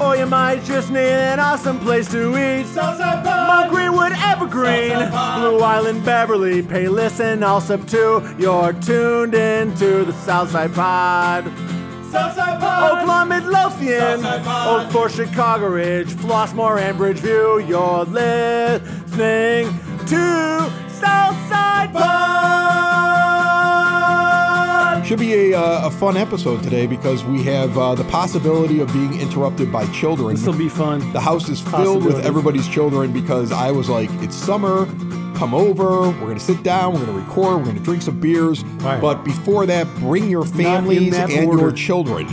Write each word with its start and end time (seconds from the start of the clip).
Or 0.00 0.16
you 0.16 0.26
might 0.26 0.62
just 0.64 0.90
need 0.90 0.98
an 1.00 1.40
awesome 1.40 1.80
place 1.80 2.08
to 2.12 2.30
eat. 2.36 2.66
Southside 2.66 3.24
Pod. 3.24 3.48
Mount 3.48 3.70
Greenwood, 3.70 4.12
Evergreen. 4.12 4.96
Blue 5.10 5.58
Island, 5.58 6.04
Beverly, 6.04 6.62
Pay 6.62 6.88
Listen, 6.88 7.42
all 7.42 7.60
sub 7.60 7.86
two. 7.88 8.22
You're 8.38 8.72
tuned 8.74 9.34
into 9.34 10.04
the 10.04 10.12
Southside 10.12 10.72
Pod. 10.72 11.44
Southside 12.10 12.60
Pod. 12.60 12.92
Oak 12.92 13.08
Lawn, 13.08 13.28
Midlothian. 13.28 14.24
Oak 14.24 14.90
Forest, 14.92 15.16
Chicago 15.16 15.68
Ridge, 15.68 16.08
Flossmoor, 16.14 16.78
and 16.80 16.96
Bridgeview. 16.96 17.68
You're 17.68 18.04
listening 18.04 19.66
to 20.06 20.70
Southside 20.88 21.92
Pod. 21.92 22.87
Should 25.08 25.20
be 25.20 25.52
a, 25.52 25.58
uh, 25.58 25.86
a 25.86 25.90
fun 25.90 26.18
episode 26.18 26.62
today 26.62 26.86
because 26.86 27.24
we 27.24 27.42
have 27.44 27.78
uh, 27.78 27.94
the 27.94 28.04
possibility 28.04 28.80
of 28.80 28.92
being 28.92 29.18
interrupted 29.18 29.72
by 29.72 29.86
children. 29.86 30.36
This 30.36 30.44
will 30.44 30.52
be 30.52 30.68
fun. 30.68 31.14
the 31.14 31.20
house 31.20 31.48
is 31.48 31.62
filled 31.62 32.04
with 32.04 32.26
everybody's 32.26 32.68
children 32.68 33.10
because 33.10 33.50
I 33.50 33.70
was 33.70 33.88
like, 33.88 34.10
it's 34.22 34.36
summer, 34.36 34.84
come 35.34 35.54
over, 35.54 36.10
we're 36.10 36.26
gonna 36.26 36.38
sit 36.38 36.62
down, 36.62 36.92
we're 36.92 37.06
gonna 37.06 37.18
record, 37.18 37.56
we're 37.60 37.64
gonna 37.64 37.80
drink 37.80 38.02
some 38.02 38.20
beers. 38.20 38.62
Right. 38.62 39.00
But 39.00 39.24
before 39.24 39.64
that, 39.64 39.86
bring 39.96 40.28
your 40.28 40.44
families 40.44 41.12
that 41.12 41.30
and 41.30 41.58
your 41.58 41.72
children. 41.72 42.26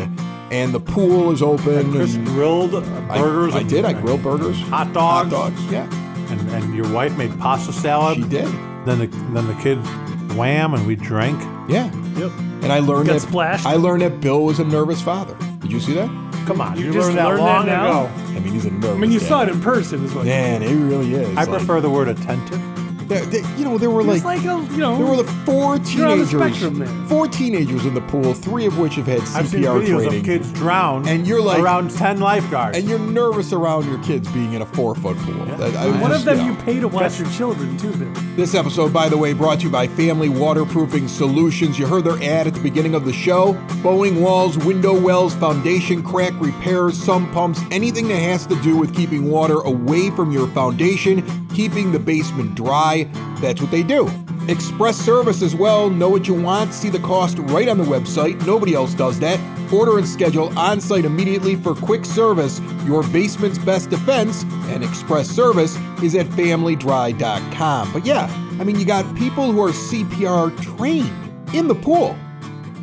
And 0.52 0.74
the 0.74 0.82
pool 0.82 1.32
is 1.32 1.42
open. 1.42 1.94
Chris 1.94 2.16
and 2.16 2.28
grilled 2.28 2.72
burgers. 2.72 3.56
I, 3.56 3.62
and- 3.62 3.70
did. 3.70 3.86
I 3.86 3.94
grilled 3.94 4.22
burgers. 4.22 4.60
hot 4.64 4.92
dogs. 4.92 5.32
Hot 5.32 5.50
dogs. 5.50 5.72
Yeah, 5.72 5.90
And, 6.30 6.42
and 6.50 6.76
your 6.76 6.92
wife 6.92 7.16
made 7.18 7.40
pasta 7.40 7.72
salad. 7.72 8.18
she 8.18 8.24
did. 8.24 8.48
Then 8.86 9.00
the 9.00 9.08
then 9.32 9.48
the 9.48 9.58
kids 9.64 9.88
wham 10.36 10.74
and 10.74 10.86
we 10.86 10.98
drank. 10.98 11.42
Yeah. 11.70 11.90
Yep. 12.18 12.34
And 12.66 12.74
I 12.74 12.80
learned 12.80 13.10
that 13.10 13.22
splashed? 13.22 13.66
I 13.66 13.76
learned 13.76 14.02
that 14.02 14.20
Bill 14.20 14.44
was 14.44 14.60
a 14.60 14.64
nervous 14.66 15.00
father. 15.02 15.38
Did 15.60 15.72
you 15.72 15.80
see 15.80 15.94
that? 15.94 16.08
Come 16.48 16.60
on, 16.62 16.78
you, 16.78 16.88
You 16.88 16.94
just 16.94 17.06
learned 17.08 17.18
that 17.20 17.26
learned 17.28 17.40
long 17.42 17.66
that 17.68 17.72
now? 17.72 18.06
ago. 18.06 18.12
I 18.36 18.40
mean, 18.40 18.54
he's 18.54 18.66
a 18.66 18.72
nervous. 18.72 18.90
I 18.90 18.98
mean, 18.98 19.12
you 19.12 19.20
dad. 19.20 19.28
saw 19.28 19.44
it 19.44 19.50
in 19.50 19.62
person, 19.62 20.04
is 20.04 20.14
what. 20.14 20.26
Man, 20.26 20.62
he 20.64 20.74
really 20.74 21.14
is. 21.14 21.30
I 21.38 21.44
Like, 21.44 21.50
prefer 21.50 21.80
the 21.82 21.90
word 21.90 22.08
attentive. 22.08 22.60
There- 23.08 23.26
there- 23.26 23.42
you 23.58 23.66
know, 23.66 23.78
there 23.78 23.90
were 23.90 24.02
It's 24.02 24.24
like, 24.24 24.44
like 24.44 24.46
a, 24.46 24.74
you 24.74 24.78
know. 24.78 24.98
there 24.98 25.06
were 25.06 25.18
the 25.18 25.32
four 25.46 25.76
You're 25.78 26.18
the 26.18 26.26
teenagers. 26.26 26.30
spectrum. 26.30 27.06
Four 27.08 27.28
teenagers 27.28 27.86
in 27.86 27.94
the 27.94 28.02
pool, 28.02 28.34
three 28.34 28.66
of 28.66 28.78
which 28.80 28.96
have 28.96 29.08
had 29.08 29.20
I've 29.36 29.48
seen 29.48 29.62
CPR 29.64 29.80
videos 29.82 30.00
training. 30.04 30.20
of 30.20 30.26
kids 30.26 30.52
drown, 30.54 31.08
And 31.08 31.28
you're 31.28 31.42
like- 31.42 31.62
around 31.62 31.92
ten 31.92 32.20
lifeguards. 32.20 32.78
and 32.78 32.88
you're 32.90 33.00
nervous 33.00 33.54
around 33.54 33.88
your 33.88 33.98
kids 34.00 34.28
being 34.30 34.54
in 34.54 34.62
a 34.62 34.66
four 34.66 34.96
foot 34.96 35.18
pool. 35.20 35.46
That- 35.58 35.76
I 35.76 35.88
was 35.88 35.96
One 36.02 36.12
just, 36.12 36.28
of 36.28 36.38
them 36.38 36.46
you 36.46 36.52
you 36.54 36.58
pay 36.66 36.80
to 36.80 36.88
watch 36.88 37.20
your 37.20 37.28
children 37.30 37.78
too, 37.78 37.92
Bill. 37.92 38.08
This 38.36 38.54
episode, 38.56 38.92
by 38.94 39.10
the 39.10 39.18
way, 39.18 39.34
brought 39.34 39.60
to 39.60 39.66
you 39.66 39.72
by 39.72 39.88
Family 39.88 40.30
Waterproofing 40.30 41.08
Solutions. 41.08 41.80
You 41.80 41.88
heard 41.88 42.04
their 42.04 42.22
ad 42.24 42.48
at 42.48 42.54
the 42.54 42.60
beginning 42.60 42.94
of 42.96 43.06
the 43.06 43.14
show. 43.14 43.58
Bowing 43.84 44.22
walls, 44.22 44.58
window 44.58 44.94
wells, 45.00 45.34
foundation 45.36 46.02
crack 46.04 46.34
repairs, 46.40 46.98
sump 47.02 47.32
pumps, 47.32 47.62
anything 47.72 48.08
that 48.10 48.18
has 48.20 48.46
to 48.48 48.56
do 48.62 48.76
with 48.76 48.94
keeping 48.94 49.30
water 49.30 49.60
away 49.62 50.10
from 50.12 50.32
your 50.32 50.48
foundation, 50.48 51.24
keeping 51.56 51.92
the 51.92 52.00
basement 52.00 52.54
dry. 52.54 53.08
That's 53.40 53.62
what 53.62 53.72
they 53.72 53.82
do. 53.82 54.10
Express 54.48 54.98
service 54.98 55.42
as 55.42 55.56
well. 55.56 55.90
Know 55.90 56.10
what 56.10 56.28
you 56.28 56.34
want, 56.34 56.74
see 56.74 56.90
the 56.90 57.00
cost 57.00 57.40
right 57.40 57.68
on 57.68 57.78
the 57.78 57.84
website. 57.84 58.46
Nobody 58.46 58.76
else 58.76 58.94
does 58.94 59.20
that. 59.20 59.40
Order 59.74 59.98
and 59.98 60.08
schedule 60.08 60.58
on 60.58 60.80
site 60.80 61.06
immediately 61.06 61.56
for 61.56 61.74
quick 61.74 62.06
service. 62.06 62.60
Your 62.86 63.02
basement's 63.08 63.58
best 63.58 63.90
defense 63.90 64.44
and 64.68 64.84
express 64.84 65.28
service 65.28 65.76
is 66.04 66.14
at 66.16 66.28
familydry.com. 66.28 67.94
But 67.94 68.06
yeah, 68.06 68.28
I 68.60 68.64
mean, 68.64 68.80
you 68.80 68.86
got 68.86 69.16
people 69.16 69.52
who 69.52 69.62
are 69.64 69.72
CPR 69.72 70.56
trained 70.78 71.12
in 71.56 71.68
the 71.68 71.76
pool, 71.76 72.16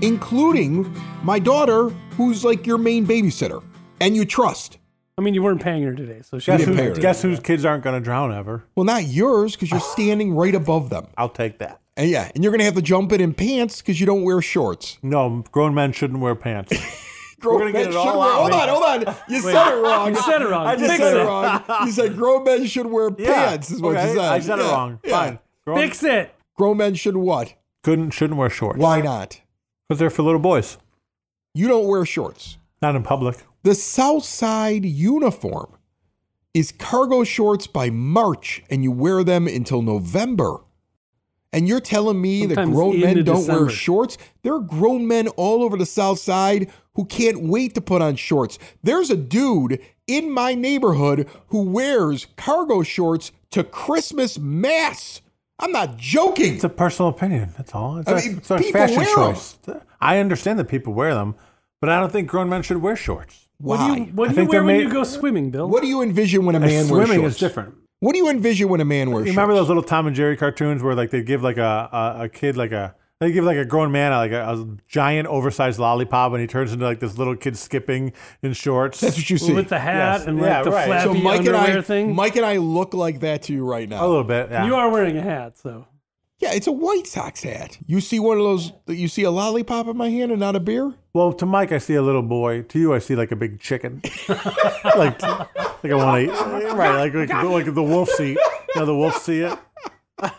including 0.00 0.92
my 1.22 1.38
daughter, 1.38 1.90
who's 2.16 2.44
like 2.44 2.66
your 2.66 2.78
main 2.78 3.06
babysitter, 3.06 3.62
and 4.00 4.16
you 4.16 4.24
trust. 4.24 4.78
I 5.18 5.22
mean, 5.22 5.34
you 5.34 5.42
weren't 5.42 5.60
paying 5.62 5.82
her 5.82 5.94
today, 5.94 6.22
so 6.22 6.38
she 6.38 6.50
guess, 6.50 6.60
didn't 6.60 6.74
who, 6.76 6.80
pay 6.80 6.88
her 6.88 6.94
guess 6.94 7.20
whose 7.22 7.38
kids 7.38 7.64
aren't 7.64 7.84
going 7.84 8.00
to 8.00 8.04
drown 8.04 8.32
ever? 8.32 8.64
Well, 8.74 8.84
not 8.84 9.04
yours 9.04 9.52
because 9.52 9.70
you're 9.70 9.80
standing 9.92 10.34
right 10.34 10.54
above 10.54 10.88
them. 10.90 11.06
I'll 11.16 11.28
take 11.28 11.58
that. 11.58 11.80
And 11.96 12.08
yeah, 12.08 12.30
and 12.34 12.42
you're 12.42 12.50
gonna 12.52 12.64
have 12.64 12.74
to 12.76 12.80
jump 12.82 13.12
in 13.12 13.20
in 13.20 13.34
pants 13.34 13.82
because 13.82 14.00
you 14.00 14.06
don't 14.06 14.22
wear 14.24 14.40
shorts. 14.40 14.96
No, 15.02 15.44
grown 15.52 15.74
men 15.74 15.92
shouldn't 15.92 16.20
wear 16.20 16.34
pants. 16.34 16.72
Grown 17.40 17.58
gonna 17.58 17.72
get 17.72 17.80
men 17.86 17.88
it 17.90 17.96
all 17.96 18.20
wear- 18.20 18.28
out. 18.30 18.38
Hold 18.38 18.52
on, 18.52 18.68
hold 18.68 19.08
on. 19.08 19.16
You 19.28 19.40
said 19.40 19.72
it 19.76 19.82
wrong. 19.82 20.14
You 20.14 20.22
said 20.22 20.42
it 20.42 20.48
wrong. 20.48 20.66
I 20.68 20.72
You 20.74 20.78
just 20.78 20.96
said 20.96 21.16
it. 21.16 21.20
it 21.20 21.24
wrong. 21.26 21.62
You 21.84 21.90
said 21.92 22.16
grown 22.16 22.44
men 22.44 22.64
should 22.66 22.86
wear 22.86 23.10
Yeah, 23.18 23.34
pants. 23.34 23.70
Is 23.72 23.80
what 23.82 23.96
okay, 23.96 24.10
you 24.10 24.14
said. 24.14 24.24
I 24.32 24.38
said 24.38 24.58
it 24.60 24.62
Yeah, 24.62 24.70
wrong. 24.70 25.00
yeah. 25.04 25.10
Fine. 25.10 25.38
Grown, 25.66 25.78
Fix 25.78 26.02
it. 26.04 26.34
Grown 26.56 26.76
men 26.76 26.94
should 26.94 27.16
what? 27.16 27.52
couldn't 27.82 28.12
shouldn't 28.12 28.38
wear 28.38 28.48
shorts. 28.48 28.78
Why 28.78 29.00
not? 29.00 29.40
Because 29.88 29.98
they're 29.98 30.08
for 30.08 30.22
little 30.22 30.40
boys, 30.40 30.78
You 31.52 31.66
don't 31.68 31.88
wear 31.88 32.06
shorts. 32.06 32.58
not 32.80 32.94
in 32.94 33.02
public. 33.02 33.36
The 33.64 33.74
South 33.76 34.24
Side 34.24 34.84
uniform 34.84 35.76
is 36.52 36.72
cargo 36.72 37.22
shorts 37.22 37.68
by 37.68 37.90
March, 37.90 38.62
and 38.68 38.82
you 38.82 38.90
wear 38.90 39.22
them 39.22 39.46
until 39.46 39.82
November. 39.82 40.58
And 41.52 41.68
you're 41.68 41.80
telling 41.80 42.20
me 42.20 42.46
that 42.46 42.56
grown 42.66 42.98
men 42.98 43.22
don't 43.22 43.46
wear 43.46 43.68
shorts? 43.68 44.18
There 44.42 44.54
are 44.54 44.60
grown 44.60 45.06
men 45.06 45.28
all 45.28 45.62
over 45.62 45.76
the 45.76 45.86
South 45.86 46.18
Side 46.18 46.72
who 46.94 47.04
can't 47.04 47.42
wait 47.42 47.74
to 47.76 47.80
put 47.80 48.02
on 48.02 48.16
shorts. 48.16 48.58
There's 48.82 49.10
a 49.10 49.16
dude 49.16 49.78
in 50.08 50.32
my 50.32 50.54
neighborhood 50.54 51.28
who 51.48 51.62
wears 51.62 52.26
cargo 52.36 52.82
shorts 52.82 53.30
to 53.50 53.62
Christmas 53.62 54.40
Mass. 54.40 55.20
I'm 55.60 55.70
not 55.70 55.96
joking. 55.98 56.54
It's 56.54 56.64
a 56.64 56.68
personal 56.68 57.10
opinion. 57.10 57.52
That's 57.56 57.74
all. 57.74 57.98
It's 57.98 58.08
I 58.08 58.12
a, 58.12 58.16
mean, 58.16 58.38
it's 58.38 58.50
a 58.50 58.58
fashion 58.58 59.04
choice. 59.04 59.56
I 60.00 60.18
understand 60.18 60.58
that 60.58 60.64
people 60.64 60.94
wear 60.94 61.14
them, 61.14 61.36
but 61.80 61.88
I 61.90 62.00
don't 62.00 62.10
think 62.10 62.28
grown 62.28 62.48
men 62.48 62.62
should 62.62 62.78
wear 62.78 62.96
shorts. 62.96 63.46
What 63.62 63.78
Why? 63.78 63.94
do 63.94 64.00
you 64.00 64.06
What 64.08 64.34
do 64.34 64.42
you 64.42 64.48
wear 64.48 64.64
when 64.64 64.76
made- 64.76 64.82
you 64.82 64.90
go 64.92 65.04
swimming, 65.04 65.50
Bill? 65.50 65.68
what 65.68 65.82
do 65.82 65.88
you 65.88 66.02
envision 66.02 66.44
when 66.44 66.56
a 66.56 66.60
man 66.60 66.68
wears 66.70 66.88
Swimming 66.88 67.20
shorts? 67.20 67.34
is 67.36 67.40
different. 67.40 67.74
What 68.00 68.12
do 68.12 68.18
you 68.18 68.28
envision 68.28 68.68
when 68.68 68.80
a 68.80 68.84
man 68.84 69.10
wears 69.12 69.26
You 69.26 69.32
remember 69.32 69.52
shorts? 69.54 69.60
those 69.62 69.68
little 69.68 69.82
Tom 69.84 70.08
and 70.08 70.16
Jerry 70.16 70.36
cartoons 70.36 70.82
where 70.82 70.94
like 70.96 71.10
they 71.10 71.22
give 71.22 71.42
like 71.42 71.58
a 71.58 71.88
a, 72.18 72.24
a 72.24 72.28
kid 72.28 72.56
like 72.56 72.72
a 72.72 72.94
they 73.20 73.30
give 73.30 73.44
like 73.44 73.56
a 73.56 73.64
grown 73.64 73.92
man 73.92 74.10
like 74.10 74.32
a, 74.32 74.42
a 74.42 74.66
giant 74.88 75.28
oversized 75.28 75.78
lollipop 75.78 76.32
and 76.32 76.40
he 76.40 76.48
turns 76.48 76.72
into 76.72 76.84
like 76.84 76.98
this 76.98 77.16
little 77.16 77.36
kid 77.36 77.56
skipping 77.56 78.12
in 78.42 78.52
shorts. 78.52 79.00
That's 79.00 79.16
what 79.16 79.30
you 79.30 79.38
see. 79.38 79.52
with 79.52 79.68
the 79.68 79.78
hat 79.78 80.18
Yes. 80.18 80.26
and 80.26 80.38
like 80.40 80.50
Yeah, 80.50 80.62
the 80.64 80.70
right. 80.72 80.86
flappy 80.86 81.04
so 81.04 81.14
Mike 81.14 81.38
and 81.38 81.48
underwear 81.50 81.78
I, 81.78 81.82
thing. 81.82 82.14
Mike 82.16 82.34
and 82.34 82.44
I 82.44 82.56
look 82.56 82.94
like 82.94 83.20
that 83.20 83.42
to 83.42 83.52
you 83.52 83.64
right 83.64 83.88
now. 83.88 84.04
a 84.04 84.08
little 84.08 84.24
bit. 84.24 84.50
Yeah. 84.50 84.66
You 84.66 84.74
are 84.74 84.90
wearing 84.90 85.16
a 85.16 85.22
hat, 85.22 85.56
so 85.56 85.86
Yeah, 86.42 86.54
it's 86.54 86.66
a 86.66 86.72
White 86.72 87.06
Sox 87.06 87.44
hat. 87.44 87.78
You 87.86 88.00
see 88.00 88.18
one 88.18 88.36
of 88.36 88.42
those? 88.42 88.72
You 88.88 89.06
see 89.06 89.22
a 89.22 89.30
lollipop 89.30 89.86
in 89.86 89.96
my 89.96 90.10
hand 90.10 90.32
and 90.32 90.40
not 90.40 90.56
a 90.56 90.60
beer? 90.60 90.92
Well, 91.14 91.32
to 91.34 91.46
Mike, 91.46 91.70
I 91.70 91.78
see 91.78 91.94
a 91.94 92.02
little 92.02 92.22
boy. 92.22 92.62
To 92.62 92.78
you, 92.80 92.92
I 92.92 92.98
see 92.98 93.14
like 93.14 93.30
a 93.30 93.36
big 93.36 93.60
chicken. 93.60 94.02
like, 94.28 95.22
like 95.22 95.22
I 95.22 95.94
want 95.94 96.26
to 96.26 96.32
eat. 96.32 96.72
Right, 96.74 96.96
like, 96.98 97.14
like, 97.14 97.28
the- 97.28 97.48
like 97.48 97.72
the 97.72 97.82
wolf 97.82 98.08
see. 98.10 98.30
You 98.30 98.74
know, 98.74 98.86
the 98.86 98.96
wolf 98.96 99.22
see 99.22 99.42
it. 99.42 99.56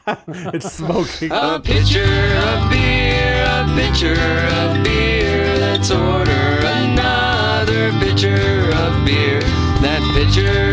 it's 0.54 0.74
smoking. 0.74 1.32
A 1.32 1.60
pitcher 1.64 2.04
of 2.04 2.70
beer, 2.70 3.46
a 3.48 3.66
pitcher 3.74 4.12
of 4.14 4.84
beer. 4.84 5.58
Let's 5.60 5.90
order 5.90 6.32
another 6.32 7.92
pitcher 8.00 8.36
of 8.36 9.06
beer. 9.06 9.40
That 9.80 10.02
pitcher 10.16 10.73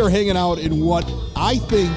we 0.00 0.06
are 0.06 0.08
hanging 0.08 0.36
out 0.36 0.58
in 0.58 0.80
what 0.80 1.04
I 1.36 1.56
think 1.56 1.92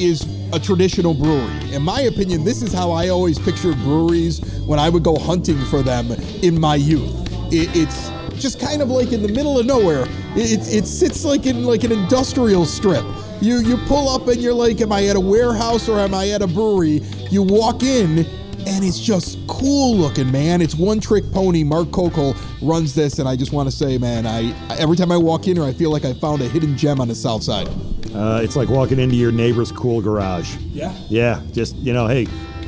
is 0.00 0.26
a 0.54 0.58
traditional 0.58 1.12
brewery. 1.12 1.74
In 1.74 1.82
my 1.82 2.02
opinion, 2.02 2.42
this 2.42 2.62
is 2.62 2.72
how 2.72 2.90
I 2.90 3.08
always 3.08 3.38
pictured 3.38 3.76
breweries 3.80 4.40
when 4.62 4.78
I 4.78 4.88
would 4.88 5.02
go 5.02 5.18
hunting 5.18 5.60
for 5.66 5.82
them 5.82 6.10
in 6.42 6.58
my 6.58 6.76
youth. 6.76 7.12
It, 7.52 7.68
it's 7.76 8.08
just 8.40 8.58
kind 8.58 8.80
of 8.80 8.88
like 8.88 9.12
in 9.12 9.20
the 9.20 9.28
middle 9.28 9.58
of 9.58 9.66
nowhere. 9.66 10.06
It, 10.34 10.52
it, 10.52 10.74
it 10.74 10.86
sits 10.86 11.22
like 11.22 11.44
in 11.44 11.64
like 11.64 11.84
an 11.84 11.92
industrial 11.92 12.64
strip. 12.64 13.04
You 13.42 13.58
you 13.58 13.76
pull 13.88 14.08
up 14.08 14.26
and 14.28 14.40
you're 14.40 14.54
like, 14.54 14.80
am 14.80 14.90
I 14.90 15.04
at 15.08 15.16
a 15.16 15.20
warehouse 15.20 15.86
or 15.86 16.00
am 16.00 16.14
I 16.14 16.30
at 16.30 16.40
a 16.40 16.46
brewery? 16.46 17.02
You 17.30 17.42
walk 17.42 17.82
in 17.82 18.24
and 18.66 18.84
it's 18.84 18.98
just 18.98 19.38
cool 19.46 19.96
looking, 19.96 20.30
man. 20.30 20.60
It's 20.60 20.74
one 20.74 21.00
trick 21.00 21.24
pony. 21.32 21.64
Mark 21.64 21.88
Kokel 21.88 22.36
runs 22.62 22.94
this, 22.94 23.18
and 23.18 23.28
I 23.28 23.36
just 23.36 23.52
want 23.52 23.70
to 23.70 23.76
say, 23.76 23.98
man, 23.98 24.26
I 24.26 24.52
every 24.78 24.96
time 24.96 25.12
I 25.12 25.16
walk 25.16 25.46
in 25.48 25.56
here, 25.56 25.64
I 25.64 25.72
feel 25.72 25.90
like 25.90 26.04
I 26.04 26.14
found 26.14 26.42
a 26.42 26.48
hidden 26.48 26.76
gem 26.76 27.00
on 27.00 27.08
the 27.08 27.14
south 27.14 27.42
side. 27.42 27.68
Uh, 28.14 28.40
it's 28.42 28.56
like 28.56 28.68
walking 28.68 28.98
into 28.98 29.16
your 29.16 29.32
neighbor's 29.32 29.72
cool 29.72 30.00
garage. 30.00 30.56
Yeah. 30.70 30.94
Yeah, 31.08 31.42
just 31.52 31.74
you 31.76 31.92
know, 31.92 32.06
hey, 32.06 32.26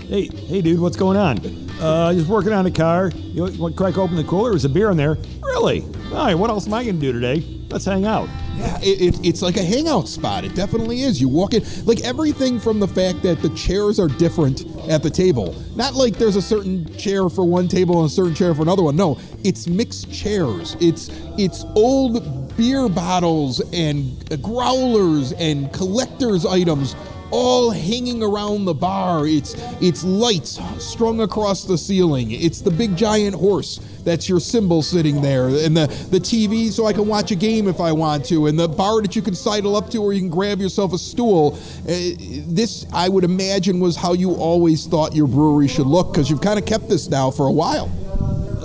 hey, 0.09 0.27
hey, 0.27 0.61
dude, 0.61 0.81
what's 0.81 0.97
going 0.97 1.17
on? 1.17 1.39
Uh, 1.81 2.13
just 2.15 2.29
working 2.29 2.53
on 2.53 2.65
the 2.65 2.71
car. 2.71 3.11
You, 3.15 3.43
want 3.43 3.77
to 3.77 3.83
crack 3.83 3.99
open 3.99 4.17
the 4.17 4.25
cooler? 4.25 4.51
There's 4.51 4.65
a 4.65 4.69
beer 4.69 4.91
in 4.91 4.97
there. 4.97 5.19
Really? 5.43 5.83
All 6.13 6.27
right. 6.27 6.35
What 6.35 6.49
else 6.49 6.67
am 6.67 6.75
I 6.75 6.85
going 6.85 6.99
to 6.99 7.01
do 7.01 7.13
today? 7.13 7.41
Let's 7.69 7.85
hang 7.85 8.07
out. 8.07 8.29
Yeah, 8.57 8.79
it, 8.81 9.15
it, 9.15 9.27
it's 9.27 9.43
like 9.43 9.57
a 9.57 9.63
hangout 9.63 10.09
spot. 10.09 10.45
It 10.45 10.55
definitely 10.55 11.03
is. 11.03 11.21
You 11.21 11.29
walk 11.29 11.53
in, 11.53 11.65
like 11.85 12.01
everything 12.03 12.61
from 12.61 12.79
the 12.79 12.87
fact 12.87 13.23
that 13.23 13.43
the 13.43 13.49
chairs 13.51 13.99
are 13.99 14.09
different 14.09 14.65
at 14.89 15.03
the 15.03 15.11
table. 15.11 15.55
Not 15.75 15.95
like 15.95 16.17
there's 16.17 16.37
a 16.37 16.43
certain 16.43 16.93
chair 16.97 17.29
for 17.29 17.45
one 17.45 17.67
table 17.67 18.01
and 18.01 18.07
a 18.07 18.13
certain 18.13 18.35
chair 18.35 18.55
for 18.55 18.63
another 18.63 18.83
one. 18.83 18.97
No, 18.97 19.19
it's 19.43 19.67
mixed 19.67 20.13
chairs. 20.13 20.77
It's 20.81 21.11
it's 21.37 21.65
old 21.75 22.57
beer 22.57 22.89
bottles 22.89 23.61
and 23.73 24.43
growlers 24.43 25.33
and 25.33 25.73
collectors 25.73 26.47
items 26.47 26.95
all 27.33 27.71
hanging 27.71 28.23
around 28.23 28.65
the 28.65 28.75
bar. 28.75 29.27
It's 29.27 29.55
it's 29.81 30.05
lights 30.05 30.61
strung 30.79 31.21
across 31.21 31.65
the 31.65 31.77
ceiling. 31.77 32.31
It's 32.31 32.61
the 32.61 32.71
big 32.71 32.97
giant 32.97 33.35
horse 33.35 33.81
that's 34.07 34.29
your 34.29 34.41
symbol 34.41 34.83
sitting 34.83 35.21
there, 35.21 35.49
and 35.49 35.77
the 35.77 35.87
the 36.11 36.21
TV 36.21 36.71
so 36.71 36.87
I 36.87 36.93
can 36.93 37.07
watch 37.07 37.33
a 37.33 37.35
game 37.35 37.69
if 37.69 37.81
I 37.81 37.93
want 37.93 38.25
to, 38.27 38.47
and 38.47 38.59
the 38.59 38.69
bar 38.69 39.03
that 39.03 39.15
you 39.17 39.21
can 39.21 39.35
sidle 39.35 39.77
up 39.77 39.91
to, 39.91 39.99
or 40.03 40.13
you 40.13 40.21
can 40.21 40.31
grab 40.31 40.61
yourself 40.61 40.93
a 40.95 40.99
stool. 40.99 41.59
Uh, 41.83 42.15
this 42.47 42.87
I 42.95 43.09
would 43.09 43.25
imagine 43.25 43.81
was 43.81 43.97
how 43.97 44.15
you 44.15 44.33
always 44.33 44.87
thought 44.87 45.15
your 45.15 45.27
brewery 45.27 45.69
should 45.69 45.89
look 45.89 46.13
because 46.13 46.31
you've 46.31 46.41
kind 46.41 46.59
of 46.59 46.65
kept 46.65 46.89
this 46.89 47.11
now 47.11 47.31
for 47.31 47.47
a 47.47 47.53
while. 47.53 47.91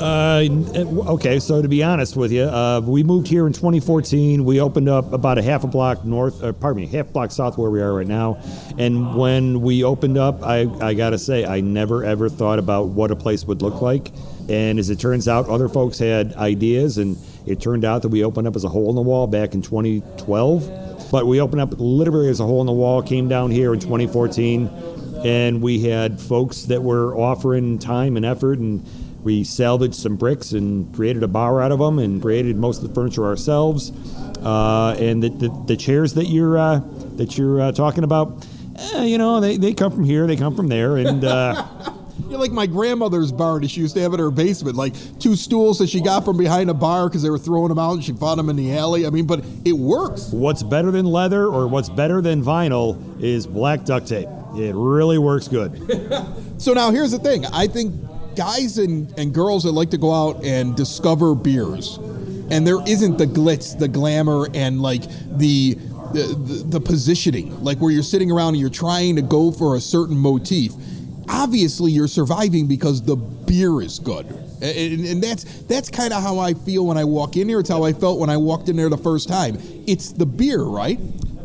Uh, 0.01 0.47
okay, 1.09 1.39
so 1.39 1.61
to 1.61 1.67
be 1.67 1.83
honest 1.83 2.15
with 2.15 2.31
you, 2.31 2.43
uh, 2.43 2.81
we 2.81 3.03
moved 3.03 3.27
here 3.27 3.45
in 3.45 3.53
2014. 3.53 4.43
We 4.43 4.59
opened 4.59 4.89
up 4.89 5.13
about 5.13 5.38
a 5.38 5.43
half 5.43 5.63
a 5.63 5.67
block 5.67 6.03
north, 6.05 6.43
uh, 6.43 6.53
pardon 6.53 6.81
me, 6.81 6.88
half 6.88 7.13
block 7.13 7.31
south 7.31 7.57
where 7.57 7.69
we 7.69 7.81
are 7.81 7.93
right 7.93 8.07
now. 8.07 8.41
And 8.79 9.15
when 9.15 9.61
we 9.61 9.83
opened 9.83 10.17
up, 10.17 10.41
I, 10.41 10.61
I 10.81 10.95
gotta 10.95 11.19
say, 11.19 11.45
I 11.45 11.61
never 11.61 12.03
ever 12.03 12.29
thought 12.29 12.57
about 12.57 12.88
what 12.88 13.11
a 13.11 13.15
place 13.15 13.45
would 13.45 13.61
look 13.61 13.81
like. 13.81 14.11
And 14.49 14.79
as 14.79 14.89
it 14.89 14.99
turns 14.99 15.27
out, 15.27 15.47
other 15.47 15.69
folks 15.69 15.99
had 15.99 16.33
ideas, 16.33 16.97
and 16.97 17.17
it 17.45 17.61
turned 17.61 17.85
out 17.85 18.01
that 18.01 18.09
we 18.09 18.23
opened 18.23 18.47
up 18.47 18.55
as 18.55 18.63
a 18.63 18.69
hole 18.69 18.89
in 18.89 18.95
the 18.95 19.01
wall 19.01 19.27
back 19.27 19.53
in 19.53 19.61
2012. 19.61 21.09
But 21.11 21.27
we 21.27 21.41
opened 21.41 21.61
up 21.61 21.73
literally 21.77 22.29
as 22.29 22.39
a 22.39 22.45
hole 22.45 22.61
in 22.61 22.67
the 22.67 22.73
wall, 22.73 23.01
came 23.01 23.27
down 23.27 23.51
here 23.51 23.73
in 23.73 23.79
2014, 23.79 24.69
and 25.25 25.61
we 25.61 25.83
had 25.83 26.19
folks 26.19 26.63
that 26.63 26.81
were 26.81 27.15
offering 27.15 27.79
time 27.79 28.17
and 28.17 28.25
effort 28.25 28.59
and 28.59 28.85
we 29.23 29.43
salvaged 29.43 29.95
some 29.95 30.15
bricks 30.15 30.51
and 30.51 30.93
created 30.95 31.21
a 31.21 31.27
bar 31.27 31.61
out 31.61 31.71
of 31.71 31.79
them 31.79 31.99
and 31.99 32.21
created 32.21 32.55
most 32.57 32.81
of 32.81 32.88
the 32.88 32.93
furniture 32.95 33.25
ourselves. 33.25 33.91
Uh, 34.39 34.95
and 34.99 35.21
the, 35.21 35.29
the, 35.29 35.63
the, 35.67 35.77
chairs 35.77 36.15
that 36.15 36.25
you're 36.25 36.57
uh, 36.57 36.81
that 37.17 37.38
you're 37.38 37.61
uh, 37.61 37.71
talking 37.71 38.03
about, 38.03 38.47
eh, 38.95 39.03
you 39.03 39.19
know, 39.19 39.39
they, 39.39 39.57
they 39.57 39.75
come 39.75 39.91
from 39.91 40.03
here, 40.03 40.25
they 40.25 40.35
come 40.35 40.55
from 40.55 40.67
there, 40.67 40.97
and. 40.97 41.23
You're 42.29 42.39
like 42.39 42.51
my 42.51 42.65
grandmother's 42.65 43.31
bar 43.31 43.59
that 43.59 43.69
she 43.69 43.81
used 43.81 43.95
to 43.95 44.01
have 44.01 44.13
in 44.13 44.19
her 44.19 44.31
basement, 44.31 44.75
like 44.75 44.94
two 45.19 45.35
stools 45.35 45.79
that 45.79 45.89
she 45.89 46.01
got 46.01 46.25
from 46.25 46.38
behind 46.38 46.69
a 46.69 46.73
bar 46.73 47.09
because 47.09 47.23
they 47.23 47.29
were 47.29 47.38
throwing 47.38 47.69
them 47.69 47.79
out 47.79 47.94
and 47.94 48.03
she 48.03 48.13
found 48.13 48.39
them 48.39 48.50
in 48.50 48.56
the 48.56 48.75
alley. 48.77 49.06
I 49.06 49.09
mean, 49.09 49.25
but 49.25 49.44
it 49.65 49.73
works. 49.73 50.29
What's 50.31 50.63
better 50.63 50.91
than 50.91 51.06
leather 51.06 51.45
or 51.45 51.68
what's 51.68 51.89
better 51.89 52.21
than 52.21 52.44
vinyl 52.44 53.21
is 53.21 53.45
black 53.47 53.85
duct 53.85 54.07
tape. 54.07 54.27
It 54.56 54.73
really 54.75 55.18
works 55.18 55.47
good. 55.47 55.71
so 56.57 56.73
now 56.73 56.91
here's 56.91 57.12
the 57.12 57.19
thing. 57.19 57.45
I 57.47 57.68
think 57.68 57.95
guys 58.35 58.77
and, 58.77 59.13
and 59.17 59.33
girls 59.33 59.63
that 59.63 59.71
like 59.71 59.91
to 59.91 59.97
go 59.97 60.13
out 60.13 60.44
and 60.44 60.75
discover 60.75 61.35
beers, 61.35 61.97
and 62.50 62.67
there 62.67 62.81
isn't 62.88 63.17
the 63.17 63.27
glitz, 63.27 63.77
the 63.77 63.88
glamour, 63.88 64.47
and 64.53 64.81
like 64.81 65.03
the 65.38 65.77
the, 66.13 66.24
the, 66.24 66.63
the 66.65 66.81
positioning, 66.81 67.63
like 67.63 67.79
where 67.79 67.89
you're 67.91 68.03
sitting 68.03 68.31
around 68.31 68.50
and 68.50 68.57
you're 68.57 68.69
trying 68.69 69.15
to 69.15 69.21
go 69.21 69.51
for 69.51 69.75
a 69.75 69.79
certain 69.79 70.17
motif. 70.17 70.74
Obviously, 71.29 71.91
you're 71.91 72.07
surviving 72.07 72.68
because 72.68 73.01
the 73.01 73.15
beer 73.15 73.81
is 73.81 74.00
good. 74.00 74.25
And, 74.62 75.06
and 75.06 75.23
that's 75.23 75.44
that's 75.63 75.89
kind 75.89 76.13
of 76.13 76.21
how 76.21 76.38
I 76.39 76.53
feel 76.53 76.85
when 76.85 76.97
I 76.97 77.03
walk 77.03 77.35
in 77.35 77.50
here. 77.50 77.59
It's 77.59 77.69
how 77.69 77.83
I 77.83 77.94
felt 77.94 78.19
when 78.19 78.29
I 78.29 78.38
walked 78.38 78.69
in 78.69 78.75
there 78.75 78.89
the 78.89 78.97
first 78.97 79.27
time. 79.27 79.57
It's 79.88 80.12
the 80.12 80.25
beer, 80.25 80.62
right? 80.62 81.00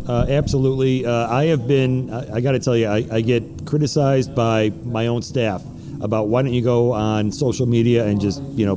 Uh, 0.07 0.27
absolutely. 0.29 1.05
Uh, 1.05 1.29
I 1.29 1.47
have 1.47 1.67
been, 1.67 2.13
I, 2.13 2.37
I 2.37 2.41
got 2.41 2.53
to 2.53 2.61
tell 2.61 2.77
you, 2.77 2.87
I, 2.87 3.05
I, 3.11 3.21
get 3.23 3.67
criticized 3.67 4.37
by 4.37 4.71
my 4.85 5.09
own 5.09 5.21
staff 5.21 5.65
about 6.01 6.29
why 6.29 6.43
don't 6.43 6.53
you 6.53 6.63
go 6.63 6.93
on 6.93 7.33
social 7.33 7.67
media 7.67 8.07
and 8.07 8.21
just, 8.21 8.41
you 8.53 8.67
know, 8.67 8.77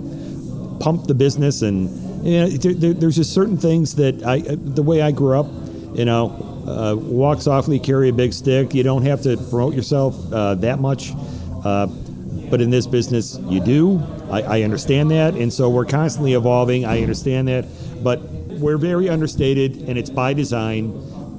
pump 0.79 1.05
the 1.05 1.13
business. 1.13 1.61
And, 1.61 2.25
you 2.25 2.39
know, 2.39 2.47
there, 2.47 2.73
there, 2.73 2.93
there's 2.93 3.15
just 3.15 3.31
certain 3.31 3.57
things 3.57 3.95
that 3.95 4.23
I, 4.23 4.39
the 4.39 4.81
way 4.81 5.03
I 5.03 5.11
grew 5.11 5.39
up, 5.39 5.45
you 5.95 6.05
know, 6.05 6.48
uh, 6.67 6.95
walk 6.95 7.41
softly, 7.41 7.79
carry 7.79 8.09
a 8.09 8.13
big 8.13 8.33
stick. 8.33 8.73
You 8.73 8.83
don't 8.83 9.03
have 9.03 9.21
to 9.23 9.37
promote 9.37 9.73
yourself 9.73 10.31
uh, 10.31 10.55
that 10.55 10.79
much. 10.79 11.11
Uh, 11.63 11.87
but 12.49 12.61
in 12.61 12.69
this 12.69 12.87
business, 12.87 13.37
you 13.43 13.59
do. 13.59 14.01
I, 14.31 14.41
I 14.41 14.61
understand 14.63 15.11
that. 15.11 15.35
And 15.35 15.53
so 15.53 15.69
we're 15.69 15.85
constantly 15.85 16.33
evolving. 16.33 16.85
I 16.85 17.01
understand 17.01 17.47
that. 17.47 17.65
But 18.03 18.21
we're 18.21 18.77
very 18.77 19.09
understated, 19.09 19.87
and 19.89 19.97
it's 19.97 20.09
by 20.09 20.33
design 20.33 20.91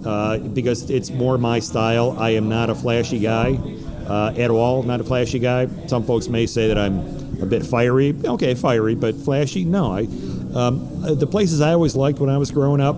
uh, 0.05 0.39
because 0.39 0.89
it's 0.91 1.11
more 1.11 1.37
my 1.39 1.59
style. 1.59 2.17
I 2.19 2.31
am 2.31 2.49
not 2.49 2.71
a 2.71 2.75
flashy 2.75 3.19
guy 3.19 3.59
uh, 4.07 4.35
at 4.37 4.51
all, 4.51 4.83
not 4.83 5.01
a 5.01 5.05
flashy 5.05 5.39
guy. 5.39 5.69
Some 5.87 6.05
folks 6.05 6.29
may 6.29 6.47
say 6.47 6.69
that 6.69 6.79
I'm 6.79 6.99
a 7.43 7.47
bit 7.47 7.65
fiery. 7.65 8.15
Okay, 8.25 8.55
fiery, 8.55 8.95
but 8.95 9.15
flashy? 9.15 9.65
No. 9.65 9.93
I, 9.93 10.01
um, 10.55 11.05
uh, 11.05 11.15
the 11.15 11.27
places 11.27 11.61
I 11.61 11.73
always 11.73 11.95
liked 11.95 12.19
when 12.19 12.31
I 12.31 12.39
was 12.39 12.51
growing 12.51 12.81
up, 12.81 12.97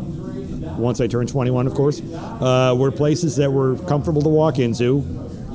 once 0.82 1.00
I 1.00 1.06
turned 1.06 1.28
21, 1.28 1.66
of 1.66 1.74
course, 1.74 2.00
uh, 2.02 2.74
were 2.76 2.90
places 2.90 3.36
that 3.36 3.50
were 3.50 3.76
comfortable 3.86 4.22
to 4.22 4.28
walk 4.28 4.58
into, 4.58 4.98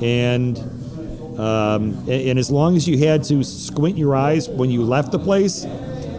and 0.02 0.58
um, 1.38 2.08
and, 2.08 2.36
as 2.38 2.50
long 2.50 2.74
as 2.74 2.88
you 2.88 2.98
had 2.98 3.22
to 3.24 3.44
squint 3.44 3.96
your 3.96 4.16
eyes 4.16 4.48
when 4.48 4.70
you 4.70 4.82
left 4.82 5.12
the 5.12 5.20
place, 5.20 5.64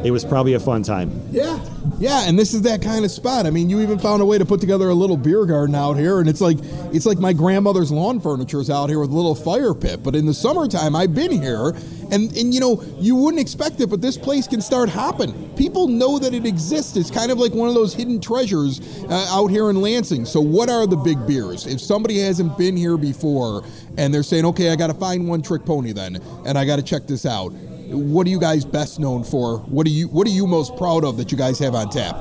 it 0.02 0.12
was 0.12 0.24
probably 0.24 0.54
a 0.54 0.60
fun 0.62 0.82
time. 0.82 1.12
Yeah. 1.30 1.60
Yeah, 2.00 2.30
and 2.30 2.40
this 2.40 2.54
is 2.54 2.62
that 2.62 2.82
kind 2.82 3.04
of 3.04 3.12
spot. 3.12 3.46
I 3.46 3.50
mean, 3.50 3.70
you 3.70 3.82
even 3.82 4.00
found 4.00 4.22
a 4.22 4.26
way 4.26 4.38
to 4.38 4.46
put 4.46 4.62
together 4.62 4.88
a 4.88 4.94
little 4.94 5.18
beer 5.18 5.46
garden 5.46 5.76
out 5.76 5.98
here, 5.98 6.22
and 6.22 6.30
it's 6.30 6.40
like 6.40 6.58
it's 6.94 7.06
like 7.06 7.18
my 7.18 7.34
grandmother's 7.34 7.92
lawn 7.92 8.22
furniture 8.22 8.62
is 8.62 8.70
out 8.70 8.90
here 8.90 9.00
with 9.00 9.10
a 9.10 9.14
little 9.14 9.36
fire 9.36 9.74
pit. 9.74 10.02
But 10.02 10.16
in 10.16 10.26
the 10.26 10.34
summertime, 10.34 10.96
I've 10.96 11.14
been 11.14 11.32
here, 11.32 11.70
and 12.12 12.34
and 12.38 12.54
you 12.54 12.62
know 12.62 12.82
you 13.00 13.18
wouldn't 13.18 13.42
expect 13.42 13.82
it, 13.82 13.90
but 13.90 14.02
this 14.02 14.18
place 14.18 14.48
can 14.48 14.62
start 14.62 14.88
hopping. 14.88 15.49
People 15.60 15.90
know 15.90 16.18
that 16.18 16.34
it 16.34 16.46
exists. 16.46 16.96
It's 16.96 17.12
kind 17.12 17.32
of 17.32 17.38
like 17.38 17.54
one 17.54 17.68
of 17.68 17.76
those 17.76 17.94
hidden 17.94 18.22
treasures 18.22 18.80
uh, 19.10 19.28
out 19.30 19.48
here 19.48 19.70
in 19.70 19.82
Lansing. 19.82 20.24
So, 20.24 20.40
what 20.40 20.70
are 20.70 20.88
the 20.88 20.96
big 20.96 21.28
beers? 21.28 21.68
If 21.68 21.82
somebody 21.82 22.20
hasn't 22.20 22.58
been 22.58 22.78
here 22.78 22.98
before 22.98 23.66
and 23.98 24.14
they're 24.14 24.24
saying, 24.24 24.46
okay, 24.46 24.72
I 24.72 24.78
got 24.78 24.88
to 24.88 24.94
find 24.94 25.28
one 25.28 25.42
trick 25.42 25.66
pony 25.66 25.92
then, 25.92 26.20
and 26.46 26.58
I 26.58 26.64
got 26.64 26.78
to 26.78 26.82
check 26.82 27.08
this 27.08 27.26
out 27.26 27.52
what 27.90 28.28
are 28.28 28.30
you 28.30 28.40
guys 28.40 28.66
best 28.66 29.00
known 29.00 29.24
for? 29.24 29.60
What 29.60 29.88
are 29.88 29.90
you 29.90 30.08
What 30.08 30.28
are 30.28 30.32
you 30.32 30.46
most 30.46 30.78
proud 30.78 31.04
of 31.04 31.18
that 31.18 31.32
you 31.32 31.38
guys 31.38 31.60
have 31.60 31.76
on 31.76 31.90
tap? 31.90 32.18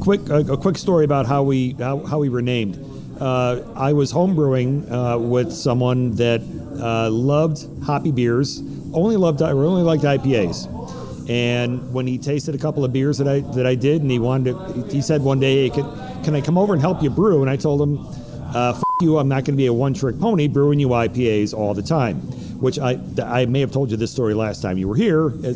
Quick, 0.00 0.28
a, 0.28 0.56
quick 0.56 0.76
story 0.76 1.04
about 1.04 1.26
how 1.26 1.44
we 1.44 1.76
how, 1.78 2.04
how 2.04 2.18
we 2.18 2.28
were 2.28 2.42
named. 2.42 2.84
Uh, 3.20 3.62
I 3.76 3.92
was 3.92 4.12
homebrewing 4.12 4.90
uh, 4.90 5.18
with 5.18 5.52
someone 5.52 6.16
that 6.16 6.40
uh, 6.80 7.08
loved 7.08 7.68
hoppy 7.84 8.10
beers, 8.10 8.60
only 8.92 9.16
loved 9.16 9.42
or 9.42 9.64
only 9.64 9.82
liked 9.82 10.02
IPAs. 10.02 10.81
And 11.28 11.92
when 11.92 12.06
he 12.06 12.18
tasted 12.18 12.54
a 12.54 12.58
couple 12.58 12.84
of 12.84 12.92
beers 12.92 13.18
that 13.18 13.28
I 13.28 13.40
that 13.54 13.66
I 13.66 13.74
did, 13.74 14.02
and 14.02 14.10
he 14.10 14.18
wanted 14.18 14.52
to, 14.52 14.86
he 14.88 15.02
said 15.02 15.22
one 15.22 15.40
day, 15.40 15.68
hey, 15.68 15.70
can, 15.70 16.24
can 16.24 16.34
I 16.34 16.40
come 16.40 16.58
over 16.58 16.72
and 16.72 16.80
help 16.80 17.02
you 17.02 17.10
brew? 17.10 17.42
And 17.42 17.50
I 17.50 17.56
told 17.56 17.80
him, 17.80 18.06
uh, 18.54 18.70
F- 18.76 18.82
you, 19.00 19.18
I'm 19.18 19.28
not 19.28 19.44
going 19.44 19.54
to 19.54 19.62
be 19.62 19.66
a 19.66 19.72
one 19.72 19.94
trick 19.94 20.18
pony 20.18 20.48
brewing 20.48 20.80
you 20.80 20.88
IPAs 20.88 21.54
all 21.54 21.74
the 21.74 21.82
time 21.82 22.20
which 22.62 22.78
I 22.78 22.96
I 23.20 23.44
may 23.46 23.58
have 23.58 23.72
told 23.72 23.90
you 23.90 23.96
this 23.96 24.12
story 24.12 24.34
last 24.34 24.62
time 24.62 24.78
you 24.78 24.86
were 24.86 24.94
here. 24.94 25.30
Uh, 25.30 25.52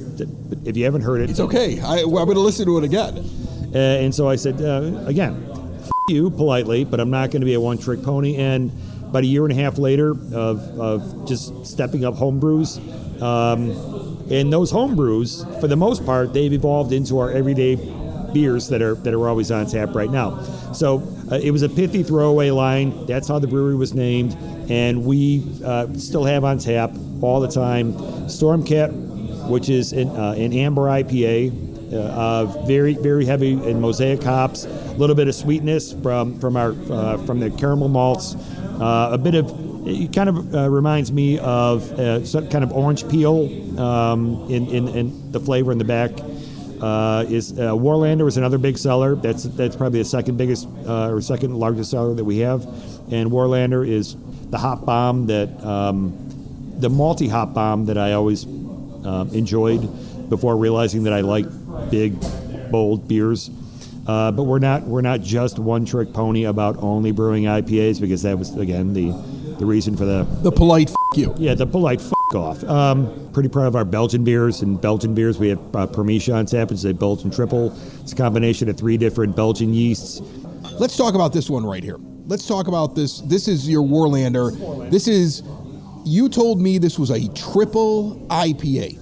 if 0.64 0.76
you 0.76 0.84
haven't 0.84 1.02
heard 1.02 1.20
it, 1.20 1.30
it's 1.30 1.38
okay. 1.38 1.78
I, 1.80 1.98
am 1.98 2.10
going 2.10 2.34
to 2.34 2.40
listen 2.40 2.66
to 2.66 2.78
it 2.78 2.84
again. 2.84 3.18
Uh, 3.72 3.78
and 3.78 4.12
so 4.12 4.28
I 4.28 4.34
said 4.34 4.60
uh, 4.60 5.04
again, 5.06 5.48
F- 5.80 5.90
you 6.08 6.30
politely, 6.30 6.84
but 6.84 6.98
I'm 6.98 7.10
not 7.10 7.30
going 7.30 7.42
to 7.42 7.46
be 7.46 7.54
a 7.54 7.60
one 7.60 7.78
trick 7.78 8.02
pony. 8.02 8.36
And 8.36 8.72
about 9.04 9.22
a 9.22 9.26
year 9.26 9.44
and 9.44 9.52
a 9.52 9.62
half 9.62 9.78
later 9.78 10.10
of, 10.10 10.80
of 10.80 11.28
just 11.28 11.64
stepping 11.64 12.04
up 12.04 12.14
homebrews, 12.14 12.78
um, 13.22 13.70
and 14.30 14.52
those 14.52 14.72
homebrews, 14.72 15.60
for 15.60 15.68
the 15.68 15.76
most 15.76 16.04
part, 16.04 16.32
they've 16.32 16.52
evolved 16.52 16.92
into 16.92 17.18
our 17.18 17.30
everyday 17.30 17.76
beers 18.32 18.68
that 18.68 18.82
are 18.82 18.94
that 18.96 19.14
are 19.14 19.28
always 19.28 19.50
on 19.50 19.66
tap 19.66 19.94
right 19.94 20.10
now. 20.10 20.42
So 20.72 21.02
uh, 21.30 21.36
it 21.36 21.50
was 21.50 21.62
a 21.62 21.68
pithy 21.68 22.02
throwaway 22.02 22.50
line. 22.50 23.06
That's 23.06 23.28
how 23.28 23.38
the 23.38 23.46
brewery 23.46 23.76
was 23.76 23.94
named 23.94 24.36
and 24.68 25.04
we 25.04 25.44
uh, 25.64 25.92
still 25.94 26.24
have 26.24 26.44
on 26.44 26.58
tap 26.58 26.92
all 27.20 27.40
the 27.40 27.48
time 27.48 27.92
Stormcat, 28.26 29.48
which 29.48 29.68
is 29.68 29.92
an, 29.92 30.08
uh, 30.10 30.32
an 30.32 30.52
amber 30.52 30.82
IPA. 30.82 31.64
Uh, 31.92 32.46
very 32.66 32.94
very 32.94 33.24
heavy 33.24 33.52
in 33.52 33.80
mosaic 33.80 34.20
hops, 34.20 34.64
a 34.64 34.94
little 34.94 35.14
bit 35.14 35.28
of 35.28 35.34
sweetness 35.36 35.92
from 36.02 36.36
from 36.40 36.56
our 36.56 36.74
uh, 36.90 37.16
from 37.18 37.38
the 37.38 37.48
caramel 37.50 37.88
malts, 37.88 38.34
uh, 38.80 39.10
a 39.12 39.18
bit 39.18 39.36
of 39.36 39.48
it 39.86 40.12
kind 40.12 40.28
of 40.28 40.54
uh, 40.54 40.68
reminds 40.68 41.12
me 41.12 41.38
of 41.38 41.90
uh, 41.92 42.24
some 42.24 42.48
kind 42.48 42.64
of 42.64 42.72
orange 42.72 43.08
peel 43.08 43.80
um, 43.80 44.46
in, 44.50 44.66
in, 44.68 44.88
in, 44.88 45.32
the 45.32 45.40
flavor 45.40 45.72
in 45.72 45.78
the 45.78 45.84
back. 45.84 46.10
Uh, 46.80 47.24
is 47.28 47.54
Warlander 47.54 48.28
is 48.28 48.36
another 48.36 48.58
big 48.58 48.76
seller. 48.76 49.14
That's 49.14 49.44
that's 49.44 49.74
probably 49.76 50.00
the 50.00 50.04
second 50.04 50.36
biggest 50.36 50.68
or 50.86 51.22
second 51.22 51.54
largest 51.54 51.90
seller 51.90 52.12
that 52.14 52.24
we 52.24 52.38
have, 52.38 52.64
and 53.10 53.30
Warlander 53.30 53.88
is 53.88 54.14
the 54.50 54.58
hop 54.58 54.84
bomb 54.84 55.26
that 55.28 55.64
um, 55.64 56.74
the 56.78 56.90
multi 56.90 57.28
hop 57.28 57.54
bomb 57.54 57.86
that 57.86 57.96
I 57.96 58.12
always 58.12 58.44
um, 58.44 59.30
enjoyed 59.32 59.88
before 60.28 60.56
realizing 60.56 61.04
that 61.04 61.12
I 61.12 61.20
like 61.20 61.46
big, 61.90 62.20
bold 62.70 63.08
beers. 63.08 63.50
Uh, 64.06 64.30
but 64.30 64.44
we're 64.44 64.60
not 64.60 64.82
we're 64.82 65.00
not 65.00 65.20
just 65.20 65.58
one 65.58 65.84
trick 65.84 66.12
pony 66.12 66.44
about 66.44 66.76
only 66.78 67.10
brewing 67.10 67.44
IPAs 67.44 68.00
because 68.00 68.22
that 68.22 68.38
was 68.38 68.56
again 68.56 68.92
the 68.92 69.10
the 69.58 69.66
reason 69.66 69.96
for 69.96 70.04
the 70.04 70.24
The 70.42 70.52
polite 70.52 70.90
f- 70.90 70.94
you. 71.18 71.34
yeah 71.38 71.54
the 71.54 71.66
polite 71.66 72.00
f- 72.00 72.12
off. 72.34 72.62
Um, 72.64 73.30
pretty 73.32 73.48
proud 73.48 73.66
of 73.68 73.76
our 73.76 73.84
Belgian 73.84 74.24
beers 74.24 74.60
and 74.62 74.80
Belgian 74.80 75.14
beers. 75.14 75.38
We 75.38 75.48
have 75.48 75.58
uh, 75.74 75.86
Permisha 75.86 76.34
on 76.34 76.46
tap, 76.46 76.70
which 76.70 76.78
is 76.78 76.84
a 76.84 76.92
Belgian 76.92 77.30
triple. 77.30 77.72
It's 78.00 78.12
a 78.12 78.16
combination 78.16 78.68
of 78.68 78.76
three 78.76 78.96
different 78.96 79.36
Belgian 79.36 79.72
yeasts. 79.72 80.20
Let's 80.80 80.96
talk 80.96 81.14
about 81.14 81.32
this 81.32 81.48
one 81.48 81.64
right 81.64 81.82
here. 81.84 81.98
Let's 82.26 82.46
talk 82.46 82.66
about 82.66 82.94
this. 82.96 83.20
This 83.20 83.46
is 83.48 83.68
your 83.68 83.82
Warlander. 83.84 84.90
This 84.90 85.06
is, 85.06 85.42
you 86.04 86.28
told 86.28 86.60
me 86.60 86.78
this 86.78 86.98
was 86.98 87.10
a 87.10 87.28
triple 87.32 88.26
IPA. 88.28 88.98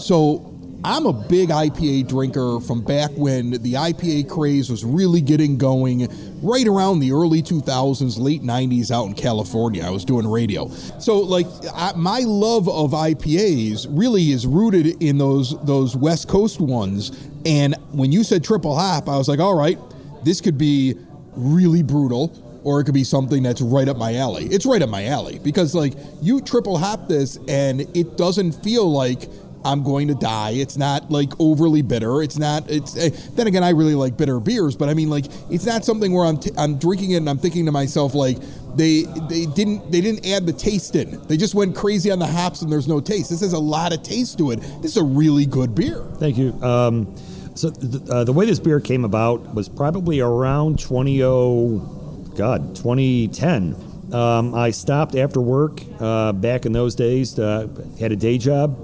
So 0.00 0.53
I'm 0.84 1.06
a 1.06 1.14
big 1.14 1.48
IPA 1.48 2.08
drinker 2.08 2.60
from 2.60 2.82
back 2.82 3.10
when 3.12 3.52
the 3.52 3.72
IPA 3.72 4.28
craze 4.28 4.68
was 4.68 4.84
really 4.84 5.22
getting 5.22 5.56
going, 5.56 6.06
right 6.42 6.66
around 6.66 6.98
the 6.98 7.12
early 7.12 7.42
2000s, 7.42 8.18
late 8.18 8.42
90s 8.42 8.90
out 8.90 9.06
in 9.06 9.14
California. 9.14 9.82
I 9.82 9.88
was 9.88 10.04
doing 10.04 10.26
radio. 10.26 10.68
So, 10.98 11.20
like, 11.20 11.46
I, 11.72 11.94
my 11.96 12.18
love 12.18 12.68
of 12.68 12.90
IPAs 12.90 13.86
really 13.88 14.30
is 14.30 14.46
rooted 14.46 15.02
in 15.02 15.16
those, 15.16 15.58
those 15.64 15.96
West 15.96 16.28
Coast 16.28 16.60
ones. 16.60 17.30
And 17.46 17.74
when 17.92 18.12
you 18.12 18.22
said 18.22 18.44
triple 18.44 18.76
hop, 18.76 19.08
I 19.08 19.16
was 19.16 19.26
like, 19.26 19.40
all 19.40 19.54
right, 19.54 19.78
this 20.22 20.42
could 20.42 20.58
be 20.58 20.96
really 21.32 21.82
brutal 21.82 22.40
or 22.62 22.80
it 22.80 22.84
could 22.84 22.94
be 22.94 23.04
something 23.04 23.42
that's 23.42 23.60
right 23.60 23.88
up 23.88 23.96
my 23.96 24.16
alley. 24.16 24.46
It's 24.46 24.66
right 24.66 24.82
up 24.82 24.88
my 24.88 25.06
alley 25.06 25.38
because 25.38 25.74
like 25.74 25.92
you 26.22 26.40
triple 26.40 26.78
hop 26.78 27.08
this 27.08 27.38
and 27.46 27.82
it 27.94 28.16
doesn't 28.16 28.52
feel 28.52 28.90
like 28.90 29.28
I'm 29.64 29.82
going 29.82 30.08
to 30.08 30.14
die. 30.14 30.50
It's 30.50 30.76
not 30.76 31.10
like 31.10 31.32
overly 31.38 31.82
bitter. 31.82 32.22
It's 32.22 32.38
not. 32.38 32.70
It's 32.70 32.96
eh, 32.96 33.10
then 33.32 33.46
again, 33.46 33.64
I 33.64 33.70
really 33.70 33.94
like 33.94 34.16
bitter 34.16 34.40
beers, 34.40 34.76
but 34.76 34.88
I 34.88 34.94
mean, 34.94 35.10
like, 35.10 35.26
it's 35.50 35.66
not 35.66 35.84
something 35.84 36.12
where 36.12 36.26
I'm 36.26 36.38
t- 36.38 36.52
I'm 36.56 36.78
drinking 36.78 37.12
it 37.12 37.16
and 37.18 37.30
I'm 37.30 37.38
thinking 37.38 37.66
to 37.66 37.72
myself 37.72 38.14
like 38.14 38.38
they 38.76 39.02
they 39.28 39.46
didn't 39.46 39.90
they 39.90 40.00
didn't 40.00 40.26
add 40.26 40.46
the 40.46 40.52
taste 40.52 40.96
in. 40.96 41.20
They 41.26 41.36
just 41.36 41.54
went 41.54 41.76
crazy 41.76 42.10
on 42.10 42.18
the 42.18 42.26
hops 42.26 42.62
and 42.62 42.70
there's 42.70 42.88
no 42.88 43.00
taste. 43.00 43.30
This 43.30 43.40
has 43.40 43.52
a 43.52 43.58
lot 43.58 43.92
of 43.92 44.02
taste 44.02 44.38
to 44.38 44.50
it. 44.50 44.56
This 44.82 44.92
is 44.92 44.96
a 44.96 45.04
really 45.04 45.46
good 45.46 45.74
beer. 45.74 46.04
Thank 46.16 46.36
you. 46.36 46.52
Um, 46.62 47.14
so 47.54 47.70
th- 47.70 48.08
uh, 48.10 48.24
the 48.24 48.32
way 48.32 48.46
this 48.46 48.58
beer 48.58 48.80
came 48.80 49.04
about 49.04 49.54
was 49.54 49.68
probably 49.68 50.20
around 50.20 50.80
20, 50.80 51.20
God, 51.20 52.74
2010. 52.74 53.76
Um, 54.12 54.54
I 54.54 54.70
stopped 54.70 55.14
after 55.16 55.40
work 55.40 55.80
uh, 56.00 56.32
back 56.32 56.66
in 56.66 56.72
those 56.72 56.94
days. 56.94 57.38
Uh, 57.38 57.68
had 57.98 58.12
a 58.12 58.16
day 58.16 58.38
job, 58.38 58.83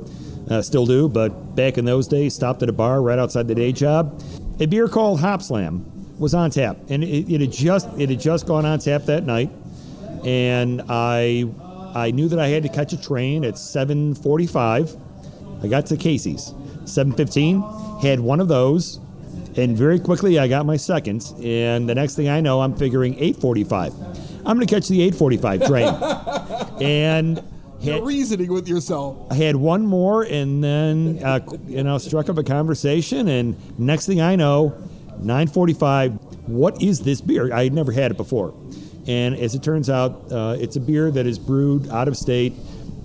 uh, 0.50 0.60
still 0.60 0.84
do, 0.84 1.08
but 1.08 1.54
back 1.54 1.78
in 1.78 1.84
those 1.84 2.08
days, 2.08 2.34
stopped 2.34 2.62
at 2.62 2.68
a 2.68 2.72
bar 2.72 3.00
right 3.00 3.18
outside 3.18 3.48
the 3.48 3.54
day 3.54 3.72
job. 3.72 4.20
A 4.58 4.66
beer 4.66 4.88
called 4.88 5.20
Hopslam 5.20 5.84
was 6.18 6.34
on 6.34 6.50
tap, 6.50 6.76
and 6.88 7.02
it, 7.02 7.32
it 7.32 7.40
had 7.40 7.52
just 7.52 7.88
it 7.98 8.10
had 8.10 8.20
just 8.20 8.46
gone 8.46 8.66
on 8.66 8.78
tap 8.80 9.04
that 9.04 9.24
night, 9.24 9.50
and 10.24 10.82
I 10.88 11.46
I 11.94 12.10
knew 12.10 12.28
that 12.28 12.38
I 12.38 12.48
had 12.48 12.64
to 12.64 12.68
catch 12.68 12.92
a 12.92 13.00
train 13.00 13.44
at 13.44 13.54
7:45. 13.54 14.98
I 15.62 15.68
got 15.68 15.86
to 15.86 15.96
Casey's. 15.96 16.52
7:15, 16.84 18.02
had 18.02 18.20
one 18.20 18.40
of 18.40 18.48
those, 18.48 18.98
and 19.56 19.76
very 19.76 20.00
quickly 20.00 20.38
I 20.38 20.48
got 20.48 20.66
my 20.66 20.76
second. 20.76 21.32
And 21.42 21.88
the 21.88 21.94
next 21.94 22.16
thing 22.16 22.28
I 22.28 22.40
know, 22.40 22.60
I'm 22.60 22.74
figuring 22.74 23.14
8:45. 23.14 23.94
I'm 24.44 24.56
going 24.56 24.66
to 24.66 24.74
catch 24.74 24.88
the 24.88 25.08
8:45 25.10 25.66
train. 25.66 26.82
and 26.82 27.42
had, 27.82 28.02
Reasoning 28.02 28.52
with 28.52 28.68
yourself. 28.68 29.26
I 29.30 29.34
had 29.34 29.56
one 29.56 29.86
more, 29.86 30.22
and 30.22 30.62
then 30.62 31.20
uh, 31.22 31.40
you 31.66 31.82
know 31.82 31.98
struck 31.98 32.28
up 32.28 32.38
a 32.38 32.42
conversation. 32.42 33.28
And 33.28 33.56
next 33.78 34.06
thing 34.06 34.20
I 34.20 34.36
know, 34.36 34.74
9:45. 35.20 36.48
What 36.48 36.82
is 36.82 37.00
this 37.00 37.20
beer? 37.20 37.52
I 37.52 37.64
had 37.64 37.72
never 37.72 37.92
had 37.92 38.10
it 38.10 38.16
before. 38.16 38.54
And 39.06 39.34
as 39.36 39.54
it 39.54 39.62
turns 39.62 39.88
out, 39.88 40.30
uh, 40.30 40.56
it's 40.58 40.76
a 40.76 40.80
beer 40.80 41.10
that 41.10 41.26
is 41.26 41.38
brewed 41.38 41.88
out 41.88 42.08
of 42.08 42.16
state, 42.16 42.52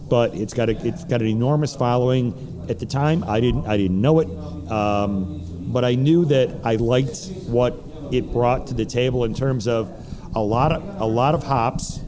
but 0.09 0.35
it's 0.35 0.53
got 0.53 0.69
a, 0.69 0.87
it's 0.87 1.03
got 1.05 1.21
an 1.21 1.27
enormous 1.27 1.75
following. 1.75 2.65
At 2.69 2.79
the 2.79 2.85
time, 2.85 3.23
I 3.23 3.39
didn't 3.39 3.67
I 3.67 3.77
didn't 3.77 4.01
know 4.01 4.19
it, 4.19 4.29
um, 4.71 5.41
but 5.71 5.85
I 5.85 5.95
knew 5.95 6.25
that 6.25 6.49
I 6.63 6.75
liked 6.75 7.27
what 7.47 7.75
it 8.11 8.31
brought 8.31 8.67
to 8.67 8.73
the 8.73 8.85
table 8.85 9.23
in 9.23 9.33
terms 9.33 9.67
of 9.67 9.91
a 10.35 10.41
lot 10.41 10.71
of 10.71 11.01
a 11.01 11.05
lot 11.05 11.33
of 11.35 11.43
hops, 11.43 11.99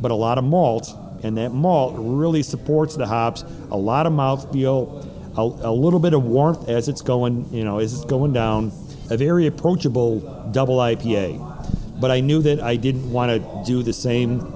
but 0.00 0.10
a 0.10 0.14
lot 0.14 0.38
of 0.38 0.44
malt, 0.44 0.92
and 1.22 1.36
that 1.38 1.52
malt 1.52 1.94
really 1.98 2.42
supports 2.42 2.96
the 2.96 3.06
hops. 3.06 3.44
A 3.70 3.76
lot 3.76 4.06
of 4.06 4.12
mouthfeel, 4.12 5.04
a, 5.36 5.40
a 5.40 5.72
little 5.72 6.00
bit 6.00 6.14
of 6.14 6.24
warmth 6.24 6.68
as 6.68 6.88
it's 6.88 7.02
going, 7.02 7.52
you 7.52 7.64
know, 7.64 7.78
as 7.78 7.94
it's 7.94 8.04
going 8.04 8.32
down. 8.32 8.72
A 9.10 9.16
very 9.16 9.46
approachable 9.46 10.20
double 10.50 10.78
IPA, 10.78 12.00
but 12.00 12.10
I 12.10 12.20
knew 12.20 12.42
that 12.42 12.60
I 12.60 12.76
didn't 12.76 13.10
want 13.10 13.30
to 13.30 13.62
do 13.64 13.82
the 13.82 13.92
same 13.92 14.52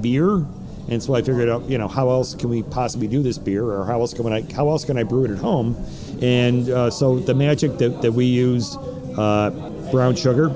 beer, 0.00 0.44
and 0.90 1.02
so 1.02 1.14
I 1.14 1.22
figured 1.22 1.48
out, 1.48 1.64
you 1.70 1.78
know, 1.78 1.88
how 1.88 2.10
else 2.10 2.34
can 2.34 2.50
we 2.50 2.62
possibly 2.62 3.08
do 3.08 3.22
this 3.22 3.38
beer, 3.38 3.64
or 3.64 3.86
how 3.86 4.00
else 4.00 4.12
can 4.12 4.30
I 4.30 4.42
how 4.52 4.68
else 4.68 4.84
can 4.84 4.98
I 4.98 5.04
brew 5.04 5.24
it 5.24 5.30
at 5.30 5.38
home? 5.38 5.74
And 6.20 6.68
uh, 6.68 6.90
so 6.90 7.18
the 7.18 7.34
magic 7.34 7.78
that, 7.78 8.02
that 8.02 8.12
we 8.12 8.26
use, 8.26 8.76
uh, 9.16 9.50
brown 9.90 10.16
sugar. 10.16 10.50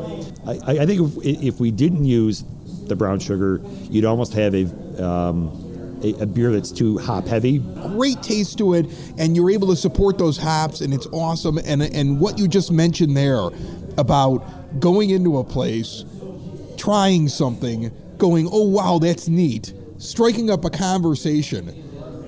I, 0.46 0.80
I 0.80 0.86
think 0.86 1.00
if, 1.00 1.44
if 1.44 1.60
we 1.60 1.70
didn't 1.70 2.04
use 2.04 2.44
the 2.86 2.96
brown 2.96 3.18
sugar, 3.20 3.60
you'd 3.90 4.04
almost 4.04 4.32
have 4.34 4.54
a, 4.54 4.64
um, 5.00 5.98
a, 6.02 6.14
a 6.22 6.26
beer 6.26 6.52
that's 6.52 6.70
too 6.70 6.98
hop 6.98 7.26
heavy. 7.26 7.58
great 7.58 8.22
taste 8.22 8.58
to 8.58 8.74
it, 8.74 8.86
and 9.18 9.36
you're 9.36 9.50
able 9.50 9.68
to 9.68 9.76
support 9.76 10.18
those 10.18 10.36
hops, 10.36 10.80
and 10.80 10.94
it's 10.94 11.06
awesome. 11.08 11.58
And 11.58 11.82
and 11.82 12.20
what 12.20 12.38
you 12.38 12.48
just 12.48 12.70
mentioned 12.70 13.16
there 13.16 13.48
about 13.96 14.80
going 14.80 15.10
into 15.10 15.38
a 15.38 15.44
place, 15.44 16.04
trying 16.76 17.28
something, 17.28 17.90
going, 18.16 18.48
oh 18.50 18.68
wow, 18.68 18.98
that's 18.98 19.28
neat, 19.28 19.72
striking 19.98 20.50
up 20.50 20.64
a 20.64 20.70
conversation. 20.70 21.84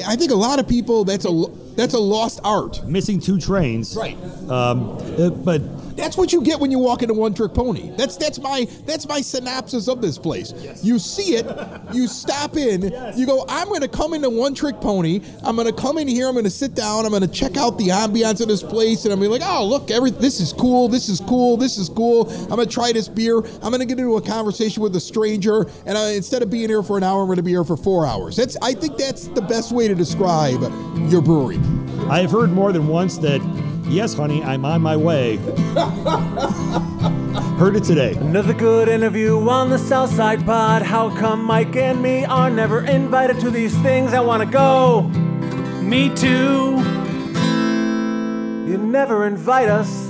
I 0.06 0.16
think 0.16 0.30
a 0.30 0.36
lot 0.36 0.58
of 0.58 0.66
people 0.66 1.04
that's 1.04 1.26
a 1.26 1.44
that's 1.76 1.94
a 1.94 1.98
lost 1.98 2.40
art. 2.42 2.86
Missing 2.86 3.20
two 3.20 3.38
trains. 3.38 3.96
Right. 3.96 4.16
Um, 4.48 4.96
uh, 5.18 5.30
but 5.30 5.62
That's 6.00 6.16
what 6.16 6.32
you 6.32 6.42
get 6.42 6.58
when 6.58 6.70
you 6.70 6.78
walk 6.78 7.02
into 7.02 7.14
One 7.14 7.34
Trick 7.34 7.52
Pony. 7.52 7.90
That's 7.96 8.16
that's 8.16 8.40
my 8.40 8.66
that's 8.86 9.06
my 9.06 9.20
synopsis 9.20 9.86
of 9.86 10.00
this 10.00 10.18
place. 10.18 10.52
You 10.82 10.98
see 10.98 11.36
it, 11.36 11.46
you 11.92 12.08
stop 12.08 12.56
in, 12.56 12.82
you 13.16 13.26
go, 13.26 13.44
I'm 13.48 13.68
going 13.68 13.82
to 13.82 13.88
come 13.88 14.14
into 14.14 14.30
One 14.30 14.54
Trick 14.54 14.80
Pony. 14.80 15.20
I'm 15.44 15.56
going 15.56 15.68
to 15.68 15.74
come 15.74 15.98
in 15.98 16.08
here. 16.08 16.26
I'm 16.26 16.34
going 16.34 16.44
to 16.44 16.50
sit 16.50 16.74
down. 16.74 17.04
I'm 17.04 17.10
going 17.10 17.22
to 17.22 17.28
check 17.28 17.56
out 17.56 17.76
the 17.78 17.88
ambiance 17.88 18.40
of 18.40 18.48
this 18.48 18.62
place, 18.62 19.04
and 19.04 19.12
I'm 19.12 19.20
going 19.20 19.30
to 19.30 19.38
be 19.38 19.44
like, 19.44 19.54
oh 19.54 19.66
look, 19.66 19.90
every 19.90 20.10
this 20.10 20.40
is 20.40 20.52
cool. 20.52 20.88
This 20.88 21.08
is 21.08 21.20
cool. 21.20 21.56
This 21.56 21.76
is 21.76 21.88
cool. 21.88 22.30
I'm 22.44 22.56
going 22.56 22.66
to 22.66 22.74
try 22.74 22.92
this 22.92 23.08
beer. 23.08 23.38
I'm 23.38 23.70
going 23.70 23.80
to 23.80 23.86
get 23.86 23.98
into 23.98 24.16
a 24.16 24.22
conversation 24.22 24.82
with 24.82 24.96
a 24.96 25.00
stranger, 25.00 25.66
and 25.86 25.98
I, 25.98 26.12
instead 26.12 26.42
of 26.42 26.50
being 26.50 26.68
here 26.68 26.82
for 26.82 26.96
an 26.96 27.04
hour, 27.04 27.20
I'm 27.20 27.26
going 27.26 27.36
to 27.36 27.42
be 27.42 27.50
here 27.50 27.64
for 27.64 27.76
four 27.76 28.06
hours. 28.06 28.36
That's 28.36 28.56
I 28.62 28.72
think 28.72 28.96
that's 28.96 29.28
the 29.28 29.42
best 29.42 29.72
way 29.72 29.86
to 29.86 29.94
describe 29.94 30.62
your 31.10 31.20
brewery. 31.20 31.58
I 32.08 32.20
have 32.20 32.30
heard 32.30 32.50
more 32.50 32.72
than 32.72 32.88
once 32.88 33.18
that, 33.18 33.40
yes, 33.90 34.14
honey, 34.14 34.42
I'm 34.42 34.64
on 34.64 34.82
my 34.82 34.96
way. 34.96 35.36
heard 37.58 37.76
it 37.76 37.84
today. 37.84 38.14
Another 38.14 38.54
good 38.54 38.88
interview 38.88 39.38
on 39.48 39.68
the 39.68 39.78
Southside 39.78 40.46
Pod. 40.46 40.82
How 40.82 41.14
come 41.16 41.44
Mike 41.44 41.76
and 41.76 42.00
me 42.00 42.24
are 42.24 42.48
never 42.48 42.86
invited 42.86 43.38
to 43.40 43.50
these 43.50 43.76
things? 43.78 44.14
I 44.14 44.20
want 44.20 44.42
to 44.42 44.48
go. 44.48 45.02
Me 45.82 46.08
too. 46.14 46.78
You 48.66 48.78
never 48.78 49.26
invite 49.26 49.68
us. 49.68 50.06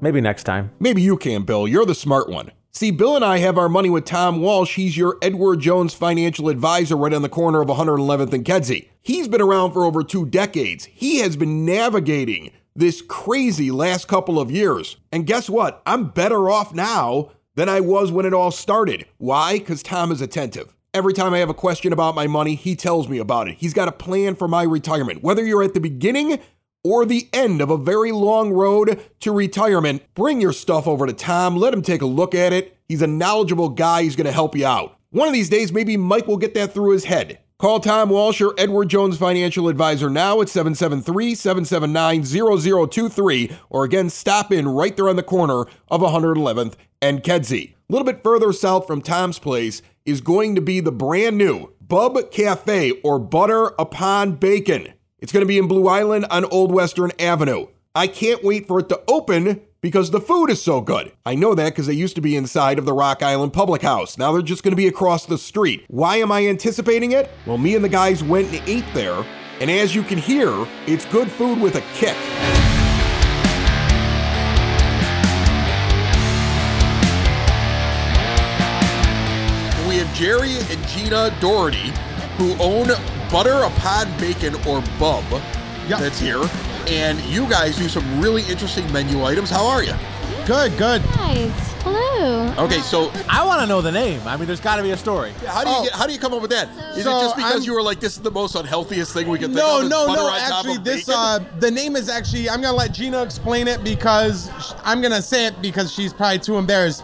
Maybe 0.00 0.20
next 0.20 0.44
time. 0.44 0.70
Maybe 0.78 1.02
you 1.02 1.16
can, 1.16 1.42
Bill. 1.42 1.66
You're 1.66 1.84
the 1.84 1.94
smart 1.94 2.28
one. 2.28 2.52
See, 2.70 2.92
Bill 2.92 3.16
and 3.16 3.24
I 3.24 3.38
have 3.38 3.58
our 3.58 3.68
money 3.68 3.90
with 3.90 4.04
Tom 4.04 4.40
Walsh. 4.40 4.76
He's 4.76 4.96
your 4.96 5.18
Edward 5.20 5.58
Jones 5.58 5.94
financial 5.94 6.48
advisor 6.48 6.96
right 6.96 7.12
on 7.12 7.22
the 7.22 7.28
corner 7.28 7.60
of 7.60 7.68
111th 7.68 8.32
and 8.32 8.44
Kedzie. 8.44 8.87
He's 9.00 9.28
been 9.28 9.40
around 9.40 9.72
for 9.72 9.84
over 9.84 10.02
two 10.02 10.26
decades. 10.26 10.84
He 10.86 11.18
has 11.20 11.36
been 11.36 11.64
navigating 11.64 12.50
this 12.74 13.02
crazy 13.02 13.70
last 13.70 14.06
couple 14.08 14.38
of 14.38 14.50
years. 14.50 14.96
And 15.10 15.26
guess 15.26 15.48
what? 15.50 15.82
I'm 15.86 16.08
better 16.08 16.50
off 16.50 16.74
now 16.74 17.32
than 17.54 17.68
I 17.68 17.80
was 17.80 18.12
when 18.12 18.26
it 18.26 18.34
all 18.34 18.50
started. 18.50 19.06
Why? 19.16 19.58
Because 19.58 19.82
Tom 19.82 20.12
is 20.12 20.20
attentive. 20.20 20.74
Every 20.94 21.12
time 21.12 21.34
I 21.34 21.38
have 21.38 21.50
a 21.50 21.54
question 21.54 21.92
about 21.92 22.14
my 22.14 22.26
money, 22.26 22.54
he 22.54 22.76
tells 22.76 23.08
me 23.08 23.18
about 23.18 23.48
it. 23.48 23.56
He's 23.58 23.74
got 23.74 23.88
a 23.88 23.92
plan 23.92 24.34
for 24.36 24.48
my 24.48 24.62
retirement. 24.62 25.22
Whether 25.22 25.44
you're 25.44 25.62
at 25.62 25.74
the 25.74 25.80
beginning 25.80 26.38
or 26.84 27.04
the 27.04 27.28
end 27.32 27.60
of 27.60 27.70
a 27.70 27.76
very 27.76 28.12
long 28.12 28.52
road 28.52 29.00
to 29.20 29.32
retirement, 29.32 30.02
bring 30.14 30.40
your 30.40 30.52
stuff 30.52 30.86
over 30.86 31.06
to 31.06 31.12
Tom. 31.12 31.56
Let 31.56 31.74
him 31.74 31.82
take 31.82 32.02
a 32.02 32.06
look 32.06 32.34
at 32.34 32.52
it. 32.52 32.76
He's 32.88 33.02
a 33.02 33.06
knowledgeable 33.06 33.68
guy. 33.70 34.02
He's 34.04 34.16
going 34.16 34.26
to 34.26 34.32
help 34.32 34.56
you 34.56 34.66
out. 34.66 34.96
One 35.10 35.28
of 35.28 35.34
these 35.34 35.48
days, 35.48 35.72
maybe 35.72 35.96
Mike 35.96 36.26
will 36.26 36.36
get 36.36 36.54
that 36.54 36.72
through 36.72 36.92
his 36.92 37.04
head. 37.04 37.40
Call 37.58 37.80
Tom 37.80 38.10
Walsh 38.10 38.40
or 38.40 38.54
Edward 38.56 38.88
Jones 38.88 39.18
Financial 39.18 39.66
Advisor 39.66 40.08
now 40.08 40.40
at 40.40 40.48
773 40.48 41.34
779 41.34 42.22
0023, 42.88 43.50
or 43.68 43.82
again, 43.82 44.10
stop 44.10 44.52
in 44.52 44.68
right 44.68 44.94
there 44.94 45.08
on 45.08 45.16
the 45.16 45.24
corner 45.24 45.64
of 45.88 46.00
111th 46.00 46.74
and 47.02 47.24
Kedzie. 47.24 47.74
A 47.74 47.92
little 47.92 48.06
bit 48.06 48.22
further 48.22 48.52
south 48.52 48.86
from 48.86 49.02
Tom's 49.02 49.40
place 49.40 49.82
is 50.04 50.20
going 50.20 50.54
to 50.54 50.60
be 50.60 50.78
the 50.78 50.92
brand 50.92 51.36
new 51.36 51.72
Bub 51.80 52.30
Cafe 52.30 52.92
or 53.02 53.18
Butter 53.18 53.72
Upon 53.76 54.36
Bacon. 54.36 54.92
It's 55.18 55.32
going 55.32 55.42
to 55.42 55.48
be 55.48 55.58
in 55.58 55.66
Blue 55.66 55.88
Island 55.88 56.26
on 56.30 56.44
Old 56.44 56.70
Western 56.70 57.10
Avenue. 57.18 57.66
I 57.92 58.06
can't 58.06 58.44
wait 58.44 58.68
for 58.68 58.78
it 58.78 58.88
to 58.90 59.02
open 59.08 59.62
because 59.80 60.10
the 60.10 60.20
food 60.20 60.50
is 60.50 60.60
so 60.60 60.80
good. 60.80 61.12
I 61.24 61.34
know 61.34 61.54
that 61.54 61.70
because 61.70 61.86
they 61.86 61.92
used 61.94 62.16
to 62.16 62.20
be 62.20 62.36
inside 62.36 62.78
of 62.78 62.84
the 62.84 62.92
Rock 62.92 63.22
Island 63.22 63.52
Public 63.52 63.82
House. 63.82 64.18
Now 64.18 64.32
they're 64.32 64.42
just 64.42 64.62
going 64.62 64.72
to 64.72 64.76
be 64.76 64.88
across 64.88 65.26
the 65.26 65.38
street. 65.38 65.84
Why 65.88 66.16
am 66.16 66.32
I 66.32 66.46
anticipating 66.48 67.12
it? 67.12 67.30
Well, 67.46 67.58
me 67.58 67.76
and 67.76 67.84
the 67.84 67.88
guys 67.88 68.24
went 68.24 68.52
and 68.52 68.68
ate 68.68 68.84
there, 68.92 69.24
and 69.60 69.70
as 69.70 69.94
you 69.94 70.02
can 70.02 70.18
hear, 70.18 70.48
it's 70.86 71.04
good 71.06 71.30
food 71.30 71.60
with 71.60 71.76
a 71.76 71.82
kick. 71.94 72.16
We 79.88 79.96
have 79.96 80.12
Jerry 80.14 80.56
and 80.56 80.88
Gina 80.88 81.36
Doherty, 81.40 81.92
who 82.36 82.54
own 82.60 82.88
Butter 83.30 83.62
Upon 83.62 84.10
Bacon 84.18 84.54
or 84.66 84.82
Bub. 84.98 85.24
That's 85.88 86.18
here. 86.18 86.42
And 86.88 87.20
you 87.26 87.48
guys 87.48 87.76
do 87.76 87.88
some 87.88 88.20
really 88.20 88.42
interesting 88.44 88.90
menu 88.92 89.22
items. 89.24 89.50
How 89.50 89.66
are 89.66 89.82
you? 89.82 89.92
Good, 90.46 90.76
good. 90.78 91.02
Guys, 91.14 91.52
hello. 91.82 92.54
Okay, 92.64 92.80
so 92.80 93.12
I 93.28 93.44
want 93.44 93.60
to 93.60 93.66
know 93.66 93.82
the 93.82 93.92
name. 93.92 94.22
I 94.26 94.38
mean, 94.38 94.46
there's 94.46 94.60
got 94.60 94.76
to 94.76 94.82
be 94.82 94.92
a 94.92 94.96
story. 94.96 95.32
how 95.46 95.62
do 95.64 95.68
you 95.70 95.76
Oh. 95.76 95.84
get, 95.84 95.92
how 95.92 96.06
do 96.06 96.14
you 96.14 96.18
come 96.18 96.32
up 96.32 96.40
with 96.40 96.50
that? 96.50 96.68
Is 96.96 97.04
So 97.04 97.10
it 97.18 97.22
just 97.24 97.36
because 97.36 97.52
I'm- 97.52 97.62
you 97.62 97.74
were 97.74 97.82
like, 97.82 98.00
this 98.00 98.16
is 98.16 98.22
the 98.22 98.30
most 98.30 98.54
unhealthiest 98.54 99.12
thing 99.12 99.28
we 99.28 99.38
can 99.38 99.48
think 99.52 99.58
No, 99.66 99.78
of? 99.78 99.84
is 99.84 99.90
no, 99.90 100.06
butter 100.06 100.22
no. 100.22 100.26
on 100.28 100.40
top 100.40 100.58
Actually, 100.60 100.76
of 100.76 100.84
this 100.84 101.04
bacon? 101.04 101.14
uh, 101.20 101.38
the 101.60 101.70
name 101.70 101.94
is 101.94 102.08
actually. 102.08 102.48
I'm 102.48 102.62
gonna 102.62 102.76
let 102.76 102.92
Gina 102.92 103.22
explain 103.22 103.68
it 103.68 103.84
because 103.84 104.48
sh- 104.58 104.72
I'm 104.82 105.02
gonna 105.02 105.20
say 105.20 105.46
it 105.46 105.60
because 105.60 105.92
she's 105.92 106.14
probably 106.14 106.38
too 106.38 106.56
embarrassed. 106.56 107.02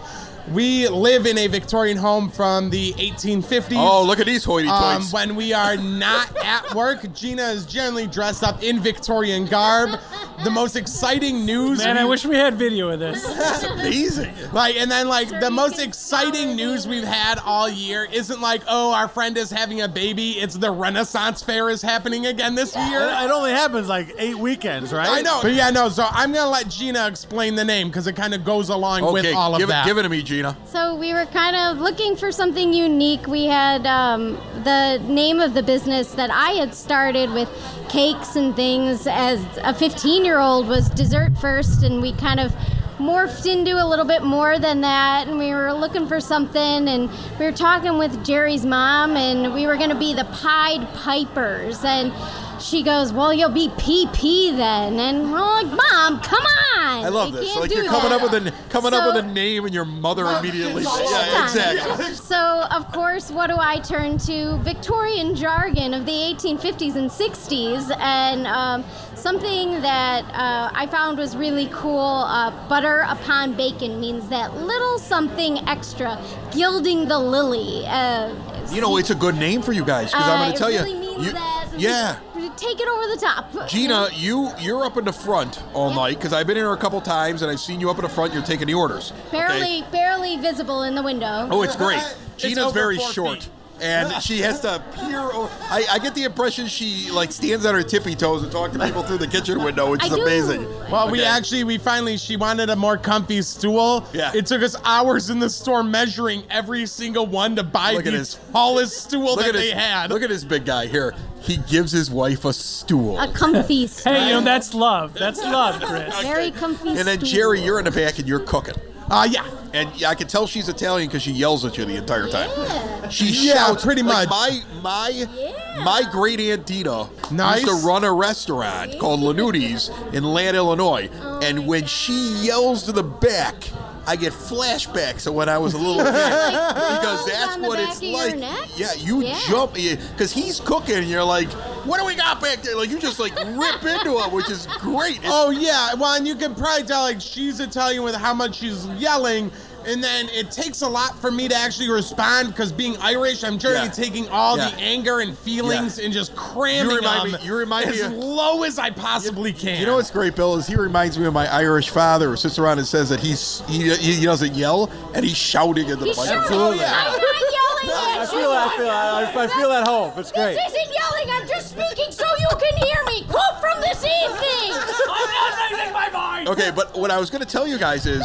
We 0.53 0.89
live 0.89 1.25
in 1.25 1.39
a 1.39 1.47
Victorian 1.47 1.97
home 1.97 2.29
from 2.29 2.69
the 2.69 2.93
1850s. 2.93 3.77
oh, 3.77 4.05
look 4.05 4.21
at 4.21 4.27
these 4.27 4.45
hoity 4.45 4.69
Um, 4.69 5.03
when 5.05 5.37
we 5.37 5.55
are 5.55 5.77
not 5.77 6.37
at 6.45 6.75
work, 6.75 7.11
Gina 7.15 7.45
is 7.45 7.65
generally 7.65 8.07
dressed 8.07 8.43
up 8.43 8.63
in 8.63 8.81
Victorian 8.81 9.47
garb. 9.47 9.99
The 10.45 10.51
most 10.51 10.77
exciting 10.77 11.47
news. 11.47 11.79
Man, 11.79 11.97
I 11.97 12.05
wish 12.05 12.27
we 12.27 12.37
had 12.37 12.57
video 12.57 12.91
of 12.91 13.01
this. 13.01 13.23
That's 13.25 13.63
amazing. 13.65 14.35
Like, 14.53 14.77
and 14.77 14.91
then 14.91 15.09
like 15.09 15.29
the 15.41 15.51
most 15.51 15.79
exciting 15.79 16.57
news 16.57 16.87
we've 16.87 17.05
had 17.05 17.39
all 17.39 17.69
year 17.69 18.07
isn't 18.13 18.41
like, 18.41 18.61
oh, 18.69 18.93
our 18.93 19.09
friend 19.09 19.39
is 19.39 19.51
having 19.51 19.81
a 19.81 19.89
baby. 19.89 20.33
It's 20.33 20.57
the 20.57 20.71
Renaissance 20.71 21.43
Fair 21.43 21.71
is 21.71 21.81
happening 21.81 22.27
again 22.27 22.55
this 22.55 22.77
year. 22.77 23.01
It 23.01 23.31
only 23.31 23.53
happens 23.53 23.89
like 23.89 24.15
eight 24.19 24.37
weekends, 24.37 24.93
right? 24.93 25.09
I 25.09 25.23
know, 25.23 25.39
but 25.41 25.55
yeah, 25.55 25.71
no. 25.71 25.89
So 25.89 26.07
I'm 26.11 26.33
gonna 26.33 26.51
let 26.51 26.69
Gina 26.69 27.07
explain 27.07 27.55
the 27.55 27.65
name 27.65 27.89
because 27.89 28.07
it 28.07 28.15
kind 28.15 28.35
of 28.35 28.45
goes 28.45 28.69
along 28.69 29.11
with 29.11 29.25
all 29.35 29.55
of 29.55 29.61
give, 29.61 29.71
it, 29.71 29.73
that. 29.73 29.87
give 29.87 29.97
it 29.97 30.03
to 30.03 30.09
me, 30.11 30.23
Gina. 30.23 30.34
So 30.67 30.97
we 30.97 31.13
were 31.13 31.27
kind 31.27 31.57
of 31.57 31.79
looking 31.79 32.17
for 32.17 32.33
something 32.33 32.73
unique. 32.73 33.27
We 33.27 33.47
had 33.47 33.87
um, 33.87 34.35
the 34.65 34.99
name 35.07 35.41
of 35.41 35.55
the 35.55 35.63
business 35.63 36.13
that 36.13 36.31
I 36.31 36.53
had 36.53 36.75
started 36.75 37.31
with 37.31 37.49
cakes 37.89 38.37
and 38.37 38.57
things 38.57 39.07
as 39.07 39.45
a 39.63 39.75
15 39.75 40.25
year 40.25 40.41
old 40.41 40.67
was 40.67 40.89
dessert 40.91 41.37
first, 41.39 41.83
and 41.83 42.03
we 42.03 42.13
kind 42.15 42.41
of 42.41 42.53
morphed 42.99 43.47
into 43.47 43.73
a 43.73 43.87
little 43.87 44.05
bit 44.05 44.23
more 44.23 44.59
than 44.59 44.81
that. 44.81 45.29
And 45.29 45.39
we 45.39 45.53
were 45.53 45.73
looking 45.73 46.07
for 46.07 46.21
something, 46.21 46.89
and 46.89 47.11
we 47.39 47.45
were 47.45 47.53
talking 47.53 47.99
with 47.99 48.25
Jerry's 48.25 48.65
mom, 48.65 49.17
and 49.17 49.53
we 49.53 49.67
were 49.67 49.77
going 49.77 49.91
to 49.91 49.99
be 49.99 50.15
the 50.15 50.25
Pied 50.25 50.87
Pipers. 50.95 51.85
And 51.85 52.13
she 52.61 52.83
goes, 52.83 53.13
Well, 53.13 53.33
you'll 53.33 53.49
be 53.51 53.69
PP 53.69 54.57
then. 54.57 54.99
And 54.99 55.31
we're 55.33 55.39
like, 55.41 55.67
Mom, 55.67 56.21
come 56.21 56.43
on. 56.79 57.05
I 57.05 57.09
love 57.09 57.33
this. 57.33 57.55
Like 57.57 57.71
you're 57.73 57.85
coming 57.85 58.11
that." 58.11 58.21
up 58.21 58.33
with 58.33 58.47
a 58.47 58.53
coming 58.69 58.93
So- 58.93 58.99
up 58.99 59.15
with 59.15 59.25
a 59.25 59.29
name, 59.29 59.65
and 59.65 59.75
your 59.75 59.85
mother 59.85 60.25
immediately. 60.27 60.83
Yeah, 60.83 61.45
exactly. 61.45 62.15
So, 62.15 62.63
of 62.71 62.91
course, 62.93 63.31
what 63.31 63.49
do 63.49 63.57
I 63.59 63.79
turn 63.81 64.19
to? 64.19 64.57
Victorian 64.59 65.35
jargon 65.35 65.95
of 65.95 66.07
the 66.07 66.13
1850s 66.13 66.97
and 66.97 67.11
60s, 67.11 67.95
and 68.01 68.47
um, 68.47 68.85
something 69.15 69.81
that 69.83 70.25
uh, 70.35 70.71
I 70.75 70.87
found 70.87 71.19
was 71.19 71.37
really 71.37 71.69
cool. 71.73 72.01
Uh, 72.01 72.51
butter 72.69 73.05
upon 73.09 73.55
bacon 73.55 74.01
means 74.01 74.29
that 74.29 74.55
little 74.57 74.99
something 74.99 75.59
extra, 75.69 76.19
gilding 76.53 77.09
the 77.09 77.19
lily. 77.19 77.85
Uh, 77.87 78.35
You 78.73 78.81
know, 78.81 78.97
it's 78.97 79.11
a 79.11 79.15
good 79.15 79.37
name 79.37 79.63
for 79.63 79.73
you 79.73 79.85
guys 79.85 80.11
because 80.11 80.27
I'm 80.27 80.41
uh, 80.41 80.45
going 80.45 80.53
to 80.53 80.59
tell 80.59 80.69
really 80.69 80.93
you. 80.99 81.04
Means 81.17 81.27
you 81.27 81.33
that 81.33 81.55
yeah. 81.77 82.19
we 82.35 82.49
take 82.51 82.81
it 82.81 82.89
over 82.89 83.07
the 83.07 83.21
top. 83.21 83.69
Gina, 83.69 84.09
you 84.15 84.51
you're 84.59 84.85
up 84.85 84.97
in 84.97 85.05
the 85.05 85.13
front 85.13 85.63
all 85.73 85.93
night 85.95 86.17
because 86.17 86.33
I've 86.33 86.47
been 86.47 86.57
here 86.57 86.73
a 86.73 86.77
couple 86.77 87.01
times 87.01 87.43
and 87.43 87.51
I've 87.51 87.61
seen 87.61 87.81
you 87.81 87.91
up 87.91 87.97
in 87.97 88.03
the 88.03 88.09
front. 88.09 88.33
You're 88.33 88.43
taking 88.43 88.67
the 88.67 88.75
orders. 88.75 89.13
okay? 89.29 89.39
barely, 89.39 89.85
barely 89.91 90.37
visible 90.37 90.83
in 90.83 90.95
the 90.95 91.03
window. 91.03 91.49
Oh, 91.51 91.63
it's 91.63 91.77
great. 91.77 92.03
Gina's 92.37 92.65
over 92.65 92.75
very 92.75 92.99
short. 92.99 93.45
feet. 93.45 93.51
And 93.85 94.23
she 94.23 94.41
has 94.41 94.61
to 94.61 94.83
peer. 94.95 95.21
over 95.21 95.51
i 95.71 95.99
get 96.03 96.15
the 96.15 96.25
impression 96.25 96.67
she 96.67 97.11
like 97.11 97.31
stands 97.33 97.67
on 97.67 97.75
her 97.75 97.83
tippy 97.83 98.15
toes 98.15 98.43
and 98.43 98.51
talks 98.51 98.73
to 98.73 98.79
people 98.79 99.03
through 99.03 99.19
the 99.19 99.27
kitchen 99.27 99.63
window, 99.63 99.91
which 99.91 100.03
I 100.03 100.07
is 100.07 100.15
do. 100.15 100.23
amazing. 100.23 100.65
Well, 100.91 101.11
we 101.11 101.21
Okay. 101.21 101.29
actually 101.29 101.65
we 101.65 101.77
finally 101.79 102.17
she 102.17 102.37
wanted 102.37 102.71
a 102.71 102.77
more 102.77 102.97
comfy 102.97 103.43
stool. 103.43 104.07
Yeah. 104.13 104.33
It 104.35 104.47
took 104.47 104.63
us 104.63 104.75
hours 104.85 105.29
in 105.31 105.39
the 105.39 105.51
store 105.51 105.83
measuring 105.85 106.45
every 106.51 106.87
single 106.87 107.27
one 107.27 107.57
to 107.57 107.63
buy 107.63 107.93
Look 107.93 108.07
at 108.07 108.13
the 108.13 108.19
his- 108.19 108.39
tallest 108.53 109.05
stool 109.05 109.23
look 109.37 109.41
that 109.41 109.49
at 109.49 109.53
they 109.55 109.67
this. 109.71 109.75
had. 109.75 110.11
Look 110.11 110.23
at 110.23 110.29
this 110.31 110.45
big 110.45 110.65
guy 110.65 110.87
here. 110.87 111.15
He 111.41 111.59
gives 111.59 111.93
his 111.93 112.11
wife 112.11 112.47
a 112.47 112.53
stool. 112.55 113.21
A 113.21 113.31
comfy, 113.31 113.87
stool. 113.87 114.13
Hey, 114.15 114.29
you 114.29 114.35
know, 114.35 114.41
that's 114.41 114.73
love. 114.73 115.13
That's 115.13 115.43
love, 115.43 115.83
Chris. 115.83 116.19
very 116.23 116.51
comfy. 116.53 116.79
Stool. 116.79 116.99
And 116.99 117.07
then 117.07 117.19
stool. 117.19 117.29
Jerry, 117.29 117.61
you're 117.61 117.79
in 117.79 117.85
the 117.85 117.91
back 117.91 118.19
and 118.19 118.27
you're 118.27 118.41
cooking. 118.41 118.75
uh 119.11 119.29
yeah. 119.31 119.45
And 119.75 119.91
I 120.05 120.15
can 120.15 120.29
tell 120.29 120.47
she's 120.47 120.69
Italian 120.69 121.09
because 121.09 121.23
she 121.23 121.33
yells 121.33 121.65
at 121.65 121.77
you 121.77 121.85
the 121.85 121.97
entire 121.97 122.29
time. 122.29 122.49
Yeah. 122.57 123.09
She 123.09 123.27
Yeah, 123.49 123.55
shouts 123.55 123.85
pretty 123.85 124.03
like 124.03 124.29
much. 124.29 124.31
My 124.31 124.63
my 124.83 125.09
Yeah. 125.09 125.83
my 125.85 126.03
great 126.13 126.39
aunt 126.41 126.65
Dina 126.65 127.09
Nice. 127.33 127.63
used 127.65 127.83
to 127.83 127.87
run 127.87 128.05
a 128.05 128.13
restaurant 128.13 128.99
called 129.01 129.19
Lanuti's 129.21 129.91
in 130.13 130.23
Land, 130.23 130.57
Illinois, 130.57 131.11
and 131.43 131.59
oh 131.59 131.63
when 131.63 131.87
she 131.87 132.15
yells 132.43 132.85
to 132.85 132.93
the 132.93 133.03
back. 133.03 133.69
I 134.07 134.17
get 134.17 134.33
flashbacks 134.33 135.27
of 135.27 135.35
when 135.35 135.49
I 135.49 135.59
was 135.59 135.75
a 135.75 135.79
little 135.79 135.97
kid 136.05 136.13
because 136.13 137.05
Rolls 137.21 137.27
that's 137.27 137.57
what 137.59 137.79
it's 137.81 138.03
like. 138.03 138.37
Yeah, 138.77 138.93
you 138.99 139.23
Yeah. 139.23 139.39
jump 139.49 139.75
because 139.75 140.33
he's 140.33 140.61
cooking 140.61 140.97
and 140.97 141.07
you're 141.09 141.25
like, 141.25 141.51
"What 141.87 141.99
do 142.01 142.07
we 142.07 142.15
got 142.15 142.41
back 142.41 142.63
there?" 142.63 142.77
Like 142.77 142.91
you 142.91 142.99
just 142.99 143.19
like 143.19 143.35
rip 143.37 143.83
into 143.83 144.19
it, 144.19 144.33
which 144.33 144.51
is 144.51 144.67
great. 144.79 145.17
It's- 145.19 145.31
Oh 145.33 145.51
yeah, 145.51 145.95
well, 145.95 146.15
and 146.15 146.27
you 146.29 146.35
can 146.35 146.55
probably 146.55 146.87
tell 146.87 147.03
like 147.03 147.21
she's 147.21 147.61
Italian 147.61 148.03
with 148.03 148.15
how 148.15 148.35
much 148.35 148.57
she's 148.57 148.87
yelling, 148.99 149.51
and 149.87 150.03
then 150.03 150.29
it 150.31 150.51
takes 150.51 150.83
a 150.83 150.89
lot 150.89 151.19
for 151.21 151.31
me 151.31 151.49
to 151.49 151.55
actually 151.55 151.89
respond 151.91 152.49
because 152.49 152.73
being 152.73 152.97
Irish, 152.99 153.45
I'm 153.45 153.59
generally 153.59 153.87
Yeah. 153.87 153.93
taking 153.93 154.29
all 154.29 154.57
Yeah. 154.57 154.71
the 154.71 154.77
anger 154.81 155.21
and 155.21 155.37
feelings 155.39 155.99
Yeah. 155.99 156.05
and 156.07 156.15
just 156.15 156.35
cramming 156.37 156.91
You 156.91 156.97
remind 156.97 157.33
them 157.33 157.41
me- 157.41 157.47
you 157.47 157.55
remind 157.55 157.87
as 157.91 157.97
me 157.97 158.01
of- 158.03 158.13
low 158.13 158.63
as 158.63 158.79
I 158.79 158.91
possibly 158.91 159.53
can. 159.53 159.81
You 159.81 159.87
know 159.87 159.97
what's 159.97 160.11
great, 160.11 160.35
Bill, 160.37 160.57
is 160.57 160.67
he 160.67 160.77
reminds 160.77 161.19
me 161.19 161.27
of 161.27 161.33
my 161.35 161.53
Irish 161.53 161.91
father 161.91 162.31
who 162.31 162.37
sits 162.37 162.59
around 162.59 162.79
and 162.79 162.87
says 162.87 163.09
that 163.11 163.21
he's 163.21 163.63
he, 163.69 163.95
he 163.97 164.25
doesn't 164.25 164.55
yell 164.55 164.91
and 165.15 165.25
he's 165.25 165.37
shouting 165.37 165.85
into 165.89 165.97
the 165.97 166.05
He's 166.07 166.17
microphone. 166.17 166.79
shouting. 166.79 166.81
yeah. 166.81 167.05
I'm 167.07 167.13
not 167.13 167.21
yelling 167.21 168.21
I 168.21 168.27
feel 168.27 168.41
you. 168.41 168.51
I 168.51 168.77
feel 168.77 168.91
I, 168.91 169.45
I 169.45 169.47
feel 169.49 169.73
at 169.73 169.87
home. 169.87 170.13
It's 170.17 170.33
great. 170.33 170.55
This 170.55 170.73
isn't 170.73 170.93
yelling. 170.95 171.31
I'm 171.31 171.47
just 171.49 171.71
speaking 171.71 172.11
so 172.11 172.25
you 172.39 172.49
can 172.57 172.77
hear 172.79 173.03
me. 173.07 173.25
Quote 173.29 173.61
from 173.61 173.81
this 173.83 174.03
evening. 174.05 174.73
I'm 174.73 175.31
not 175.31 175.71
raising 175.71 175.93
my 175.93 176.09
voice. 176.09 176.34
Okay, 176.53 176.71
but 176.75 176.97
what 176.99 177.11
I 177.11 177.19
was 177.19 177.31
going 177.31 177.43
to 177.43 177.49
tell 177.49 177.67
you 177.67 177.79
guys 177.79 178.07
is 178.07 178.23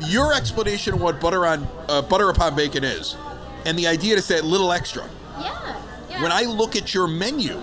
your 0.00 0.34
explanation 0.34 0.94
of 0.94 1.00
what 1.00 1.18
butter 1.20 1.46
on 1.46 1.66
uh, 1.88 2.02
butter 2.02 2.28
upon 2.28 2.54
bacon 2.54 2.84
is, 2.84 3.16
and 3.64 3.78
the 3.78 3.86
idea 3.86 4.16
to 4.16 4.22
say 4.22 4.40
little 4.40 4.70
extra. 4.72 5.08
Yeah. 5.40 5.80
yeah. 6.10 6.22
When 6.22 6.30
I 6.32 6.42
look 6.42 6.76
at 6.76 6.92
your 6.92 7.06
menu, 7.08 7.58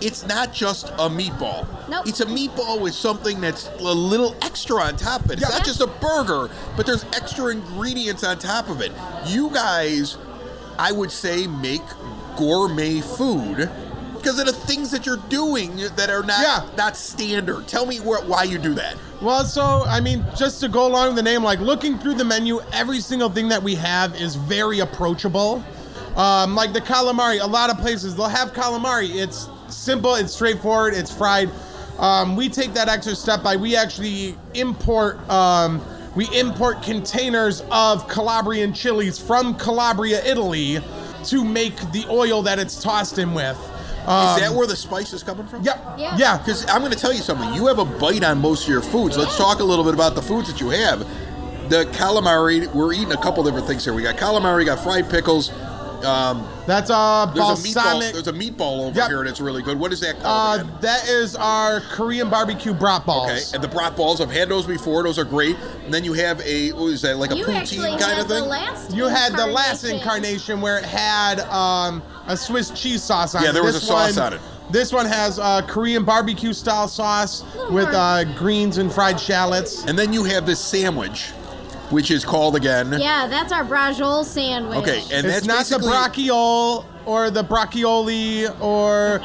it's 0.00 0.26
not 0.26 0.52
just 0.52 0.88
a 0.90 1.08
meatball. 1.08 1.66
Nope. 1.88 2.08
It's 2.08 2.20
a 2.20 2.26
meatball 2.26 2.80
with 2.80 2.94
something 2.94 3.40
that's 3.40 3.68
a 3.78 3.82
little 3.84 4.34
extra 4.42 4.76
on 4.82 4.96
top 4.96 5.24
of 5.24 5.30
it. 5.30 5.40
It's 5.40 5.48
Yeah. 5.48 5.56
not 5.58 5.64
just 5.64 5.80
a 5.80 5.86
burger, 5.86 6.50
but 6.76 6.84
there's 6.84 7.04
extra 7.14 7.46
ingredients 7.52 8.24
on 8.24 8.38
top 8.38 8.68
of 8.68 8.80
it. 8.80 8.90
You 9.26 9.50
guys, 9.50 10.16
I 10.78 10.90
would 10.92 11.12
say, 11.12 11.46
make 11.46 11.82
gourmet 12.36 13.00
food 13.00 13.70
because 14.24 14.38
of 14.38 14.46
the 14.46 14.52
things 14.52 14.90
that 14.90 15.04
you're 15.04 15.18
doing 15.28 15.76
that 15.96 16.08
are 16.08 16.22
not 16.22 16.40
Yeah. 16.40 16.62
not 16.78 16.96
standard. 16.96 17.68
Tell 17.68 17.84
me 17.84 17.98
why 17.98 18.44
you 18.44 18.56
do 18.56 18.72
that. 18.74 18.96
Well, 19.20 19.44
so 19.44 19.84
I 19.86 20.00
mean, 20.00 20.24
just 20.34 20.60
to 20.60 20.68
go 20.68 20.86
along 20.86 21.08
with 21.08 21.16
the 21.16 21.22
name, 21.22 21.44
like 21.44 21.60
looking 21.60 21.98
through 21.98 22.14
the 22.14 22.24
menu, 22.24 22.62
every 22.72 23.00
single 23.00 23.28
thing 23.28 23.48
that 23.50 23.62
we 23.62 23.74
have 23.74 24.18
is 24.18 24.34
very 24.34 24.80
approachable. 24.80 25.62
Um, 26.16 26.54
like 26.54 26.72
the 26.72 26.80
calamari, 26.80 27.42
a 27.42 27.46
lot 27.46 27.68
of 27.68 27.78
places 27.78 28.16
they'll 28.16 28.28
have 28.28 28.54
calamari. 28.54 29.14
It's 29.14 29.46
simple, 29.68 30.14
it's 30.14 30.32
straightforward, 30.32 30.94
it's 30.94 31.10
fried. 31.10 31.50
Um, 31.98 32.34
we 32.34 32.48
take 32.48 32.72
that 32.74 32.88
extra 32.88 33.14
step 33.14 33.42
by 33.42 33.56
we 33.56 33.76
actually 33.76 34.36
import. 34.54 35.18
Um, 35.28 35.82
we 36.16 36.28
import 36.38 36.82
containers 36.82 37.62
of 37.70 38.08
Calabrian 38.08 38.72
chilies 38.72 39.18
from 39.18 39.54
Calabria, 39.56 40.24
Italy, 40.24 40.78
to 41.24 41.44
make 41.44 41.76
the 41.92 42.06
oil 42.08 42.40
that 42.42 42.58
it's 42.58 42.80
tossed 42.80 43.18
in 43.18 43.34
with. 43.34 43.58
Um, 44.06 44.36
Is 44.36 44.42
that 44.48 44.52
where 44.54 44.66
the 44.66 44.76
spice 44.76 45.12
is 45.12 45.22
coming 45.22 45.46
from? 45.46 45.62
yeah, 45.62 45.96
Yeah. 45.96 46.16
yeah. 46.16 46.38
Because 46.38 46.66
I'm 46.68 46.80
going 46.80 46.92
to 46.92 46.98
tell 46.98 47.12
you 47.12 47.20
something. 47.22 47.52
You 47.54 47.66
have 47.66 47.78
a 47.78 47.84
bite 47.84 48.22
on 48.24 48.38
most 48.40 48.64
of 48.64 48.68
your 48.68 48.82
foods. 48.82 49.16
Let's 49.16 49.36
talk 49.36 49.60
a 49.60 49.64
little 49.64 49.84
bit 49.84 49.94
about 49.94 50.14
the 50.14 50.22
foods 50.22 50.50
that 50.50 50.60
you 50.60 50.70
have. 50.70 51.00
The 51.70 51.86
calamari, 51.92 52.72
we're 52.74 52.92
eating 52.92 53.12
a 53.12 53.16
couple 53.16 53.42
different 53.42 53.66
things 53.66 53.84
here. 53.84 53.94
We 53.94 54.02
got 54.02 54.16
calamari, 54.16 54.58
we 54.58 54.64
got 54.66 54.80
fried 54.80 55.08
pickles, 55.08 55.50
Um, 56.04 56.46
That's 56.66 56.90
uh 56.90 57.24
there's 57.34 57.48
a 57.48 57.52
meatball. 57.52 57.74
balsamic. 57.74 58.12
There's 58.12 58.28
a 58.28 58.32
meatball 58.34 58.88
over 58.88 58.98
Yep. 58.98 59.08
here 59.08 59.24
that's 59.24 59.40
really 59.40 59.62
good. 59.62 59.78
What 59.80 59.90
is 59.90 60.00
that 60.00 60.20
called? 60.20 60.60
Uh, 60.60 60.62
again? 60.64 60.74
that 60.82 61.08
is 61.08 61.34
our 61.34 61.80
Korean 61.80 62.28
barbecue 62.28 62.74
brat 62.74 63.06
balls. 63.06 63.30
Okay, 63.30 63.42
and 63.54 63.64
the 63.64 63.68
brat 63.68 63.96
balls. 63.96 64.20
I've 64.20 64.30
had 64.30 64.50
those 64.50 64.66
before. 64.66 65.02
Those 65.02 65.18
are 65.18 65.24
great. 65.24 65.56
And 65.86 65.94
then 65.94 66.04
you 66.04 66.12
have 66.12 66.42
a 66.42 66.72
what 66.72 66.88
is 66.88 67.00
that 67.02 67.16
like 67.16 67.30
a 67.30 67.36
You 67.38 67.46
actually 67.46 67.88
poutine 67.88 67.98
kind 67.98 68.12
had 68.16 68.18
of 68.18 68.28
thing? 68.28 68.44
last. 68.44 68.92
You 68.94 69.04
had 69.06 69.32
the 69.32 69.46
last 69.46 69.84
incarnation. 69.84 69.96
incarnation 69.96 70.60
where 70.60 70.76
it 70.76 70.84
had 70.84 71.40
um, 71.48 72.02
a 72.26 72.36
Swiss 72.36 72.70
cheese 72.70 73.02
sauce 73.02 73.34
on 73.34 73.42
Yeah, 73.42 73.50
it. 73.50 73.52
there 73.52 73.62
was 73.64 73.74
This 73.74 73.84
a 73.84 73.86
sauce 73.86 74.16
one- 74.16 74.26
on 74.26 74.32
it. 74.34 74.40
This 74.70 74.92
one 74.92 75.04
has 75.06 75.38
uh, 75.38 75.60
Korean 75.66 76.04
barbecue 76.04 76.54
style 76.54 76.88
sauce 76.88 77.44
with 77.70 77.88
uh, 77.92 78.24
greens 78.34 78.78
and 78.78 78.90
fried 78.92 79.20
shallots. 79.20 79.84
And 79.84 79.98
then 79.98 80.10
you 80.12 80.24
have 80.24 80.46
this 80.46 80.58
sandwich, 80.58 81.30
which 81.90 82.10
is 82.10 82.24
called 82.24 82.56
again. 82.56 82.94
Yeah, 82.98 83.26
that's 83.26 83.52
our 83.52 83.62
brajol 83.64 84.24
sandwich. 84.24 84.78
Okay, 84.78 85.02
and 85.12 85.26
it's 85.26 85.46
that's 85.46 85.70
not 85.70 85.80
the 85.80 85.86
basically 85.86 86.24
bracciole 86.28 86.84
or 87.06 87.30
the 87.30 87.42
braccioli 87.44 88.48
or 88.60 89.18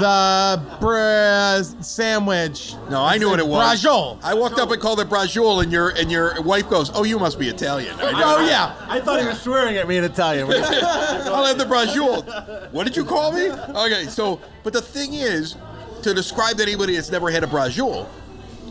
the 0.00 0.62
br- 0.80 1.82
sandwich. 1.82 2.74
No, 2.90 3.02
I 3.02 3.18
knew 3.18 3.30
what 3.30 3.38
it 3.38 3.46
was. 3.46 3.82
Brajol. 3.82 4.18
I 4.22 4.34
walked 4.34 4.58
up 4.58 4.70
and 4.70 4.80
called 4.80 5.00
it 5.00 5.08
brajol, 5.08 5.62
and 5.62 5.72
your 5.72 5.90
and 5.90 6.10
your 6.10 6.40
wife 6.42 6.68
goes, 6.68 6.90
"Oh, 6.94 7.04
you 7.04 7.18
must 7.18 7.38
be 7.38 7.48
Italian." 7.48 7.94
I 7.98 8.12
know. 8.12 8.36
Oh 8.38 8.46
yeah. 8.46 8.74
I 8.88 9.00
thought 9.00 9.20
he 9.20 9.26
was 9.26 9.40
swearing 9.40 9.76
at 9.76 9.88
me 9.88 9.96
in 9.98 10.04
Italian. 10.04 10.46
I'll 10.52 11.44
have 11.44 11.58
the 11.58 11.64
brajol. 11.64 12.70
What 12.72 12.84
did 12.84 12.96
you 12.96 13.04
call 13.04 13.32
me? 13.32 13.50
Okay, 13.50 14.04
so 14.06 14.40
but 14.62 14.72
the 14.72 14.82
thing 14.82 15.14
is, 15.14 15.56
to 16.02 16.14
describe 16.14 16.56
to 16.56 16.62
anybody 16.62 16.94
that's 16.96 17.10
never 17.10 17.30
had 17.30 17.44
a 17.44 17.46
brajol, 17.46 18.06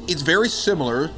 it's 0.08 0.22
very 0.22 0.50
similar. 0.50 1.10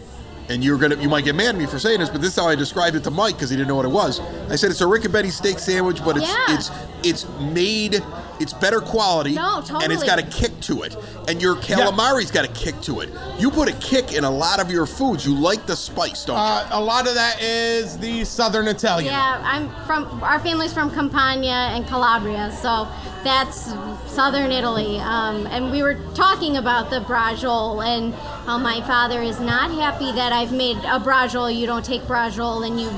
And 0.50 0.62
you're 0.62 0.78
gonna, 0.78 0.98
you 1.02 1.08
might 1.08 1.24
get 1.24 1.36
mad 1.36 1.56
at 1.56 1.56
me 1.56 1.66
for 1.66 1.80
saying 1.80 2.02
this, 2.02 2.10
but 2.10 2.20
this 2.20 2.32
is 2.32 2.36
how 2.36 2.50
I 2.50 2.56
described 2.56 2.98
it 2.98 3.04
to 3.06 3.12
Mike 3.12 3.36
because 3.36 3.50
he 3.50 3.56
didn't 3.56 3.70
know 3.70 3.78
what 3.78 3.86
it 3.86 3.92
was. 3.92 4.20
I 4.50 4.58
said 4.58 4.72
it's 4.72 4.82
a 4.82 4.84
Ricobene 4.84 5.32
steak 5.32 5.58
sandwich, 5.58 6.04
but 6.04 6.18
it's 6.18 6.28
Yeah. 6.30 6.46
it's 6.50 6.70
it's 7.04 7.28
made, 7.40 8.02
it's 8.40 8.54
better 8.54 8.80
quality, 8.80 9.34
No, 9.34 9.64
and 9.82 9.92
it's 9.92 10.04
got 10.04 10.20
a 10.20 10.24
kick 10.24 10.60
to 10.62 10.84
it. 10.84 10.96
And 11.28 11.42
your 11.42 11.56
calamari's 11.58 12.32
got 12.32 12.46
a 12.46 12.50
kick 12.50 12.80
to 12.82 13.02
it. 13.02 13.10
You 13.40 13.52
put 13.52 13.70
a 13.70 13.74
kick 13.74 14.14
in 14.14 14.24
a 14.24 14.30
lot 14.30 14.60
of 14.60 14.72
your 14.72 14.86
foods. 14.86 15.26
You 15.26 15.36
like 15.36 15.66
the 15.66 15.76
spice, 15.76 16.26
don't 16.26 16.38
you? 16.38 16.42
Uh, 16.42 16.68
a 16.72 16.82
lot 16.82 17.08
of 17.08 17.16
that 17.16 17.42
is 17.42 17.98
the 17.98 18.24
Southern 18.26 18.68
Italian. 18.68 19.12
Yeah, 19.12 19.42
I'm 19.44 19.70
from. 19.86 20.24
Our 20.24 20.40
family's 20.40 20.74
from 20.74 20.92
Campania 20.92 21.52
and 21.52 21.86
Calabria, 21.88 22.52
so 22.52 22.88
that's 23.24 23.74
southern 24.12 24.52
Italy. 24.52 25.00
Um, 25.00 25.48
and 25.48 25.72
we 25.72 25.82
were 25.82 25.96
talking 26.14 26.58
about 26.58 26.90
the 26.90 27.00
brajol, 27.00 27.86
and 27.86 28.14
how 28.46 28.58
my 28.58 28.82
father 28.82 29.22
is 29.22 29.40
not 29.40 29.72
happy 29.72 30.12
that 30.12 30.34
I've 30.34 30.52
made 30.52 30.78
a 30.78 31.00
brajol. 31.00 31.54
You 31.56 31.66
don't 31.66 31.86
take 31.86 32.02
brajol 32.04 32.66
and 32.68 32.80
you. 32.80 32.90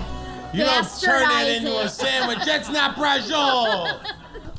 You 0.58 0.64
don't 0.64 1.02
turn 1.02 1.30
it 1.32 1.58
into 1.58 1.78
a 1.80 1.90
sandwich. 1.90 2.40
That's 2.46 2.70
not 2.70 2.96
brajol. 2.96 4.00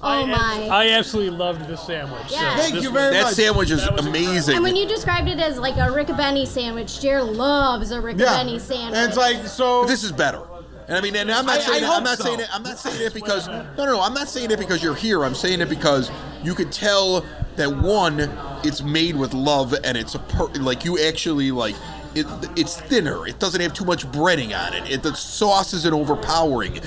Oh 0.03 0.27
my! 0.27 0.69
I 0.71 0.91
absolutely 0.91 1.37
loved 1.37 1.67
the 1.69 1.77
sandwich. 1.77 2.21
Yeah. 2.31 2.55
Thank 2.57 2.75
you 2.75 2.91
was- 2.93 3.01
very 3.01 3.15
that 3.15 3.25
much. 3.25 3.35
sandwich 3.35 3.71
is 3.71 3.83
That 3.83 3.97
was 3.97 4.07
amazing. 4.07 4.55
and 4.57 4.63
when 4.63 4.77
you 4.77 4.87
described 4.87 5.27
it 5.29 5.41
as 5.41 5.59
like 5.59 5.77
a 5.77 5.91
Ricobene 5.91 6.47
sandwich, 6.47 7.01
Jared 7.01 7.25
loves 7.25 7.91
a 7.91 7.95
Yeah. 7.95 8.01
Ricobene 8.03 8.61
sandwich. 8.61 8.95
And 8.95 9.09
it's 9.09 9.17
like 9.17 9.47
so. 9.47 9.85
this 9.87 10.05
is 10.05 10.13
better. 10.13 10.43
And 10.89 10.97
I 10.97 11.01
mean, 11.01 11.17
and 11.17 11.31
I'm 11.33 11.47
not 11.47 11.59
I- 11.59 11.63
saying 11.63 11.83
I 11.85 11.87
it, 11.87 11.91
I'm 11.97 12.05
not 12.05 12.19
so. 12.19 12.25
saying 12.25 12.41
it. 12.41 12.49
I'm 12.55 12.63
not 12.63 12.79
saying 12.79 13.01
it 13.01 13.15
because 13.15 13.49
no, 13.49 13.67
no, 13.79 13.85
no. 13.87 14.01
I'm 14.03 14.15
not 14.15 14.29
saying 14.29 14.51
it 14.51 14.59
because 14.59 14.83
you're 14.83 14.95
here. 14.95 15.25
I'm 15.25 15.35
saying 15.35 15.61
it 15.63 15.69
because 15.69 16.11
you 16.45 16.55
could 16.55 16.71
tell 16.71 17.25
that 17.57 17.75
one, 17.75 18.31
it's 18.63 18.83
made 18.83 19.17
with 19.17 19.33
love, 19.33 19.75
and 19.83 19.97
it's 19.97 20.15
a 20.15 20.19
per, 20.19 20.45
like 20.61 20.85
you 20.85 20.99
actually 21.01 21.51
like. 21.51 21.75
It, 22.17 22.27
it's 22.57 22.81
thinner. 22.81 23.27
It 23.27 23.39
doesn't 23.39 23.61
have 23.61 23.75
too 23.75 23.85
much 23.85 24.07
breading 24.07 24.57
on 24.59 24.73
it. 24.75 24.91
it 24.91 25.03
the 25.03 25.15
sauce 25.15 25.73
isn't 25.75 25.93
overpowering. 25.95 26.81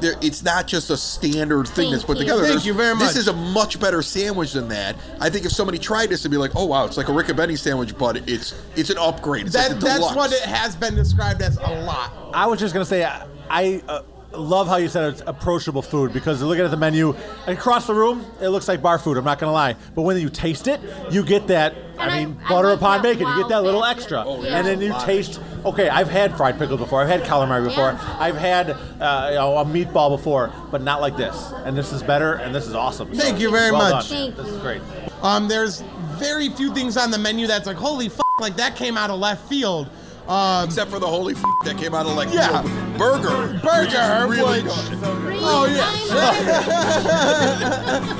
There, 0.00 0.14
it's 0.20 0.42
not 0.42 0.66
just 0.66 0.90
a 0.90 0.96
standard 0.96 1.66
thing 1.66 1.84
Thank 1.86 1.92
that's 1.92 2.04
put 2.04 2.18
you. 2.18 2.24
together. 2.24 2.42
Thank 2.42 2.50
There's- 2.52 2.66
you 2.66 2.74
very 2.74 2.94
much. 2.94 3.08
This 3.08 3.16
is 3.16 3.28
a 3.28 3.32
much 3.32 3.80
better 3.80 4.02
sandwich 4.02 4.52
than 4.52 4.68
that. 4.68 4.94
I 5.20 5.30
think 5.30 5.46
if 5.46 5.52
somebody 5.52 5.78
tried 5.78 6.10
this, 6.10 6.22
they'd 6.22 6.30
be 6.30 6.36
like, 6.36 6.52
"Oh 6.54 6.66
wow, 6.66 6.84
it's 6.84 6.98
like 6.98 7.08
a 7.08 7.12
Ricobene 7.12 7.58
sandwich, 7.58 7.96
but 7.96 8.28
it's 8.28 8.54
it's 8.76 8.90
an 8.90 8.98
upgrade. 8.98 9.46
It's 9.46 9.54
that, 9.54 9.70
like 9.70 9.80
the 9.80 9.86
that's 9.86 10.14
what 10.14 10.32
it 10.32 10.42
has 10.42 10.76
been 10.76 10.94
described 10.94 11.40
as 11.40 11.56
a 11.56 11.84
lot. 11.84 12.12
I 12.34 12.46
was 12.46 12.60
just 12.60 12.74
gonna 12.74 12.84
say 12.84 13.04
I, 13.04 13.26
I 13.48 13.82
uh, 13.88 14.02
love 14.32 14.68
how 14.68 14.76
you 14.76 14.88
said 14.88 15.12
it's 15.14 15.22
approachable 15.26 15.82
food 15.82 16.12
because 16.12 16.42
looking 16.42 16.64
at 16.64 16.70
the 16.70 16.76
menu 16.76 17.14
across 17.46 17.86
the 17.86 17.94
room, 17.94 18.24
it 18.40 18.48
looks 18.48 18.68
like 18.68 18.82
bar 18.82 18.98
food. 18.98 19.16
I'm 19.16 19.24
not 19.24 19.38
gonna 19.38 19.52
lie, 19.52 19.76
but 19.94 20.02
when 20.02 20.18
you 20.18 20.28
taste 20.28 20.66
it, 20.68 20.80
you 21.10 21.24
get 21.24 21.46
that. 21.48 21.74
And 21.98 22.10
I 22.10 22.16
I- 22.18 22.24
mean, 22.26 22.38
I 22.44 22.48
butter 22.50 22.68
like 22.68 22.76
upon 22.78 23.02
bacon. 23.02 23.26
You 23.26 23.36
get 23.38 23.48
that 23.48 23.62
little 23.64 23.84
extra, 23.84 24.22
Oh, 24.26 24.42
yeah. 24.42 24.58
and 24.58 24.66
then 24.66 24.80
you 24.82 24.94
taste. 25.00 25.40
Okay, 25.64 25.88
I've 25.88 26.10
had 26.10 26.36
fried 26.36 26.58
pickles 26.58 26.78
before. 26.78 27.00
I've 27.02 27.08
had 27.08 27.22
calamari 27.22 27.64
before. 27.64 27.92
Yeah. 27.92 28.16
I've 28.18 28.36
had 28.36 28.70
uh, 28.70 29.28
you 29.30 29.36
know, 29.36 29.56
a 29.56 29.64
meatball 29.64 30.10
before, 30.16 30.52
but 30.70 30.82
not 30.82 31.00
like 31.00 31.16
this. 31.16 31.52
And 31.64 31.76
this 31.76 31.92
is 31.92 32.02
better, 32.02 32.34
and 32.34 32.54
this 32.54 32.66
is 32.66 32.74
awesome. 32.74 33.12
Thank 33.14 33.40
you 33.40 33.50
very 33.50 33.72
well 33.72 33.90
much. 33.94 34.10
Done. 34.10 34.32
Thank 34.32 34.36
this 34.36 34.46
you. 34.48 34.54
is 34.56 34.60
great. 34.62 34.82
Um, 35.22 35.48
there's 35.48 35.82
very 36.18 36.50
few 36.50 36.72
things 36.74 36.96
on 36.98 37.10
the 37.10 37.18
menu 37.18 37.46
that's 37.46 37.66
like, 37.66 37.76
holy 37.76 38.06
f, 38.06 38.20
like 38.40 38.56
that 38.56 38.76
came 38.76 38.98
out 38.98 39.08
of 39.10 39.18
left 39.18 39.48
field. 39.48 39.88
Um, 40.28 40.64
Except 40.64 40.90
for 40.90 40.98
the 40.98 41.06
holy 41.06 41.34
f- 41.34 41.42
that 41.64 41.78
came 41.78 41.94
out 41.94 42.06
of 42.06 42.14
like 42.16 42.32
Yeah. 42.32 42.62
burger. 42.98 43.60
Burger, 43.62 44.26
which 44.26 44.38
really 44.38 44.62
which- 44.62 44.72
good. 44.90 44.98
oh 45.42 45.66
yeah. 45.70 45.92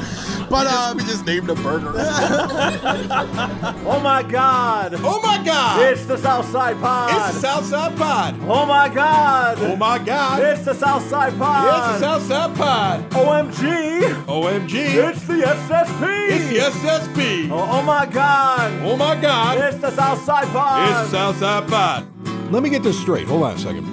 but 0.51 0.67
Uh, 0.67 0.89
um, 0.91 0.97
we 0.97 1.03
just 1.05 1.25
named 1.27 1.49
a 1.51 1.55
burger. 1.57 1.93
Oh 3.89 4.01
my 4.01 4.23
God! 4.23 4.95
Oh 4.99 5.21
my 5.21 5.43
God! 5.45 5.81
It's 5.93 6.07
the 6.07 6.17
Southside 6.17 6.79
Pod. 6.81 7.11
It's 7.15 7.35
the 7.35 7.41
Southside 7.41 7.97
Pod. 7.97 8.37
Oh 8.43 8.67
my 8.67 8.89
God! 8.89 9.59
Oh 9.61 9.77
my 9.77 9.99
God! 9.99 10.43
It's 10.43 10.65
the 10.65 10.75
Southside 10.75 11.37
Pod. 11.39 11.67
It's 11.93 12.01
the 12.01 12.07
Southside 12.07 12.57
Pod. 12.57 13.11
OMG! 13.11 14.25
OMG! 14.27 14.75
It's 15.09 15.27
the 15.27 15.35
SSP. 15.35 16.31
It's 16.31 16.49
the 16.49 16.59
SSP. 16.89 17.51
Oh, 17.51 17.79
oh 17.79 17.83
my 17.83 18.07
God! 18.07 18.73
Oh 18.83 18.97
my 18.97 19.15
God! 19.21 19.59
It's 19.59 19.79
the 19.81 19.91
Southside 19.91 20.49
Pod. 20.49 20.89
It's 20.91 21.11
the 21.11 21.17
Southside 21.17 21.69
Pod. 21.69 22.53
Let 22.53 22.63
me 22.63 22.71
get 22.71 22.83
this 22.83 22.99
straight. 23.01 23.27
Hold 23.27 23.43
on 23.45 23.55
a 23.55 23.59
second. 23.59 23.85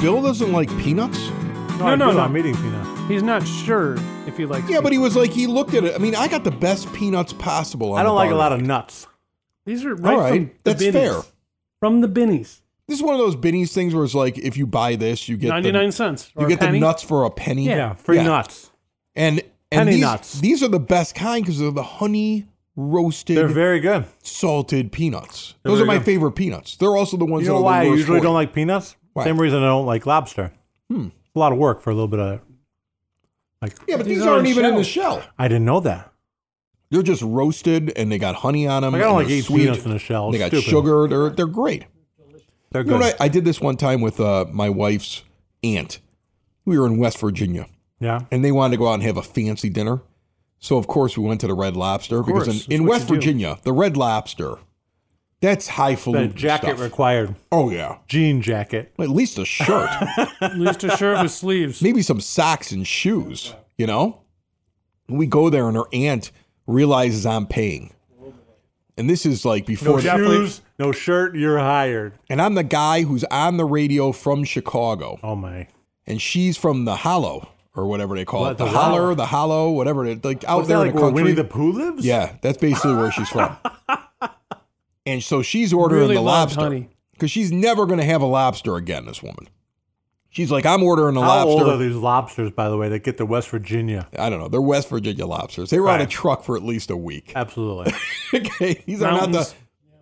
Bill 0.00 0.22
doesn't 0.22 0.52
like 0.52 0.68
peanuts. 0.78 1.28
no, 1.78 1.94
no, 1.94 2.12
no. 2.12 2.20
I'm 2.20 2.36
eating 2.36 2.54
peanuts. 2.54 3.08
He's 3.08 3.22
not 3.22 3.46
sure 3.46 3.96
if 4.28 4.36
he 4.36 4.46
likes. 4.46 4.68
Yeah, 4.70 4.80
but 4.80 4.92
he 4.92 4.98
was 4.98 5.16
like, 5.16 5.30
he 5.32 5.46
looked 5.46 5.74
at 5.74 5.84
it. 5.84 5.94
I 5.94 5.98
mean, 5.98 6.14
I 6.14 6.28
got 6.28 6.44
the 6.44 6.50
best 6.50 6.92
peanuts 6.92 7.32
possible. 7.32 7.92
On 7.92 7.98
I 7.98 8.02
don't 8.02 8.10
the 8.12 8.14
like 8.16 8.30
a 8.30 8.34
lot 8.36 8.52
of 8.52 8.60
nuts. 8.60 9.06
these 9.64 9.84
are 9.84 9.94
right, 9.96 10.14
All 10.14 10.20
right, 10.20 10.30
from 10.30 10.44
the 10.46 10.52
that's 10.64 10.78
Binny's. 10.80 10.94
fair. 10.94 11.22
From 11.80 12.00
the 12.00 12.08
Binny's, 12.08 12.62
This 12.86 12.98
is 12.98 13.02
one 13.04 13.14
of 13.14 13.20
those 13.20 13.36
Binny's 13.36 13.72
things 13.72 13.94
where 13.94 14.04
it's 14.04 14.14
like, 14.14 14.38
if 14.38 14.56
you 14.56 14.66
buy 14.66 14.96
this, 14.96 15.28
you 15.28 15.36
get 15.36 15.48
ninety 15.48 15.70
nine 15.72 15.86
the, 15.88 15.92
cents. 15.92 16.30
you 16.38 16.46
a 16.46 16.48
get 16.48 16.60
the 16.60 16.70
nuts 16.72 17.02
for 17.02 17.24
a 17.24 17.30
penny. 17.30 17.66
Yeah, 17.66 17.94
free 17.94 18.16
Yeah. 18.16 18.24
nuts. 18.24 18.70
And 19.16 19.40
and 19.70 19.80
Penny 19.80 19.90
these, 19.92 20.00
nuts. 20.00 20.40
These 20.40 20.62
are 20.62 20.68
the 20.68 20.80
best 20.80 21.14
kind 21.14 21.44
because 21.44 21.58
they're 21.58 21.70
the 21.70 21.82
honey 21.82 22.46
roasted, 22.74 23.36
They're 23.36 23.48
very 23.48 23.80
good. 23.80 24.06
salted 24.22 24.92
peanuts. 24.92 25.54
They're 25.62 25.72
Those 25.72 25.82
are 25.82 25.84
my 25.84 25.96
good. 25.98 26.04
favorite 26.06 26.32
peanuts. 26.32 26.76
They're 26.76 26.96
also 26.96 27.16
the 27.16 27.24
ones 27.26 27.42
You 27.42 27.48
know 27.48 27.54
that 27.56 27.60
are 27.60 27.64
why 27.64 27.80
I 27.80 27.84
the 27.84 27.90
worst 27.90 27.98
usually 27.98 28.20
don't 28.20 28.34
like 28.34 28.54
peanuts? 28.54 28.96
Why? 29.12 29.24
Same 29.24 29.38
reason 29.40 29.62
I 29.62 29.66
don't 29.66 29.84
like 29.86 30.06
lobster. 30.06 30.52
Hmm. 30.90 31.06
It's 31.08 31.36
a 31.36 31.38
lot 31.38 31.52
of 31.52 31.58
work 31.58 31.82
for 31.82 31.90
a 31.90 31.94
little 31.94 32.08
bit 32.08 32.20
of. 32.20 32.40
Like 33.62 33.74
Yeah, 33.88 33.96
but 33.96 34.06
These 34.06 34.18
these 34.18 34.26
are 34.26 34.34
aren't 34.34 34.46
in 34.46 34.52
even 34.52 34.64
in 34.64 34.74
the 34.76 34.84
shell. 34.84 35.20
shell. 35.20 35.30
I 35.38 35.48
didn't 35.48 35.64
know 35.64 35.80
that. 35.80 36.12
They're 36.90 37.02
just 37.02 37.22
roasted 37.22 37.92
and 37.96 38.10
they 38.10 38.18
got 38.18 38.36
honey 38.36 38.66
on 38.66 38.82
them. 38.82 38.92
Like, 38.94 39.02
I 39.02 39.04
don't 39.04 39.14
like 39.16 39.26
they're 39.26 39.36
eating 39.36 39.44
sweet. 39.46 39.58
peanuts 39.64 39.84
in 39.84 39.92
a 39.92 39.98
shell. 39.98 40.30
They 40.30 40.38
got 40.38 40.48
stupid. 40.48 40.64
sugar. 40.64 41.06
They're 41.08 41.30
they're 41.30 41.46
great. 41.46 41.84
They're 42.70 42.82
You 42.82 42.90
know 42.92 42.98
good. 42.98 43.14
I, 43.20 43.24
I 43.24 43.28
did 43.28 43.44
this 43.44 43.60
one 43.60 43.76
time 43.76 44.00
with 44.00 44.20
uh, 44.20 44.46
my 44.52 44.68
wife's 44.70 45.22
aunt. 45.62 46.00
We 46.64 46.78
were 46.78 46.86
in 46.86 46.98
West 46.98 47.18
Virginia, 47.18 47.66
yeah. 47.98 48.20
and 48.30 48.44
they 48.44 48.52
wanted 48.52 48.72
to 48.72 48.78
go 48.78 48.88
out 48.88 48.94
and 48.94 49.02
have 49.02 49.16
a 49.16 49.22
fancy 49.22 49.70
dinner. 49.70 50.02
So 50.58 50.76
of 50.76 50.86
course 50.86 51.16
we 51.16 51.24
went 51.24 51.40
to 51.42 51.46
the 51.46 51.54
Red 51.54 51.76
Lobster 51.76 52.22
because 52.22 52.66
in, 52.68 52.72
in 52.82 52.86
West 52.86 53.02
you 53.04 53.08
do. 53.08 53.14
Virginia, 53.14 53.58
the 53.62 53.72
Red 53.72 53.96
Lobster, 53.96 54.56
that's 55.40 55.66
The 55.66 55.72
highfalutin 55.72 56.34
jacket 56.34 56.66
stuff. 56.76 56.80
required. 56.80 57.34
oh 57.52 57.70
yeah, 57.70 57.98
Jean 58.08 58.42
jacket. 58.42 58.92
at 58.98 59.08
least 59.10 59.38
a 59.38 59.44
shirt, 59.44 59.88
At 60.40 60.58
least 60.58 60.84
a 60.84 60.96
shirt 60.96 61.22
with 61.22 61.30
sleeves. 61.32 61.80
maybe 61.82 62.02
some 62.02 62.20
socks 62.20 62.72
and 62.72 62.86
shoes. 62.86 63.54
You 63.76 63.86
know, 63.86 64.22
we 65.08 65.26
go 65.26 65.50
there, 65.50 65.68
and 65.68 65.76
her 65.76 65.84
aunt 65.92 66.32
realizes 66.66 67.24
I'm 67.24 67.46
paying, 67.46 67.92
and 68.96 69.08
this 69.08 69.24
is 69.24 69.44
like 69.44 69.66
before 69.66 70.00
No 70.02 70.16
before. 70.16 70.18
shoes, 70.18 70.62
no 70.78 70.92
shirt. 70.92 71.36
You're 71.36 71.58
hired. 71.58 72.14
and 72.28 72.42
I'm 72.42 72.54
the 72.54 72.64
guy 72.64 73.02
who's 73.02 73.24
on 73.24 73.56
the 73.56 73.64
radio 73.64 74.10
from 74.12 74.44
Chicago. 74.44 75.18
Oh 75.22 75.36
my. 75.36 75.68
and 76.06 76.20
she's 76.20 76.56
from 76.56 76.84
the 76.84 76.96
Hollow 76.96 77.48
or 77.76 77.86
whatever 77.86 78.16
they 78.16 78.24
call 78.24 78.40
What, 78.40 78.52
it, 78.52 78.58
the, 78.58 78.64
the 78.64 78.70
holler, 78.70 79.00
Hollow? 79.02 79.14
the 79.14 79.26
Hollow, 79.26 79.70
whatever 79.70 80.04
it 80.04 80.24
like 80.24 80.42
out 80.44 80.58
Was 80.58 80.68
there 80.68 80.78
that 80.78 80.82
in 80.82 80.86
like 80.88 80.94
the 80.96 81.00
where 81.02 81.10
country. 81.10 81.22
Winnie 81.22 81.34
the 81.36 81.44
Pooh 81.44 81.72
lives? 81.72 82.04
yeah, 82.04 82.34
that's 82.42 82.58
basically 82.58 82.94
where 82.96 83.12
she's 83.12 83.28
from. 83.28 83.56
and 85.08 85.22
so 85.22 85.42
she's 85.42 85.72
ordering 85.72 86.02
Really 86.02 86.14
the 86.16 86.20
loved 86.20 86.56
lobster 86.56 86.86
because 87.12 87.30
she's 87.30 87.50
never 87.50 87.86
going 87.86 87.98
to 87.98 88.04
have 88.04 88.22
a 88.22 88.26
lobster 88.26 88.76
again. 88.76 89.06
This 89.06 89.22
woman, 89.22 89.48
she's 90.30 90.50
like, 90.50 90.66
I'm 90.66 90.82
ordering 90.82 91.16
a 91.16 91.20
How 91.20 91.28
lobster. 91.44 91.64
old 91.64 91.68
are 91.68 91.76
these 91.76 91.96
lobsters, 91.96 92.50
by 92.50 92.68
the 92.68 92.76
way, 92.76 92.88
that 92.90 93.00
get 93.00 93.16
to 93.18 93.26
West 93.26 93.48
Virginia? 93.50 94.08
I 94.18 94.30
don't 94.30 94.38
know. 94.38 94.48
They're 94.48 94.60
West 94.60 94.88
Virginia 94.88 95.26
lobsters. 95.26 95.70
They 95.70 95.80
were 95.80 95.88
on 95.90 96.00
a 96.00 96.06
truck 96.06 96.44
for 96.44 96.56
at 96.56 96.62
least 96.62 96.90
a 96.90 96.96
week. 96.96 97.32
Absolutely. 97.34 97.92
okay, 98.34 98.82
these 98.86 99.02
are 99.02 99.10
not 99.12 99.32
the 99.32 99.52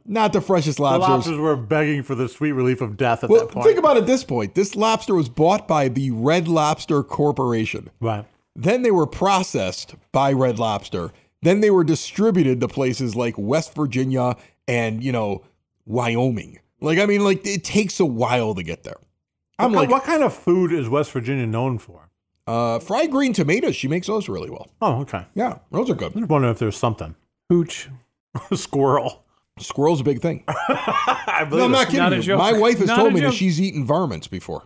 not 0.09 0.33
the 0.33 0.41
freshest 0.41 0.77
The 0.77 0.85
lobsters. 0.85 1.09
lobsters 1.09 1.39
were 1.39 1.57
begging 1.57 2.03
for 2.03 2.15
the 2.15 2.29
sweet 2.29 2.53
relief 2.53 2.81
of 2.81 2.97
death 2.97 3.25
at 3.25 3.31
well, 3.31 3.41
that 3.47 3.53
point. 3.53 3.67
think 3.67 3.79
about 3.79 3.97
it 3.97 4.01
at 4.03 4.07
this 4.07 4.23
point. 4.25 4.55
This 4.55 4.77
lobster 4.77 5.15
was 5.15 5.29
bought 5.29 5.67
by 5.67 5.89
the 5.89 6.11
Red 6.13 6.47
Lobster 6.49 7.03
Corporation. 7.03 7.91
right. 8.01 8.25
Then 8.59 8.81
they 8.83 8.91
were 8.91 9.07
processed 9.07 9.97
by 10.13 10.33
Red 10.33 10.59
Lobster. 10.59 11.13
Then 11.43 11.61
they 11.61 11.71
were 11.71 11.85
distributed 11.85 12.61
to 12.61 12.69
places 12.69 13.15
like 13.15 13.35
West 13.37 13.75
Virginia 13.75 14.37
and, 14.67 15.03
you 15.03 15.13
know, 15.13 15.45
Wyoming. 15.85 16.59
Like, 16.81 16.99
I 16.99 17.07
mean, 17.07 17.25
like, 17.25 17.47
it 17.47 17.65
takes 17.65 18.01
a 18.01 18.05
while 18.07 18.55
to 18.55 18.63
get 18.63 18.83
there. 18.85 18.97
I'm 19.59 19.73
what, 19.73 19.83
like, 19.83 19.91
what 19.91 20.05
kind 20.05 20.23
of 20.23 20.35
food 20.35 20.73
is 20.73 20.89
West 20.89 21.11
Virginia 21.13 21.47
known 21.47 21.79
for? 21.79 22.03
uh, 22.47 22.79
fried 22.79 23.11
green 23.11 23.33
tomatoes. 23.33 23.75
She 23.75 23.89
makes 23.89 24.07
those 24.07 24.29
really 24.29 24.51
well. 24.51 24.69
Oh, 24.81 25.01
okay. 25.01 25.25
Yeah, 25.35 25.59
those 25.73 25.91
are 25.91 25.95
good. 25.97 26.15
I'm 26.15 26.29
wondering 26.29 26.53
if 26.53 26.59
there's 26.61 26.77
something. 26.77 27.17
Hooch. 27.49 27.89
Squirrel. 28.55 29.25
Squirrel's 29.59 30.01
a 30.01 30.05
big 30.05 30.21
thing. 30.21 30.45
I 30.49 31.41
No, 31.45 31.51
believe 31.51 31.65
I'm 31.65 31.71
not 31.73 31.87
kidding 31.87 32.01
Not 32.01 32.13
a 32.13 32.17
you. 32.17 32.23
joke. 32.23 32.39
My 32.39 32.53
wife 32.53 32.79
has 32.79 32.89
Not 32.89 32.97
told 32.99 33.11
a 33.13 33.15
me 33.15 33.21
that 33.23 33.33
she's 33.33 33.61
eaten 33.61 33.85
varmints 33.85 34.29
before. 34.29 34.63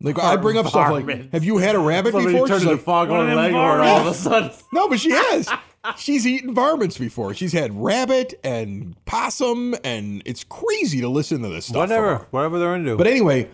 Like 0.00 0.18
I 0.18 0.36
bring 0.36 0.58
up 0.58 0.66
stuff 0.66 0.90
like, 0.90 1.06
Varmints. 1.06 1.32
"Have 1.32 1.42
you 1.42 1.56
had 1.56 1.74
a 1.74 1.78
rabbit 1.78 2.12
Somebody 2.12 2.34
before?" 2.34 2.46
turned 2.46 2.60
She's 2.60 2.70
into 2.70 2.76
like, 2.76 2.84
Foghorn 2.84 3.26
them 3.28 3.36
Leghorn 3.36 3.80
all 3.80 4.00
of 4.02 4.06
a 4.06 4.12
sudden. 4.14 4.50
"No, 4.72 4.88
but 4.90 5.00
she 5.00 5.10
has. 5.10 5.48
She's 5.96 6.26
eaten 6.26 6.54
varmints 6.54 6.98
before. 6.98 7.34
She's 7.34 7.52
had 7.52 7.82
rabbit 7.82 8.34
and 8.42 8.96
possum, 9.04 9.74
and 9.84 10.22
it's 10.26 10.44
crazy 10.44 11.00
to 11.00 11.08
listen 11.08 11.42
to 11.42 11.48
this 11.48 11.66
stuff. 11.66 11.76
Whatever. 11.76 12.26
Whatever 12.30 12.58
they're 12.58 12.74
into. 12.74 12.96
But 12.96 13.06
anyway, 13.06 13.48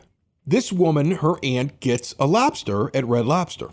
this 0.46 0.72
woman, 0.72 1.12
her 1.12 1.34
aunt, 1.42 1.80
gets 1.80 2.14
a 2.18 2.26
lobster 2.26 2.90
at 2.94 3.06
Red 3.06 3.26
Lobster, 3.26 3.68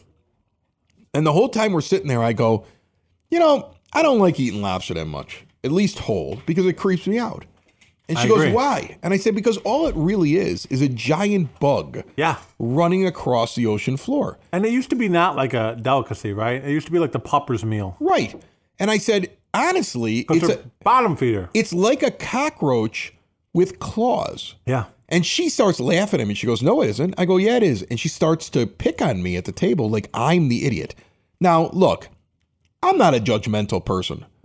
and 1.13 1.26
the 1.26 1.34
whole 1.34 1.50
time 1.50 1.74
we're 1.74 1.82
sitting 1.82 2.08
there, 2.08 2.22
I 2.22 2.34
go, 2.34 2.65
"You 3.32 3.39
know, 3.39 3.74
I 3.93 4.02
don't 4.02 4.19
like 4.19 4.39
eating 4.39 4.62
lobster 4.62 4.93
that 4.93 5.06
much, 5.06 5.45
at 5.63 5.72
least 5.72 6.00
whole, 6.00 6.41
because 6.45 6.65
it 6.65 6.74
creeps 6.74 7.08
me 7.08 7.17
out." 7.17 7.45
And 8.10 8.17
she 8.17 8.26
I 8.26 8.28
goes, 8.28 8.39
agree. 8.39 8.52
"Why?" 8.52 8.98
And 9.02 9.13
I 9.13 9.17
said, 9.17 9.36
"Because 9.36 9.58
all 9.58 9.88
it 9.88 9.95
really 9.95 10.36
is 10.36 10.65
is 10.67 10.82
a 10.82 10.89
giant 10.89 11.60
bug." 11.60 12.04
yeah. 12.17 12.38
running 12.58 13.06
across 13.06 13.56
the 13.56 13.65
ocean 13.65 13.95
floor. 13.98 14.38
And 14.52 14.65
it 14.65 14.74
used 14.74 14.89
to 14.89 14.95
be 14.95 15.08
not 15.08 15.36
like 15.36 15.54
a 15.54 15.78
delicacy, 15.82 16.34
right? 16.34 16.63
It 16.63 16.72
used 16.72 16.88
to 16.88 16.91
be 16.91 17.00
like 17.00 17.13
the 17.13 17.19
pupper's 17.19 17.63
meal. 17.63 17.95
Right. 18.00 18.36
And 18.80 18.89
I 18.91 18.98
said, 18.98 19.30
honestly, 19.54 20.26
it's, 20.30 20.50
a, 20.50 20.60
bottom 20.84 21.15
feeder. 21.15 21.50
it's 21.54 21.72
like 21.74 22.04
a 22.04 22.12
cockroach 22.12 23.13
with 23.54 23.80
claws. 23.80 24.56
Yeah. 24.65 24.86
And 25.08 25.26
she 25.26 25.50
starts 25.50 25.80
laughing 25.80 26.22
at 26.22 26.28
me. 26.28 26.34
She 26.34 26.48
goes, 26.48 26.62
No, 26.62 26.82
it 26.82 26.89
isn't. 26.89 27.15
I 27.17 27.26
go, 27.26 27.38
Yeah, 27.38 27.58
it 27.58 27.63
is. 27.63 27.84
And 27.84 28.00
she 28.00 28.10
starts 28.10 28.50
to 28.52 28.67
pick 28.67 29.02
on 29.02 29.24
me 29.24 29.38
at 29.38 29.45
the 29.45 29.52
table 29.52 29.89
like 29.89 30.10
I'm 30.13 30.50
the 30.50 30.65
idiot. 30.65 30.95
Now, 31.39 31.69
look, 31.74 32.10
I'm 32.82 32.98
not 32.98 33.15
a 33.15 33.19
judgmental 33.19 33.84
person. 33.84 34.26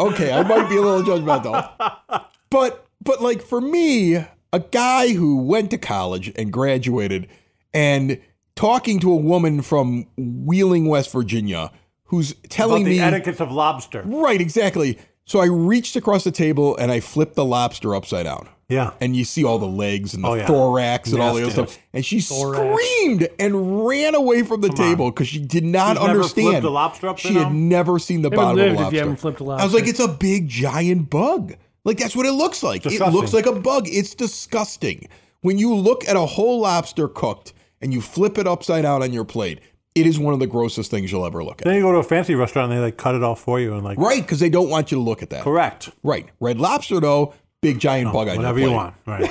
okay, 0.00 0.32
I 0.32 0.42
might 0.42 0.68
be 0.68 0.76
a 0.76 0.82
little 0.82 1.02
judgmental. 1.02 2.24
But 2.50 2.86
but 3.02 3.22
like 3.22 3.42
for 3.42 3.60
me, 3.60 4.16
a 4.52 4.60
guy 4.72 5.12
who 5.12 5.42
went 5.42 5.70
to 5.70 5.78
college 5.78 6.32
and 6.36 6.52
graduated 6.52 7.28
and 7.72 8.20
talking 8.56 8.98
to 9.00 9.12
a 9.12 9.16
woman 9.16 9.62
from 9.62 10.06
Wheeling, 10.16 10.86
West 10.86 11.12
Virginia, 11.12 11.70
who's 12.04 12.32
About 12.32 12.50
telling 12.50 12.84
the 12.84 12.90
me 12.90 13.00
etiquettes 13.00 13.40
of 13.40 13.52
lobster. 13.52 14.02
Right, 14.04 14.40
exactly. 14.40 14.98
So 15.24 15.38
I 15.38 15.46
reached 15.46 15.94
across 15.96 16.24
the 16.24 16.32
table 16.32 16.76
and 16.76 16.90
I 16.90 17.00
flipped 17.00 17.36
the 17.36 17.44
lobster 17.44 17.94
upside 17.94 18.24
down. 18.24 18.48
Yeah. 18.70 18.92
And 19.00 19.14
you 19.16 19.24
see 19.24 19.44
all 19.44 19.58
the 19.58 19.66
legs 19.66 20.14
and 20.14 20.24
the 20.24 20.28
Oh, 20.28 20.34
yeah. 20.34 20.46
thorax 20.46 21.12
and 21.12 21.20
all 21.20 21.34
the 21.34 21.42
other 21.42 21.50
stuff. 21.50 21.78
And 21.92 22.04
she 22.04 22.20
screamed 22.20 23.28
and 23.38 23.86
ran 23.86 24.14
away 24.14 24.42
from 24.42 24.60
the 24.60 24.68
table 24.70 25.10
because 25.10 25.28
she 25.28 25.40
did 25.40 25.64
not 25.64 25.96
She's 25.96 26.06
never 26.06 26.18
understand. 26.20 26.48
flipped 26.48 26.64
a 26.64 26.70
lobster 26.70 27.08
upside 27.08 27.32
she 27.32 27.34
had 27.38 27.44
down? 27.44 27.68
never 27.68 27.98
seen 27.98 28.22
the 28.22 28.30
Haven't 28.30 28.38
bottom 28.44 28.58
of 28.60 28.64
lived 28.66 28.70
a 28.70 28.72
if 28.74 28.78
lobster. 28.80 28.94
you 28.94 29.00
haven't 29.00 29.16
flipped 29.16 29.40
a 29.40 29.44
I 29.44 29.64
was 29.64 29.74
like, 29.74 29.86
it's 29.88 30.00
a 30.00 30.08
big 30.08 30.48
giant 30.48 31.10
bug. 31.10 31.54
Like 31.84 31.98
that's 31.98 32.14
what 32.14 32.26
it 32.26 32.32
looks 32.32 32.62
like. 32.62 32.86
It 32.86 33.00
looks 33.12 33.32
like 33.32 33.46
a 33.46 33.52
bug. 33.52 33.84
It's 33.88 34.14
disgusting. 34.14 35.08
When 35.42 35.58
you 35.58 35.74
look 35.74 36.06
at 36.08 36.16
a 36.16 36.26
whole 36.26 36.60
lobster 36.60 37.08
cooked 37.08 37.52
and 37.80 37.92
you 37.94 38.00
flip 38.00 38.36
it 38.38 38.46
upside 38.46 38.82
down 38.82 39.02
on 39.02 39.12
your 39.12 39.24
plate, 39.24 39.60
it 39.94 40.06
is 40.06 40.18
one 40.18 40.34
of 40.34 40.38
the 40.40 40.46
grossest 40.46 40.90
things 40.90 41.10
you'll 41.10 41.24
ever 41.26 41.42
look 41.42 41.60
at. 41.62 41.64
Then 41.64 41.76
you 41.76 41.82
go 41.82 41.92
to 41.92 41.98
a 41.98 42.02
fancy 42.02 42.34
restaurant 42.34 42.70
and 42.70 42.78
they 42.78 42.84
like 42.84 42.96
cut 42.98 43.14
it 43.14 43.22
off 43.24 43.40
for 43.40 43.58
you 43.58 43.72
and 43.74 43.82
like 43.82 43.98
Right, 43.98 44.22
because 44.22 44.38
they 44.38 44.50
don't 44.50 44.68
want 44.68 44.92
you 44.92 44.98
to 44.98 45.02
look 45.02 45.22
at 45.22 45.30
that. 45.30 45.42
correct. 45.42 45.90
Right. 46.02 46.28
Red 46.38 46.58
lobster 46.60 47.00
though, 47.00 47.34
big 47.62 47.78
giant 47.78 48.08
oh, 48.08 48.12
bug 48.12 48.28
on 48.28 48.36
Whatever 48.38 48.58
your 48.58 48.68
you 48.70 48.74
plate. 48.74 48.76
want. 48.76 48.94
Right. 49.06 49.30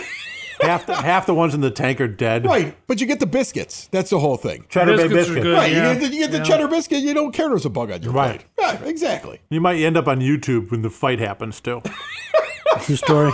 half 0.61 0.85
the 0.85 0.95
half 0.95 1.25
the 1.25 1.33
ones 1.33 1.53
in 1.55 1.61
the 1.61 1.71
tank 1.71 1.99
are 2.01 2.07
dead. 2.07 2.45
Right, 2.45 2.75
but 2.87 2.99
you 3.01 3.07
get 3.07 3.19
the 3.19 3.25
biscuits. 3.25 3.87
That's 3.91 4.09
the 4.11 4.19
whole 4.19 4.37
thing. 4.37 4.65
Cheddar 4.69 4.97
Bay 4.97 5.07
Biscuits 5.07 5.29
are 5.29 5.33
biscuit. 5.33 5.43
good. 5.43 5.53
Right, 5.55 5.71
Yeah. 5.71 5.93
you 5.93 5.99
get 5.99 6.09
the, 6.09 6.15
you 6.15 6.21
get 6.23 6.31
the 6.31 6.37
Yeah. 6.39 6.43
cheddar 6.43 6.67
biscuit. 6.67 6.99
You 6.99 7.13
don't 7.13 7.31
care 7.33 7.49
there's 7.49 7.65
a 7.65 7.69
bug 7.69 7.91
on 7.91 8.03
your 8.03 8.11
Right. 8.13 8.45
plate. 8.55 8.79
Right, 8.81 8.87
exactly. 8.87 9.39
You 9.49 9.61
might 9.61 9.77
end 9.77 9.97
up 9.97 10.07
on 10.07 10.19
YouTube 10.19 10.69
when 10.71 10.81
the 10.83 10.89
fight 10.89 11.19
happens 11.19 11.59
too. 11.59 11.81
True 12.81 12.95
story. 12.95 13.31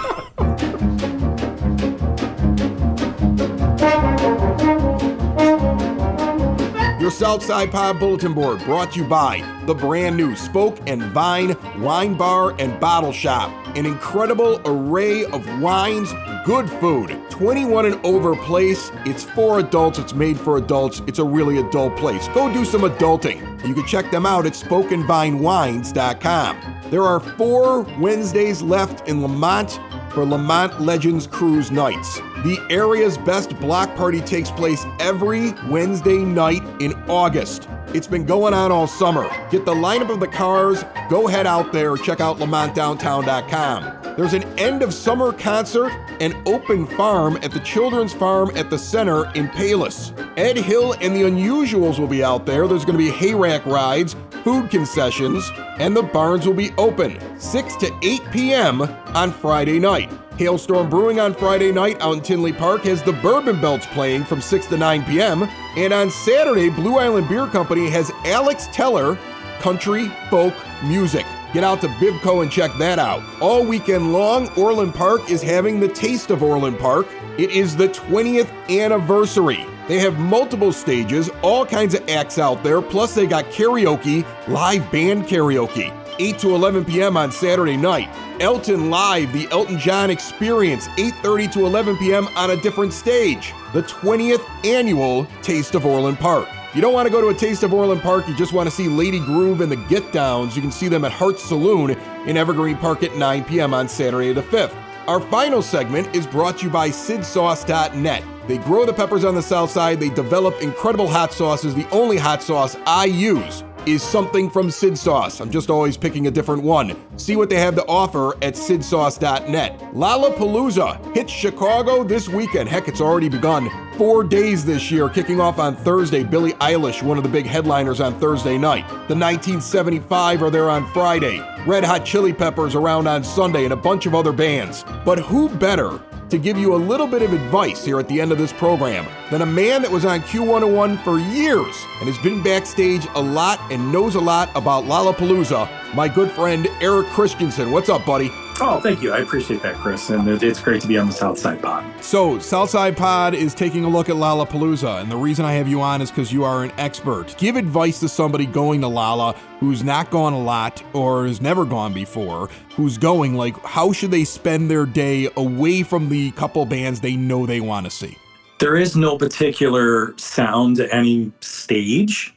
Your 7.06 7.12
Southside 7.12 7.72
Pod 7.72 8.00
Bulletin 8.00 8.34
Board 8.34 8.64
brought 8.64 8.94
to 8.94 9.02
you 9.02 9.08
by 9.08 9.44
the 9.68 9.76
brand 9.76 10.18
new 10.18 10.36
Spoke 10.36 10.80
and 10.88 11.04
Vine 11.04 11.56
Wine 11.80 12.16
Bar 12.16 12.56
and 12.58 12.80
Bottle 12.80 13.12
Shop. 13.12 13.52
An 13.78 13.86
incredible 13.86 14.60
array 14.66 15.24
of 15.26 15.62
wines, 15.62 16.12
good 16.46 16.68
food. 16.68 17.16
21 17.30 17.86
and 17.86 18.04
over 18.04 18.36
place. 18.36 18.90
It's 19.06 19.24
for 19.24 19.60
adults, 19.60 20.00
it's 20.00 20.16
made 20.16 20.40
for 20.40 20.58
adults. 20.58 21.04
It's 21.06 21.20
a 21.20 21.24
really 21.24 21.60
adult 21.60 21.96
place. 21.96 22.28
Go 22.30 22.52
do 22.52 22.66
some 22.66 22.82
adulting. 22.82 23.68
You 23.68 23.76
can 23.76 23.86
check 23.86 24.10
them 24.10 24.26
out 24.26 24.48
at 24.48 24.54
spokenvinewines.com. 24.54 26.58
There 26.90 27.04
are 27.04 27.20
four 27.20 27.82
Wednesdays 28.00 28.64
left 28.64 29.08
in 29.08 29.22
Lemont 29.22 29.80
for 30.12 30.26
Lemont 30.26 30.82
Legends 30.82 31.28
Cruise 31.28 31.70
Nights. 31.70 32.20
The 32.46 32.66
area's 32.72 33.20
best 33.20 33.56
block 33.60 33.96
party 33.96 34.22
takes 34.22 34.50
place 34.50 34.88
every 35.00 35.54
Wednesday 35.70 36.20
night 36.20 36.64
in 36.80 36.94
August. 37.10 37.68
It's 37.94 38.08
been 38.08 38.26
going 38.26 38.54
on 38.54 38.72
all 38.72 38.88
summer. 38.88 39.30
Get 39.50 39.66
the 39.66 39.74
lineup 39.74 40.10
of 40.10 40.20
the 40.20 40.28
cars, 40.28 40.84
go 41.10 41.28
head 41.28 41.48
out 41.48 41.72
there, 41.72 41.96
check 41.98 42.20
out 42.20 42.38
lemontdowntown.com. 42.38 44.16
There's 44.18 44.34
an 44.34 44.44
end 44.58 44.82
of 44.82 44.94
summer 44.94 45.34
concert 45.34 45.92
and 46.22 46.36
open 46.48 46.88
farm 46.88 47.38
at 47.44 47.52
the 47.52 47.60
Children's 47.60 48.14
Farm 48.14 48.50
at 48.56 48.70
the 48.70 48.78
Center 48.78 49.32
in 49.34 49.50
Palos. 49.50 50.14
Ed 50.38 50.58
Hill 50.58 50.94
and 51.02 51.16
the 51.16 51.24
Unusuals 51.24 52.00
will 52.00 52.08
be 52.08 52.24
out 52.24 52.46
there. 52.46 52.68
There's 52.68 52.86
going 52.86 52.98
to 52.98 53.04
be 53.04 53.12
hayrack 53.12 53.66
rides, 53.66 54.16
food 54.44 54.70
concessions, 54.70 55.52
and 55.80 55.96
the 55.96 56.04
barns 56.04 56.48
will 56.48 56.54
be 56.54 56.72
open 56.78 57.20
6 57.40 57.76
to 57.78 58.00
8 58.04 58.22
p.m. 58.32 58.82
on 58.82 59.32
Friday 59.32 59.80
night. 59.80 60.10
Hailstorm 60.38 60.90
Brewing 60.90 61.20
on 61.20 61.34
Friday 61.34 61.72
night 61.72 62.02
out 62.02 62.14
in 62.16 62.22
Tinley 62.22 62.52
Park 62.52 62.84
has 62.84 63.02
the 63.02 63.14
Bourbon 63.14 63.62
Belts 63.62 63.86
playing 63.88 64.26
from 64.26 64.42
6 64.42 64.68
to 64.68 64.78
9 64.78 65.06
p.m. 65.06 65.44
And 65.78 65.94
on 65.94 66.12
Saturday, 66.12 66.70
Blue 66.70 66.98
Island 66.98 67.30
Beer 67.30 67.48
Company 67.48 67.90
has 67.90 68.12
Alex 68.26 68.68
Teller 68.74 69.18
country 69.60 70.10
folk 70.30 70.54
music. 70.84 71.26
Get 71.54 71.64
out 71.64 71.80
to 71.82 71.88
Bibco 71.88 72.42
and 72.42 72.52
check 72.52 72.72
that 72.80 73.00
out. 73.00 73.24
All 73.42 73.66
weekend 73.66 74.12
long, 74.12 74.50
Orland 74.58 74.94
Park 74.94 75.30
is 75.30 75.42
having 75.42 75.80
the 75.80 75.88
Taste 75.88 76.30
of 76.30 76.44
Orland 76.44 76.80
Park. 76.80 77.08
It 77.38 77.52
is 77.52 77.78
the 77.78 77.88
20th 77.88 78.52
anniversary. 78.70 79.66
They 79.88 80.00
have 80.00 80.20
multiple 80.20 80.74
stages, 80.74 81.30
all 81.42 81.66
kinds 81.66 81.94
of 81.94 82.10
acts 82.10 82.40
out 82.40 82.62
there, 82.62 82.82
plus 82.82 83.16
they 83.16 83.26
got 83.26 83.46
karaoke, 83.46 84.26
live 84.50 84.92
band 84.92 85.26
karaoke. 85.28 85.94
8 86.20 86.40
to 86.40 86.56
11 86.56 86.86
p.m. 86.86 87.18
on 87.18 87.32
Saturday 87.32 87.78
night. 87.78 88.10
Elton 88.42 88.90
Live, 88.90 89.32
the 89.32 89.48
Elton 89.52 89.80
John 89.80 90.10
Experience, 90.10 90.88
8:30 90.90 91.54
to 91.54 91.66
11 91.66 91.98
p.m. 91.98 92.28
on 92.36 92.52
a 92.52 92.58
different 92.58 92.94
stage. 92.94 93.54
The 93.74 93.84
20th 93.84 94.46
annual 94.66 95.26
Taste 95.42 95.76
of 95.76 95.86
Orland 95.86 96.20
Park. 96.20 96.48
If 96.70 96.76
You 96.76 96.82
don't 96.82 96.94
want 96.94 97.08
to 97.08 97.12
go 97.12 97.22
to 97.22 97.30
a 97.30 97.34
Taste 97.34 97.64
of 97.64 97.74
Orland 97.74 98.02
Park, 98.02 98.28
you 98.28 98.36
just 98.36 98.52
want 98.52 98.68
to 98.70 98.76
see 98.76 98.88
Lady 98.88 99.20
Groove 99.20 99.62
and 99.62 99.72
the 99.72 99.78
Get 99.78 100.12
Downs. 100.12 100.56
You 100.56 100.62
can 100.62 100.72
see 100.72 100.90
them 100.90 101.06
at 101.06 101.12
Heart 101.12 101.40
Saloon 101.40 101.92
in 102.26 102.36
Evergreen 102.36 102.78
Park 102.78 103.04
at 103.04 103.16
9 103.16 103.46
p.m. 103.46 103.74
on 103.74 103.88
Saturday 103.88 104.34
the 104.34 104.44
5th. 104.44 104.76
Our 105.08 105.22
final 105.22 105.62
segment 105.62 106.14
is 106.16 106.26
brought 106.26 106.58
to 106.58 106.66
you 106.66 106.72
by 106.72 106.90
SidSauce.net. 106.90 108.24
They 108.48 108.58
grow 108.58 108.86
the 108.86 108.94
peppers 108.94 109.24
on 109.24 109.36
the 109.36 109.42
south 109.42 109.72
side, 109.72 110.00
they 110.00 110.10
develop 110.10 110.62
incredible 110.62 111.08
hot 111.08 111.32
sauces. 111.32 111.74
The 111.76 111.88
only 111.90 112.18
hot 112.18 112.44
sauce 112.44 112.76
I 112.86 113.06
use 113.06 113.64
is 113.88 114.04
something 114.04 114.50
from 114.50 114.72
Sid 114.72 114.98
Sauce. 114.98 115.40
I'm 115.40 115.50
just 115.50 115.70
always 115.70 115.98
picking 115.98 116.28
a 116.28 116.32
different 116.32 116.64
one. 116.64 116.96
See 117.18 117.36
what 117.36 117.50
they 117.50 117.60
have 117.60 117.76
to 117.76 117.86
offer 117.88 118.34
at 118.44 118.56
sidsauce.net. 118.56 119.80
Lollapalooza 119.94 121.16
hits 121.16 121.32
Chicago 121.32 122.04
this 122.04 122.28
weekend. 122.28 122.70
Heck, 122.70 122.88
it's 122.88 123.02
already 123.02 123.30
begun. 123.30 123.70
Four 123.98 124.24
days 124.24 124.66
this 124.66 124.92
year, 124.92 125.08
kicking 125.10 125.40
off 125.40 125.60
on 125.60 125.76
Thursday. 125.76 126.24
Billie 126.24 126.54
Eilish, 126.54 127.02
one 127.02 127.18
of 127.18 127.24
the 127.24 127.30
big 127.30 127.46
headliners 127.46 128.02
on 128.02 128.20
Thursday 128.20 128.58
night. 128.58 128.88
The 129.08 129.16
1975 129.16 130.44
are 130.44 130.50
there 130.50 130.70
on 130.70 130.86
Friday. 130.92 131.40
Red 131.66 131.84
Hot 131.84 132.06
Chili 132.06 132.34
Peppers 132.34 132.76
around 132.76 133.08
on 133.08 133.24
Sunday, 133.24 133.64
and 133.64 133.74
a 133.74 133.78
bunch 133.78 134.06
of 134.06 134.14
other 134.14 134.32
bands. 134.32 134.84
But 135.06 135.20
who 135.20 135.50
better 135.50 136.00
to 136.30 136.38
give 136.38 136.58
you 136.58 136.74
a 136.74 136.78
little 136.78 137.08
bit 137.08 137.22
of 137.22 137.34
advice 137.34 137.86
here 137.86 138.00
at 138.00 138.08
the 138.08 138.20
end 138.20 138.32
of 138.32 138.38
this 138.38 138.54
program 138.54 139.06
than 139.32 139.42
a 139.42 139.46
man 139.46 139.82
that 139.82 139.92
was 139.92 140.06
on 140.06 140.22
Q101 140.22 141.04
for 141.04 141.20
years 141.20 141.76
and 142.00 142.10
has 142.10 142.18
been 142.24 142.42
backstage 142.42 143.06
a 143.16 143.22
lot 143.22 143.60
and 143.72 143.92
knows 143.92 144.16
a 144.16 144.22
lot 144.22 144.50
about 144.56 144.86
Lollapalooza, 144.86 145.96
my 145.96 146.08
good 146.08 146.32
friend 146.32 146.68
Eric 146.82 147.08
Christensen. 147.08 147.72
What's 147.72 147.90
up, 147.90 148.06
buddy? 148.06 148.32
Oh, 148.62 148.80
thank 148.80 149.02
you. 149.02 149.12
I 149.12 149.18
appreciate 149.18 149.62
that, 149.64 149.76
Chris. 149.76 150.10
And 150.10 150.26
it's 150.28 150.62
great 150.62 150.82
to 150.82 150.88
be 150.88 150.98
on 150.98 151.08
the 151.08 151.14
South 151.14 151.38
Side 151.38 151.62
Pod. 151.62 151.84
So, 152.02 152.40
Southside 152.40 152.96
Pod 152.96 153.34
is 153.34 153.54
taking 153.54 153.84
a 153.84 153.90
look 153.90 154.08
at 154.08 154.16
Lollapalooza, 154.16 155.02
and 155.02 155.12
the 155.12 155.18
reason 155.18 155.44
I 155.44 155.52
have 155.54 155.68
you 155.68 155.82
on 155.82 156.02
is 156.02 156.10
because 156.10 156.32
you 156.32 156.46
are 156.46 156.64
an 156.64 156.72
expert. 156.78 157.36
Give 157.38 157.58
advice 157.58 158.00
to 158.00 158.08
somebody 158.08 158.46
going 158.46 158.80
to 158.82 158.88
Lolla 158.88 159.34
who's 159.60 159.84
not 159.84 160.10
gone 160.10 160.32
a 160.32 160.40
lot 160.40 160.82
or 160.94 161.28
has 161.28 161.42
never 161.42 161.66
gone 161.66 161.94
before, 161.94 162.50
who's 162.76 162.98
going, 162.98 163.36
like, 163.36 163.58
how 163.66 163.92
should 163.92 164.12
they 164.12 164.24
spend 164.24 164.72
their 164.72 164.86
day 164.86 165.30
away 165.36 165.84
from 165.84 166.08
the 166.08 166.32
couple 166.32 166.66
bands 166.66 167.02
they 167.02 167.18
know 167.18 167.46
they 167.46 167.60
want 167.60 167.86
to 167.86 167.92
see? 167.92 168.18
There 168.60 168.78
is 168.78 168.96
no 168.96 169.18
particular 169.18 170.18
sound 170.18 170.78
to 170.78 170.94
any 170.96 171.30
stage. 171.42 172.34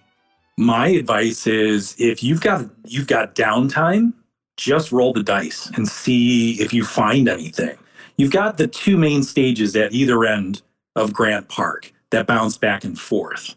My 0.57 0.88
advice 0.88 1.46
is 1.46 1.94
if 2.00 2.24
you've 2.24 2.40
got 2.40 2.64
you've 2.85 3.07
got 3.07 3.37
downtime, 3.37 4.12
just 4.59 4.92
roll 4.92 5.14
the 5.14 5.23
dice 5.23 5.71
and 5.77 5.88
see 5.88 6.61
if 6.61 6.75
you 6.75 6.85
find 6.85 7.29
anything. 7.29 7.79
You've 8.18 8.33
got 8.33 8.59
the 8.59 8.66
two 8.66 8.99
main 8.99 9.23
stages 9.23 9.75
at 9.77 9.92
either 9.94 10.25
end 10.25 10.61
of 10.97 11.14
Grant 11.14 11.49
Park 11.49 11.92
that 12.11 12.27
bounce 12.27 12.59
back 12.59 12.85
and 12.85 12.99
forth. 12.99 13.55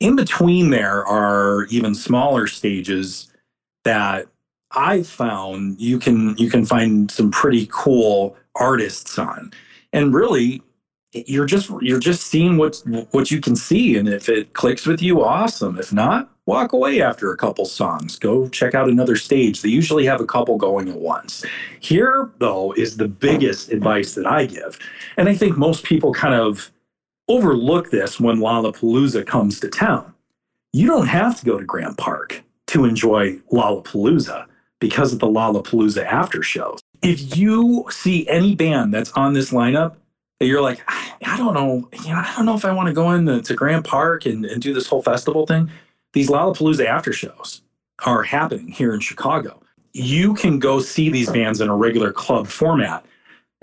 In 0.00 0.16
between 0.16 0.70
there 0.70 1.06
are 1.06 1.66
even 1.66 1.94
smaller 1.94 2.46
stages 2.46 3.30
that 3.84 4.26
I've 4.72 5.06
found 5.06 5.80
you 5.80 5.98
can 5.98 6.36
you 6.38 6.50
can 6.50 6.64
find 6.64 7.10
some 7.10 7.30
pretty 7.30 7.68
cool 7.70 8.36
artists 8.56 9.18
on. 9.18 9.52
And 9.92 10.14
really 10.14 10.62
you're 11.12 11.46
just 11.46 11.70
you're 11.82 12.00
just 12.00 12.28
seeing 12.28 12.56
what 12.56 12.82
what 13.10 13.30
you 13.30 13.40
can 13.40 13.56
see 13.56 13.98
and 13.98 14.08
if 14.08 14.28
it 14.28 14.54
clicks 14.54 14.86
with 14.86 15.02
you 15.02 15.22
awesome 15.22 15.78
if 15.78 15.92
not 15.92 16.29
walk 16.50 16.72
away 16.72 17.00
after 17.00 17.32
a 17.32 17.36
couple 17.36 17.64
songs. 17.64 18.18
Go 18.18 18.48
check 18.48 18.74
out 18.74 18.88
another 18.88 19.14
stage. 19.14 19.62
They 19.62 19.68
usually 19.68 20.04
have 20.04 20.20
a 20.20 20.26
couple 20.26 20.56
going 20.58 20.88
at 20.88 20.96
once. 20.96 21.44
Here 21.78 22.28
though 22.38 22.72
is 22.72 22.96
the 22.96 23.06
biggest 23.06 23.70
advice 23.70 24.14
that 24.14 24.26
i 24.26 24.46
give. 24.46 24.76
And 25.16 25.28
i 25.28 25.34
think 25.34 25.56
most 25.56 25.84
people 25.84 26.12
kind 26.12 26.34
of 26.34 26.72
overlook 27.28 27.92
this 27.92 28.18
when 28.18 28.38
lollapalooza 28.38 29.24
comes 29.26 29.60
to 29.60 29.68
town. 29.68 30.12
You 30.72 30.88
don't 30.88 31.06
have 31.06 31.38
to 31.38 31.44
go 31.46 31.56
to 31.56 31.64
grant 31.64 31.96
park 31.96 32.42
to 32.66 32.84
enjoy 32.84 33.36
lollapalooza 33.52 34.46
because 34.80 35.12
of 35.12 35.20
the 35.20 35.28
lollapalooza 35.28 36.04
after 36.04 36.42
shows 36.42 36.80
if 37.02 37.36
you 37.36 37.86
see 37.90 38.28
any 38.28 38.54
band 38.54 38.92
that's 38.92 39.12
on 39.12 39.32
this 39.32 39.50
lineup 39.52 39.96
you're 40.40 40.62
like, 40.62 40.80
I 40.88 41.36
don't 41.36 41.52
know, 41.52 41.88
you 42.04 42.08
know, 42.08 42.22
I 42.24 42.32
don't 42.34 42.46
know 42.46 42.54
if 42.54 42.64
I 42.64 42.72
want 42.72 42.86
to 42.86 42.94
go 42.94 43.12
into 43.12 43.42
to 43.42 43.54
Grant 43.54 43.86
Park 43.86 44.24
and, 44.24 44.46
and 44.46 44.62
do 44.62 44.72
this 44.72 44.86
whole 44.86 45.02
festival 45.02 45.46
thing. 45.46 45.70
These 46.12 46.28
Lollapalooza 46.28 46.84
after 46.86 47.12
shows 47.12 47.62
are 48.04 48.22
happening 48.22 48.68
here 48.68 48.94
in 48.94 49.00
Chicago. 49.00 49.60
You 49.92 50.34
can 50.34 50.58
go 50.58 50.80
see 50.80 51.08
these 51.08 51.30
bands 51.30 51.60
in 51.60 51.68
a 51.68 51.76
regular 51.76 52.12
club 52.12 52.46
format 52.46 53.04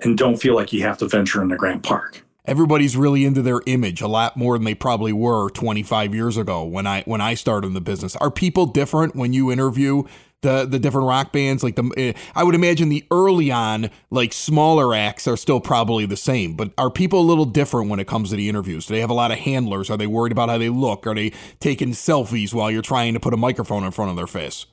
and 0.04 0.18
don't 0.18 0.38
feel 0.38 0.56
like 0.56 0.72
you 0.72 0.82
have 0.84 0.98
to 1.00 1.08
venture 1.08 1.42
into 1.42 1.56
Grant 1.56 1.84
Park. 1.84 2.24
Everybody's 2.46 2.96
really 2.96 3.26
into 3.26 3.42
their 3.42 3.60
image 3.66 4.02
a 4.02 4.08
lot 4.08 4.38
more 4.38 4.58
than 4.58 4.64
they 4.64 4.76
probably 4.76 5.12
were 5.12 5.50
25 5.50 6.16
years 6.16 6.38
ago 6.38 6.64
when 6.64 6.88
I 6.88 7.02
when 7.04 7.20
I 7.20 7.34
started 7.34 7.68
in 7.68 7.74
the 7.74 7.82
business. 7.82 8.16
Are 8.18 8.32
people 8.32 8.66
different 8.68 9.16
when 9.16 9.34
you 9.34 9.52
interview 9.52 10.04
the 10.42 10.66
the 10.66 10.78
different 10.78 11.08
rock 11.08 11.32
bands 11.32 11.64
like 11.64 11.76
the 11.76 11.92
eh, 11.98 12.14
I 12.36 12.44
would 12.44 12.56
imagine 12.56 12.90
the 12.90 13.06
early 13.10 13.52
on 13.52 13.90
like 14.12 14.34
smaller 14.34 14.94
acts 14.94 15.28
are 15.28 15.38
still 15.38 15.60
probably 15.60 16.06
the 16.06 16.18
same 16.18 16.56
but 16.56 16.72
are 16.78 16.92
people 16.92 17.20
a 17.20 17.26
little 17.26 17.46
different 17.46 17.90
when 17.90 18.00
it 18.00 18.08
comes 18.08 18.30
to 18.30 18.36
the 18.36 18.48
interviews? 18.50 18.86
Do 18.86 18.94
they 18.94 19.02
have 19.02 19.10
a 19.10 19.16
lot 19.16 19.32
of 19.32 19.40
handlers? 19.40 19.90
Are 19.90 19.98
they 19.98 20.08
worried 20.08 20.32
about 20.32 20.50
how 20.50 20.58
they 20.58 20.70
look? 20.70 21.08
Are 21.08 21.16
they 21.16 21.32
taking 21.60 21.90
selfies 21.90 22.54
while 22.54 22.70
you're 22.70 22.82
trying 22.82 23.14
to 23.16 23.20
put 23.20 23.34
a 23.34 23.38
microphone 23.38 23.84
in 23.84 23.92
front 23.92 24.12
of 24.12 24.18
their 24.18 24.28
face? 24.28 24.66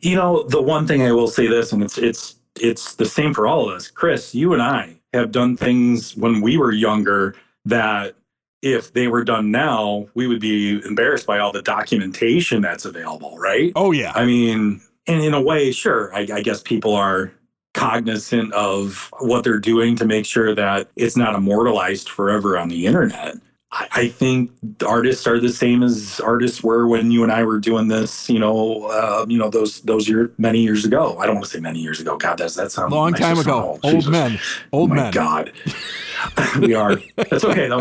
You 0.00 0.16
know 0.16 0.44
the 0.44 0.62
one 0.62 0.86
thing 0.86 1.02
I 1.02 1.12
will 1.12 1.28
say 1.28 1.46
this 1.46 1.72
and 1.72 1.82
it's 1.82 1.98
it's 1.98 2.36
it's 2.58 2.94
the 2.94 3.06
same 3.06 3.34
for 3.34 3.46
all 3.46 3.68
of 3.68 3.76
us. 3.76 3.88
Chris 3.88 4.34
you 4.34 4.54
and 4.54 4.62
I 4.62 4.96
have 5.12 5.32
done 5.32 5.56
things 5.56 6.16
when 6.16 6.40
we 6.40 6.56
were 6.56 6.72
younger 6.72 7.34
that 7.66 8.14
if 8.62 8.92
they 8.92 9.08
were 9.08 9.24
done 9.24 9.50
now, 9.50 10.08
we 10.14 10.26
would 10.26 10.40
be 10.40 10.80
embarrassed 10.84 11.26
by 11.26 11.38
all 11.38 11.52
the 11.52 11.62
documentation 11.62 12.60
that's 12.60 12.84
available, 12.84 13.38
right? 13.38 13.72
Oh, 13.76 13.90
yeah. 13.92 14.12
I 14.14 14.26
mean, 14.26 14.80
and 15.06 15.22
in 15.22 15.34
a 15.34 15.40
way, 15.40 15.72
sure, 15.72 16.14
I, 16.14 16.26
I 16.32 16.42
guess 16.42 16.62
people 16.62 16.94
are 16.94 17.32
cognizant 17.72 18.52
of 18.52 19.10
what 19.20 19.44
they're 19.44 19.58
doing 19.58 19.96
to 19.96 20.04
make 20.04 20.26
sure 20.26 20.54
that 20.54 20.90
it's 20.96 21.16
not 21.16 21.34
immortalized 21.34 22.08
forever 22.08 22.58
on 22.58 22.68
the 22.68 22.86
internet. 22.86 23.36
I, 23.72 23.88
I 23.92 24.08
think 24.08 24.50
artists 24.84 25.26
are 25.26 25.38
the 25.38 25.50
same 25.50 25.82
as 25.82 26.20
artists 26.20 26.62
were 26.62 26.88
when 26.88 27.10
you 27.10 27.22
and 27.22 27.30
I 27.30 27.44
were 27.44 27.60
doing 27.60 27.88
this. 27.88 28.28
You 28.28 28.40
know, 28.40 28.86
uh, 28.86 29.24
you 29.28 29.38
know 29.38 29.48
those 29.48 29.80
those 29.82 30.08
year 30.08 30.32
many 30.38 30.60
years 30.60 30.84
ago. 30.84 31.16
I 31.18 31.26
don't 31.26 31.36
want 31.36 31.46
to 31.46 31.50
say 31.52 31.60
many 31.60 31.78
years 31.78 32.00
ago. 32.00 32.16
God, 32.16 32.38
does 32.38 32.56
that 32.56 32.72
sound 32.72 32.92
long 32.92 33.14
time 33.14 33.38
ago? 33.38 33.78
Old, 33.82 33.94
old 33.94 34.08
men, 34.10 34.40
old 34.72 34.90
oh 34.90 34.94
men. 34.94 35.12
God, 35.12 35.52
we 36.60 36.74
are. 36.74 36.96
That's 37.16 37.44
okay 37.44 37.68
though. 37.68 37.80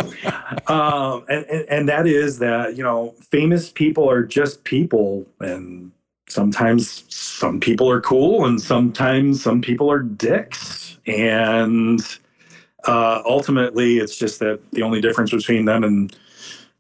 Um, 0.74 1.26
and, 1.30 1.46
and 1.46 1.66
and 1.70 1.90
that 1.90 2.08
is 2.08 2.40
that 2.40 2.76
you 2.76 2.84
know 2.84 3.16
famous 3.22 3.70
people 3.70 4.10
are 4.10 4.24
just 4.24 4.64
people, 4.64 5.26
and 5.40 5.92
sometimes 6.28 7.06
some 7.14 7.60
people 7.60 7.90
are 7.90 8.02
cool, 8.02 8.46
and 8.46 8.62
sometimes 8.62 9.42
some 9.42 9.62
people 9.62 9.92
are 9.92 10.00
dicks, 10.00 10.98
and 11.06 12.02
uh, 12.86 13.22
ultimately, 13.26 13.98
it's 13.98 14.18
just 14.18 14.40
that 14.40 14.60
the 14.72 14.82
only 14.82 15.02
difference 15.02 15.32
between 15.32 15.66
them 15.66 15.84
and 15.84 16.16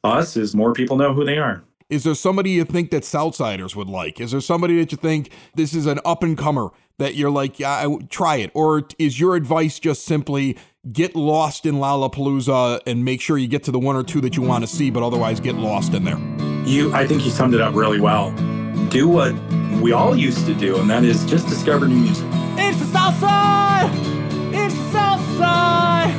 us 0.03 0.37
is 0.37 0.55
more 0.55 0.73
people 0.73 0.97
know 0.97 1.13
who 1.13 1.25
they 1.25 1.37
are. 1.37 1.63
Is 1.89 2.03
there 2.03 2.13
somebody 2.13 2.51
you 2.51 2.65
think 2.65 2.91
that 2.91 3.01
Southsiders 3.01 3.75
would 3.75 3.89
like? 3.89 4.21
Is 4.21 4.29
there 4.29 4.41
somebody 4.41 4.77
that 4.77 4.91
you 4.91 4.97
think 4.97 5.31
this 5.55 5.73
is 5.73 5.87
an 5.87 5.99
up 6.05 6.21
and 6.21 6.37
comer 6.37 6.69
that 6.99 7.15
you're 7.15 7.31
like, 7.31 7.59
yeah, 7.59 7.87
I, 7.87 7.97
try 8.11 8.35
it? 8.35 8.51
Or 8.53 8.83
is 8.99 9.19
your 9.19 9.35
advice 9.35 9.79
just 9.79 10.05
simply 10.05 10.55
get 10.91 11.15
lost 11.15 11.65
in 11.65 11.75
Lollapalooza 11.75 12.81
and 12.85 13.03
make 13.03 13.21
sure 13.21 13.39
you 13.39 13.47
get 13.47 13.63
to 13.63 13.71
the 13.71 13.79
one 13.79 13.95
or 13.95 14.03
two 14.03 14.21
that 14.21 14.37
you 14.37 14.43
want 14.43 14.63
to 14.63 14.67
see, 14.67 14.91
but 14.91 15.01
otherwise 15.01 15.39
get 15.39 15.55
lost 15.55 15.95
in 15.95 16.03
there? 16.03 16.19
You, 16.63 16.93
I 16.93 17.07
think 17.07 17.25
you 17.25 17.31
summed 17.31 17.55
it 17.55 17.61
up 17.61 17.73
really 17.73 17.99
well. 17.99 18.33
Do 18.89 19.07
what 19.07 19.33
we 19.81 19.91
all 19.91 20.15
used 20.15 20.45
to 20.45 20.53
do, 20.53 20.77
and 20.79 20.87
that 20.91 21.03
is 21.03 21.25
just 21.25 21.47
discover 21.47 21.87
new 21.87 21.95
music. 21.95 22.27
It's 22.55 22.77
the 22.77 22.85
Southside! 22.85 23.89
It's 24.53 24.75
the 24.75 24.91
Southside! 24.91 26.18